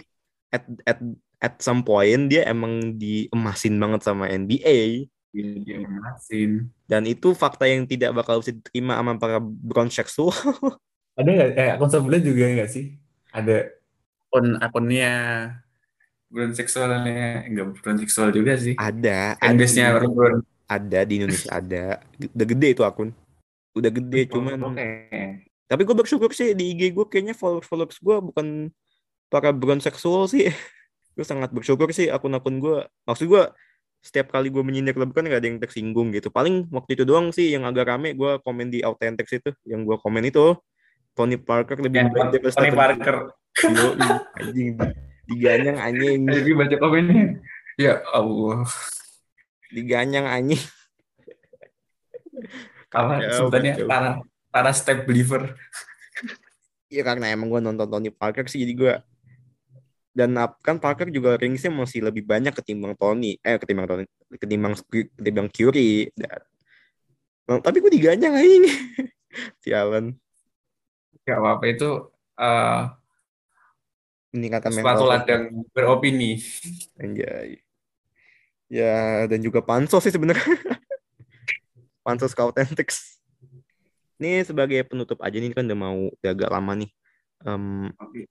at 0.54 0.64
at 0.86 0.98
at 1.42 1.54
some 1.58 1.82
point 1.82 2.30
dia 2.30 2.46
emang 2.46 2.96
diemasin 2.96 3.74
banget 3.76 4.00
sama 4.06 4.30
NBA 4.30 4.76
ya, 5.34 5.48
dia 5.66 5.78
masin. 5.82 6.70
dan 6.86 7.02
itu 7.08 7.34
fakta 7.34 7.66
yang 7.66 7.84
tidak 7.88 8.14
bakal 8.14 8.38
bisa 8.40 8.54
diterima 8.54 8.96
sama 9.00 9.18
para 9.18 9.42
brown 9.42 9.90
seksual 9.90 10.32
Ada 11.12 11.28
nggak? 11.28 11.50
Eh, 11.56 11.68
akun 11.76 11.90
sebelah 11.92 12.20
juga 12.24 12.44
nggak 12.48 12.70
sih? 12.70 12.96
Ada. 13.32 13.72
Akun 14.28 14.46
akunnya 14.60 15.12
bukan 16.32 16.50
seksualnya 16.56 17.44
enggak 17.44 17.76
bukan 17.76 17.94
seksual 18.00 18.32
juga 18.32 18.56
sih. 18.56 18.72
ada 18.80 19.36
ada 19.36 19.52
Fanbase-nya 19.52 20.00
LeBron. 20.00 20.40
ada 20.64 20.98
di 21.04 21.12
Indonesia 21.20 21.50
ada. 21.52 21.84
Udah 22.16 22.46
gede 22.48 22.68
itu 22.72 22.82
akun. 22.82 23.12
Udah 23.76 23.92
gede 23.92 24.20
cuman. 24.32 24.56
Oke. 24.72 24.88
tapi 25.68 25.88
gue 25.88 25.96
bersyukur 25.96 26.36
sih 26.36 26.52
di 26.52 26.76
IG 26.76 26.92
gue 26.92 27.08
kayaknya 27.08 27.32
followers 27.32 27.64
followers 27.64 27.96
gue 27.96 28.16
bukan 28.32 28.68
para 29.28 29.52
brown 29.52 29.80
seksual 29.80 30.24
sih. 30.28 30.48
Gue 31.12 31.28
sangat 31.28 31.52
bersyukur 31.52 31.92
sih 31.92 32.08
akun-akun 32.08 32.56
gue 32.56 32.88
maksud 33.04 33.28
gue 33.28 33.44
setiap 34.00 34.32
kali 34.32 34.48
gue 34.48 34.64
menyindir 34.64 34.96
LeBron 34.96 35.28
gak 35.28 35.44
ada 35.44 35.48
yang 35.48 35.60
tersinggung 35.60 36.08
gitu. 36.08 36.32
Paling 36.32 36.72
waktu 36.72 36.96
itu 36.96 37.04
doang 37.04 37.36
sih 37.36 37.52
yang 37.52 37.68
agak 37.68 37.84
rame 37.84 38.16
gue 38.16 38.40
komen 38.40 38.72
di 38.72 38.80
Authentics 38.80 39.36
itu 39.36 39.52
yang 39.68 39.84
gue 39.84 40.00
komen 40.00 40.24
itu 40.24 40.56
Tony 41.12 41.36
Parker 41.36 41.76
lebih 41.78 41.98
Yang 41.98 42.10
baik 42.10 42.28
daripada 42.32 42.54
Tony 42.54 42.70
Parker. 42.72 43.16
Yoi, 43.62 44.08
anjing 44.34 44.68
diganyang 45.22 45.76
anjing 45.78 46.20
Jadi 46.24 46.50
baca 46.52 46.76
komennya. 46.78 47.24
Ya 47.76 48.00
Allah. 48.08 48.64
diganyang 49.68 50.24
anjing 50.24 50.60
Apa 52.88 53.12
Kacau, 53.18 53.48
sebutannya 53.48 53.72
kacau. 53.74 53.88
para 53.88 54.10
para 54.48 54.70
step 54.72 55.04
believer. 55.04 55.56
Iya 56.88 57.02
karena 57.02 57.32
emang 57.32 57.48
gue 57.48 57.60
nonton 57.60 57.88
Tony 57.88 58.12
Parker 58.12 58.44
sih 58.44 58.60
jadi 58.60 58.72
gue 58.72 58.94
dan 60.12 60.28
kan 60.60 60.76
Parker 60.76 61.08
juga 61.08 61.40
ringsnya 61.40 61.72
masih 61.72 62.04
lebih 62.04 62.28
banyak 62.28 62.52
ketimbang 62.52 62.92
Tony 63.00 63.40
eh 63.40 63.56
ketimbang 63.56 63.88
Tony 63.88 64.04
ketimbang 64.36 64.76
ketimbang 65.16 65.48
Curry 65.48 66.12
Dan- 66.12 66.44
Nah, 67.42 67.58
tapi 67.58 67.82
gue 67.82 67.90
diganyang 67.90 68.38
anjing 68.38 68.64
sialan 69.64 70.14
Gak 71.24 71.38
apa-apa. 71.38 71.64
Itu 71.70 72.10
eh, 72.38 72.80
meningkatkan 74.32 74.70
suatu 74.72 74.86
mental 74.86 75.08
ladang 75.08 75.42
beropini. 75.76 76.40
anjay. 76.98 77.60
Ya 78.72 79.28
dan 79.28 79.44
juga 79.44 79.60
pansos 79.60 80.02
sih 80.02 80.14
sebenarnya. 80.14 80.42
Pansos 82.02 82.34
ke 82.34 82.42
Authentics 82.42 83.22
ini 84.22 84.46
sebagai 84.46 84.86
penutup 84.86 85.18
aja 85.18 85.34
nih 85.34 85.50
kan 85.50 85.66
udah 85.66 85.78
mau 85.78 85.98
udah 86.14 86.30
agak 86.30 86.46
lama 86.46 86.78
nih. 86.78 86.90
Em, 87.42 87.90
Oke. 87.98 88.30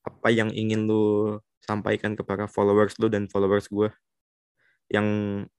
apa 0.00 0.28
yang 0.32 0.48
ingin 0.56 0.88
lu 0.88 1.36
sampaikan 1.60 2.16
kepada 2.16 2.48
followers 2.48 2.96
lu 2.96 3.12
dan 3.12 3.28
followers 3.28 3.68
gue 3.68 3.92
yang 4.88 5.06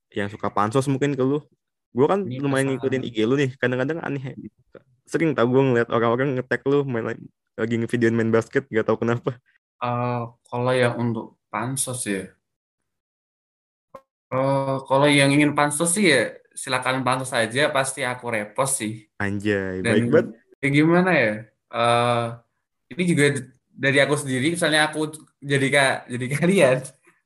yang 0.10 0.26
suka 0.26 0.50
pansos 0.50 0.90
mungkin 0.90 1.14
ke 1.14 1.22
lu. 1.22 1.38
Gue 1.94 2.10
kan 2.10 2.26
Ini 2.26 2.42
lumayan 2.42 2.74
ngikutin 2.74 3.06
IG 3.06 3.18
lu 3.30 3.38
nih. 3.38 3.54
Kadang-kadang 3.62 4.02
aneh 4.02 4.34
sering 5.12 5.32
tau 5.38 5.48
gue 5.54 5.62
ngeliat 5.68 5.90
orang-orang 5.96 6.28
nge-tag 6.38 6.62
lu 6.70 6.78
main 6.88 7.06
lagi 7.60 7.76
ngevideoin 7.80 8.16
main 8.18 8.32
basket 8.36 8.64
gak 8.72 8.86
tau 8.88 8.98
kenapa 9.02 9.38
Eh, 9.86 10.22
kalau 10.50 10.72
yang 10.82 10.94
untuk 11.04 11.26
pansos 11.52 12.00
ya, 12.14 12.22
Eh, 14.34 14.76
kalau 14.88 15.08
yang 15.20 15.30
ingin 15.36 15.52
pansos 15.58 15.90
sih 15.96 16.06
ya 16.14 16.20
silakan 16.62 16.98
pansos 17.06 17.30
saja, 17.36 17.60
pasti 17.76 18.00
aku 18.12 18.26
repost 18.36 18.74
sih. 18.82 18.92
anjay 19.24 19.78
Dan 19.86 19.90
baik 19.90 20.06
banget 20.14 20.28
ya 20.64 20.68
gimana 20.78 21.10
ya? 21.24 21.30
Eh, 21.76 22.22
ini 22.94 23.04
juga 23.12 23.26
dari 23.84 23.98
aku 24.04 24.16
sendiri, 24.22 24.46
misalnya 24.56 24.82
aku 24.88 25.00
jadi 25.52 25.66
kak, 25.76 25.92
jadi 26.14 26.26
kalian, 26.38 26.78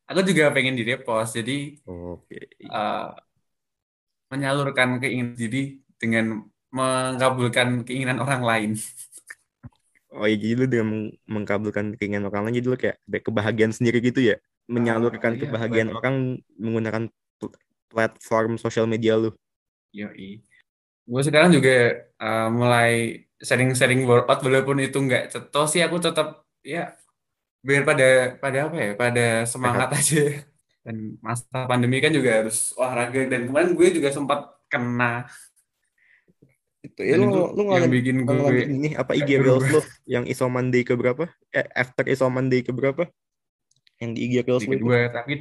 aku 0.10 0.20
juga 0.30 0.44
pengen 0.56 0.76
di 0.80 0.84
repost. 0.90 1.32
Jadi 1.40 1.54
oke 1.86 2.40
eh, 2.60 3.16
menyalurkan 4.32 4.90
keinginan 5.02 5.38
diri 5.38 5.82
dengan 6.02 6.26
mengabulkan 6.76 7.88
keinginan 7.88 8.20
orang 8.20 8.44
lain. 8.44 8.72
oh 10.16 10.28
iya 10.28 10.36
jadi 10.40 10.54
lu 10.56 10.66
dengan 10.68 10.88
meng- 10.92 11.16
mengkabulkan 11.28 11.96
keinginan 11.96 12.28
orang 12.28 12.48
lain 12.48 12.60
jadi 12.60 12.68
lu 12.68 12.78
kayak 12.80 12.98
kebahagiaan 13.24 13.72
sendiri 13.72 14.04
gitu 14.04 14.20
ya? 14.20 14.36
Menyalurkan 14.68 15.40
iya, 15.40 15.42
kebahagiaan 15.48 15.90
orang 15.96 16.16
menggunakan 16.60 17.08
pl- 17.40 17.60
platform 17.88 18.60
sosial 18.60 18.90
media 18.92 19.16
lu. 19.16 19.32
Yoi. 19.96 20.44
Gue 21.06 21.22
sekarang 21.22 21.54
juga 21.54 22.04
uh, 22.18 22.50
mulai 22.52 23.24
sering-sering 23.40 24.04
workout 24.10 24.42
walaupun 24.42 24.82
itu 24.82 24.98
nggak 24.98 25.32
cetos 25.32 25.78
sih 25.78 25.84
aku 25.86 26.02
tetap 26.02 26.44
ya 26.66 26.98
biar 27.62 27.86
pada 27.86 28.08
pada 28.42 28.58
apa 28.68 28.78
ya 28.78 28.92
pada 28.98 29.26
semangat 29.46 29.90
aja. 29.96 30.44
Dan 30.86 31.18
masa 31.18 31.66
pandemi 31.66 31.98
kan 31.98 32.14
juga 32.14 32.46
harus 32.46 32.74
olahraga 32.78 33.26
dan 33.26 33.50
kemarin 33.50 33.74
gue 33.74 33.88
juga 33.90 34.10
sempat 34.14 34.54
kena 34.70 35.26
itu 36.86 37.02
ya 37.02 37.18
dan 37.18 37.26
lu 37.26 37.30
itu 37.30 37.42
lu 37.58 37.64
yang 37.74 37.90
bikin 37.90 38.16
gue 38.24 38.52
ini 38.70 38.90
apa 38.94 39.12
IG 39.18 39.42
Reels 39.42 39.66
lu 39.68 39.82
yang 40.06 40.24
Isoman 40.30 40.70
Day 40.70 40.86
ke 40.86 40.94
berapa? 40.94 41.26
Eh, 41.50 41.66
after 41.74 42.06
Isoman 42.06 42.48
Day 42.48 42.62
ke 42.62 42.70
berapa? 42.70 43.10
Yang 43.98 44.12
di 44.14 44.20
IG 44.30 44.34
Reels 44.46 44.64
lu 44.66 44.74
itu. 44.74 44.86
kedua 44.86 45.00
tapi 45.10 45.34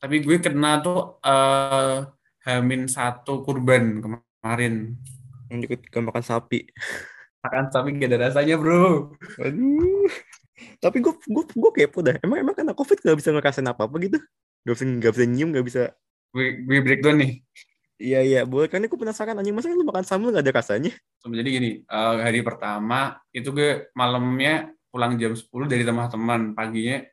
tapi 0.00 0.16
gue 0.24 0.36
kena 0.40 0.80
tuh 0.80 1.20
eh 1.20 2.08
Hamin 2.48 2.88
satu 2.88 3.44
kurban 3.44 4.00
kemarin 4.00 4.96
Yang 5.52 5.60
ikut 5.68 5.80
makan 6.00 6.24
sapi. 6.24 6.64
makan 7.44 7.68
tapi 7.68 7.96
gak 7.96 8.08
ada 8.12 8.28
rasanya 8.32 8.56
bro 8.56 9.12
Aduh. 9.40 10.08
Tapi 10.76 11.00
gue 11.00 11.12
gue 11.16 11.44
gue 11.56 11.70
kepo 11.72 12.04
dah. 12.04 12.16
Emang 12.20 12.40
emang 12.40 12.52
kena 12.52 12.72
covid 12.72 13.00
gak 13.00 13.16
bisa 13.16 13.32
ngerasain 13.32 13.64
apa 13.64 13.88
apa 13.88 13.96
gitu? 14.00 14.20
Gak 14.64 14.74
bisa 14.76 14.84
gak 15.00 15.12
bisa 15.16 15.24
nyium 15.24 15.50
gak 15.52 15.64
bisa. 15.64 15.82
gue 16.30 16.62
gue 16.62 16.78
breakdown 16.84 17.16
nih 17.18 17.32
Iya 18.00 18.20
iya. 18.24 18.40
Boleh. 18.48 18.72
Kan 18.72 18.80
gue 18.80 18.96
penasaran 18.96 19.36
anjing 19.36 19.52
masa 19.52 19.68
lu 19.76 19.84
makan 19.84 20.04
sambal 20.08 20.32
gak 20.32 20.48
ada 20.48 20.56
rasanya? 20.56 20.92
Jadi 21.20 21.48
gini, 21.52 21.70
eh, 21.84 22.16
hari 22.24 22.40
pertama 22.40 23.20
itu 23.28 23.52
gue 23.52 23.92
malamnya 23.92 24.72
pulang 24.88 25.20
jam 25.20 25.36
10 25.36 25.68
dari 25.70 25.84
teman-teman, 25.84 26.56
paginya 26.56 27.04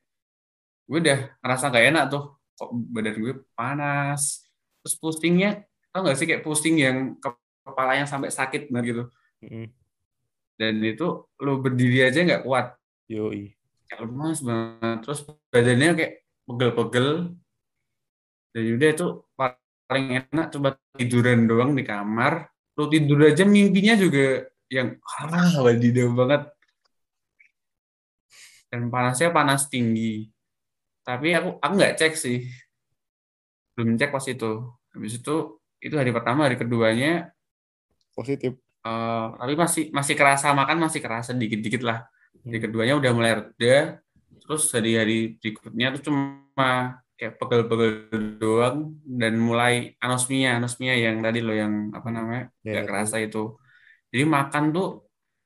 gue 0.88 1.00
udah 1.04 1.20
ngerasa 1.44 1.70
gak 1.70 1.86
enak 1.92 2.04
tuh, 2.10 2.24
kok 2.58 2.72
badan 2.74 3.20
gue 3.20 3.34
panas, 3.54 4.48
terus 4.82 4.96
pusingnya, 4.98 5.68
tau 5.94 6.08
gak 6.08 6.18
sih 6.18 6.26
kayak 6.26 6.42
pusing 6.42 6.80
yang 6.80 7.20
ke- 7.20 7.38
kepalanya 7.68 8.08
sampai 8.08 8.32
sakit 8.32 8.72
bener 8.72 8.84
gitu, 8.88 9.04
Mm, 9.44 9.70
dan 10.58 10.74
itu 10.82 11.28
lo 11.38 11.62
berdiri 11.62 12.10
aja 12.10 12.26
nggak 12.26 12.42
kuat, 12.48 12.74
Yoi. 13.12 13.54
kayak 13.86 14.08
lemas 14.10 14.40
banget, 14.42 14.98
terus 15.06 15.20
badannya 15.54 15.90
kayak 15.94 16.14
pegel-pegel, 16.50 17.10
dan 18.56 18.64
udah 18.74 18.90
itu 18.90 19.08
paling 19.88 20.28
enak 20.28 20.48
coba 20.52 20.76
tiduran 21.00 21.48
doang 21.48 21.72
di 21.74 21.82
kamar, 21.88 22.52
lo 22.76 22.92
tidur 22.92 23.24
aja 23.24 23.48
mimpinya 23.48 23.96
juga 23.96 24.46
yang 24.68 25.00
ah 25.24 25.64
wadidaw 25.64 26.12
banget. 26.12 26.44
Dan 28.68 28.92
panasnya 28.92 29.32
panas 29.32 29.72
tinggi. 29.72 30.28
Tapi 31.08 31.32
aku 31.32 31.56
aku 31.64 31.74
nggak 31.74 31.96
cek 31.96 32.14
sih. 32.20 32.44
Belum 33.74 33.96
cek 33.96 34.12
pas 34.12 34.28
itu. 34.28 34.52
Habis 34.92 35.24
itu 35.24 35.36
itu 35.80 35.96
hari 35.96 36.12
pertama 36.12 36.52
hari 36.52 36.60
keduanya. 36.60 37.32
Positif. 38.12 38.60
eh, 38.84 39.26
tapi 39.40 39.54
masih 39.56 39.84
masih 39.96 40.16
kerasa 40.20 40.52
makan 40.52 40.78
masih 40.84 41.00
kerasa 41.00 41.32
dikit-dikit 41.32 41.80
lah. 41.88 42.04
Hari 42.44 42.60
keduanya 42.60 43.00
udah 43.00 43.12
mulai 43.16 43.34
reda. 43.40 44.04
Terus 44.44 44.68
hari-hari 44.72 45.40
berikutnya 45.40 45.96
tuh 45.96 46.12
cuma 46.12 47.00
kayak 47.18 47.34
pegel-pegel 47.42 47.92
doang 48.38 48.78
dan 49.04 49.34
mulai 49.42 49.98
anosmia 49.98 50.62
anosmia 50.62 50.94
yang 50.96 51.18
tadi 51.26 51.42
lo 51.42 51.54
yang 51.54 51.90
apa 51.98 52.10
namanya 52.14 52.44
Ya, 52.62 52.78
nggak 52.78 52.86
kerasa 52.90 53.18
itu 53.26 53.58
jadi 54.14 54.24
makan 54.30 54.64
tuh 54.76 54.88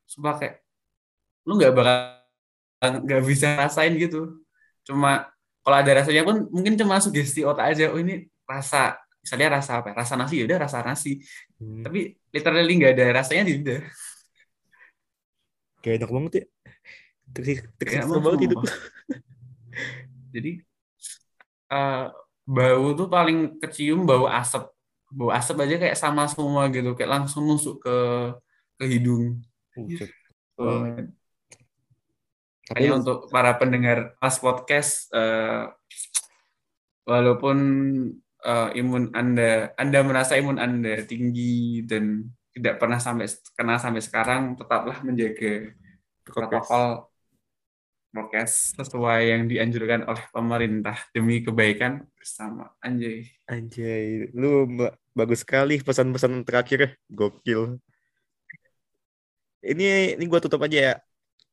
sumpah 0.06 0.36
kayak 0.40 0.56
lu 1.48 1.56
nggak 1.58 1.74
bakal 1.74 1.96
nggak 3.08 3.22
bisa 3.24 3.48
rasain 3.56 3.94
gitu 3.96 4.42
cuma 4.84 5.32
kalau 5.64 5.78
ada 5.80 5.92
rasanya 6.04 6.22
pun 6.28 6.50
mungkin 6.52 6.74
cuma 6.76 6.98
sugesti 7.00 7.46
otak 7.46 7.74
aja 7.78 7.94
oh 7.94 8.00
ini 8.02 8.28
rasa 8.46 8.98
misalnya 9.22 9.62
rasa 9.62 9.72
apa 9.80 9.94
ya? 9.94 9.96
rasa 10.02 10.14
nasi 10.18 10.36
ya 10.42 10.46
udah 10.50 10.60
rasa 10.66 10.78
nasi 10.86 11.22
Hmm. 11.62 11.86
tapi 11.86 12.18
literally 12.34 12.74
nggak 12.74 12.92
ada 12.98 13.06
rasanya 13.22 13.46
di 13.46 13.54
udah 13.62 13.80
Kayak 15.82 15.96
enak 16.06 16.12
banget 16.14 16.32
ya. 16.34 16.46
Terus 17.34 17.48
terus 17.78 17.94
banget 18.22 18.40
hidup. 18.50 18.58
sumpah. 18.62 18.76
jadi 20.34 20.52
eh, 21.72 22.06
bau 22.46 22.86
tuh 23.00 23.08
paling 23.08 23.58
kecium 23.62 24.04
bau 24.10 24.28
asap. 24.28 24.68
Bau 25.12 25.30
asap 25.32 25.56
aja 25.68 25.76
kayak 25.82 25.98
sama 26.00 26.24
semua 26.32 26.72
gitu 26.72 26.96
kayak 26.96 27.12
langsung 27.20 27.44
nusuk 27.48 27.84
ke 27.84 27.96
ke 28.80 28.86
hidung. 28.88 29.40
Oh, 30.60 30.86
Tapi 32.72 32.88
Kayaknya 32.88 32.92
lu- 32.96 33.00
untuk 33.04 33.18
para 33.34 33.52
pendengar 33.60 34.16
Mas 34.24 34.38
Podcast, 34.40 35.12
eh, 35.12 35.68
walaupun 37.04 37.58
eh, 38.42 38.70
imun 38.80 39.12
Anda, 39.14 39.76
Anda 39.78 40.00
merasa 40.02 40.34
imun 40.40 40.58
Anda 40.58 41.04
tinggi 41.06 41.84
dan 41.86 42.26
tidak 42.56 42.80
pernah 42.80 43.00
sampai 43.00 43.28
kena 43.56 43.76
sampai 43.80 44.02
sekarang, 44.04 44.56
tetaplah 44.60 44.98
menjaga 45.06 45.72
protokol 46.26 47.11
prokes 48.12 48.76
sesuai 48.76 49.20
yang 49.32 49.42
dianjurkan 49.48 50.04
oleh 50.04 50.24
pemerintah 50.36 51.00
demi 51.16 51.40
kebaikan 51.42 52.04
bersama. 52.14 52.70
Anjay. 52.84 53.26
Anjay, 53.48 54.30
lu 54.36 54.68
ba- 54.68 54.96
bagus 55.16 55.42
sekali 55.48 55.80
pesan-pesan 55.80 56.44
terakhir 56.44 57.00
gokil. 57.08 57.80
Ini 59.62 60.18
ini 60.18 60.24
gua 60.28 60.44
tutup 60.44 60.62
aja 60.66 60.78
ya. 60.78 60.96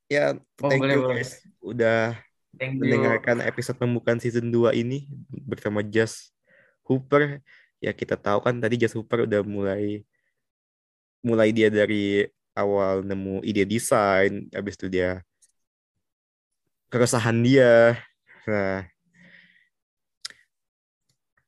Ya, 0.09 0.25
Oh, 0.59 0.69
thank 0.73 0.81
boleh, 0.81 0.95
you 0.97 1.01
boleh. 1.05 1.15
guys 1.21 1.31
udah 1.61 2.17
Thank 2.57 2.81
you. 2.81 2.81
mendengarkan 2.81 3.45
episode 3.45 3.77
pembukaan 3.77 4.17
season 4.17 4.49
2 4.49 4.73
ini 4.73 5.05
bersama 5.29 5.85
Just 5.85 6.33
Hooper. 6.83 7.39
Ya 7.79 7.93
kita 7.93 8.17
tahu 8.17 8.41
kan 8.43 8.57
tadi 8.57 8.75
Just 8.75 8.97
Hooper 8.97 9.29
udah 9.29 9.45
mulai 9.45 10.03
mulai 11.21 11.53
dia 11.53 11.69
dari 11.69 12.25
awal 12.57 13.05
nemu 13.05 13.45
ide 13.45 13.63
desain, 13.63 14.49
habis 14.51 14.75
itu 14.75 14.89
dia 14.89 15.21
keresahan 16.89 17.39
dia. 17.45 17.95
Nah, 18.49 18.85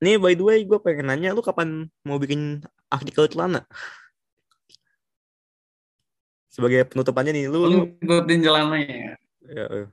Nih 0.02 0.18
by 0.18 0.34
the 0.34 0.42
way, 0.42 0.66
gue 0.66 0.80
pengen 0.82 1.14
nanya, 1.14 1.30
lu 1.30 1.46
kapan 1.46 1.86
mau 2.02 2.18
bikin 2.18 2.66
artikel 2.90 3.30
celana? 3.30 3.62
Sebagai 6.50 6.90
penutupannya 6.90 7.38
nih, 7.38 7.46
lu, 7.46 7.70
ngikutin 7.70 8.40
celananya. 8.42 9.14
ya, 9.46 9.66
eh, 9.70 9.88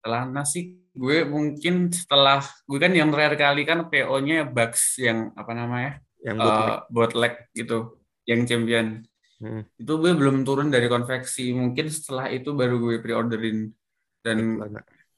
Celana 0.00 0.42
sih 0.48 0.80
gue 0.96 1.28
mungkin 1.28 1.92
setelah 1.92 2.40
gue 2.64 2.78
kan 2.80 2.92
yang 2.96 3.12
terakhir 3.12 3.36
kali 3.36 3.68
kan 3.68 3.88
PO-nya 3.92 4.48
Bucks 4.48 4.96
yang 4.96 5.32
apa 5.36 5.52
namanya? 5.52 6.00
yang 6.24 6.40
buat 6.40 6.56
eh 6.56 6.76
bootleg 6.88 7.34
gitu, 7.52 8.00
yang 8.24 8.48
champion. 8.48 9.04
Hmm. 9.44 9.60
Itu 9.76 10.00
gue 10.00 10.16
belum 10.16 10.40
turun 10.48 10.72
dari 10.72 10.88
konveksi. 10.88 11.52
Mungkin 11.52 11.92
setelah 11.92 12.32
itu 12.32 12.56
baru 12.56 12.80
gue 12.80 12.96
pre-orderin 13.04 13.68
dan 14.24 14.56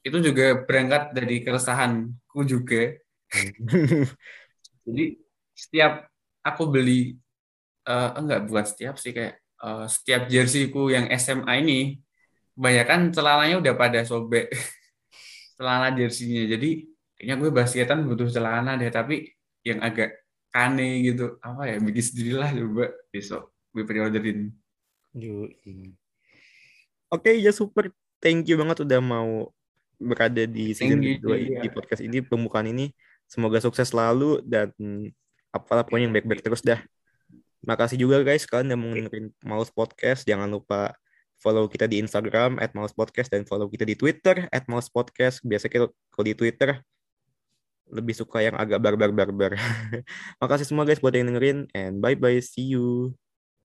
itu 0.03 0.17
juga 0.19 0.67
berangkat 0.67 1.15
dari 1.15 1.39
keresahanku 1.47 2.39
juga. 2.43 2.91
Hmm. 3.31 3.51
Jadi 4.87 5.05
setiap 5.55 6.11
aku 6.43 6.63
beli 6.67 7.15
eh 7.87 8.09
enggak 8.19 8.51
buat 8.51 8.67
setiap 8.67 8.99
sih 8.99 9.15
kayak 9.15 9.39
eh, 9.39 9.85
setiap 9.87 10.27
jerseyku 10.27 10.91
yang 10.91 11.07
SMA 11.15 11.63
ini 11.63 12.03
kebanyakan 12.51 13.15
celananya 13.15 13.55
udah 13.63 13.73
pada 13.79 14.03
sobek 14.03 14.51
celana 15.55 15.95
jersinya. 15.95 16.43
Jadi 16.51 16.83
kayaknya 17.15 17.35
gue 17.39 17.49
basketan 17.55 18.03
butuh 18.03 18.27
celana 18.27 18.75
deh 18.75 18.91
tapi 18.91 19.31
yang 19.63 19.79
agak 19.79 20.19
kane 20.51 20.99
gitu. 21.07 21.39
Apa 21.39 21.71
ya 21.71 21.79
bikin 21.79 22.03
sendirilah 22.03 22.51
coba 22.51 22.91
besok 23.07 23.56
gue 23.77 23.85
pre-orderin. 23.85 24.49
Oke, 27.13 27.37
ya 27.37 27.53
super. 27.53 27.93
Thank 28.17 28.49
you 28.49 28.57
banget 28.57 28.81
udah 28.81 28.97
mau 28.97 29.53
berada 30.01 30.43
di 30.49 30.73
season 30.73 31.01
Thank 31.01 31.21
kedua 31.21 31.37
juga. 31.37 31.61
di 31.61 31.69
podcast 31.69 32.01
ini, 32.01 32.17
pembukaan 32.25 32.67
ini. 32.69 32.89
Semoga 33.29 33.61
sukses 33.61 33.93
selalu 33.93 34.41
dan 34.41 34.73
apalah 35.53 35.85
pokoknya 35.85 36.09
yang 36.09 36.15
baik-baik 36.15 36.41
terus 36.41 36.65
dah. 36.65 36.81
Makasih 37.65 37.99
juga 37.99 38.21
guys 38.23 38.47
kalian 38.47 38.73
yang 38.73 38.81
mau 38.81 38.93
dengerin 38.93 39.27
Maus 39.43 39.69
Podcast. 39.69 40.23
Jangan 40.23 40.47
lupa 40.47 40.95
follow 41.37 41.69
kita 41.69 41.85
di 41.85 42.01
Instagram 42.01 42.57
at 42.57 42.73
Maus 42.73 42.93
Podcast 42.93 43.29
dan 43.29 43.45
follow 43.45 43.69
kita 43.69 43.83
di 43.85 43.93
Twitter 43.93 44.49
at 44.49 44.65
Maus 44.71 44.89
Podcast. 44.89 45.43
Biasanya 45.43 45.71
kita 45.73 45.85
kalau 46.13 46.25
di 46.25 46.35
Twitter 46.37 46.79
lebih 47.87 48.15
suka 48.15 48.43
yang 48.43 48.55
agak 48.55 48.79
barbar-barbar. 48.79 49.55
Makasih 50.41 50.67
semua 50.67 50.83
guys 50.83 50.99
buat 50.99 51.15
yang 51.15 51.31
dengerin 51.31 51.67
and 51.71 51.99
bye-bye. 51.99 52.39
See 52.43 52.75
you. 52.75 53.15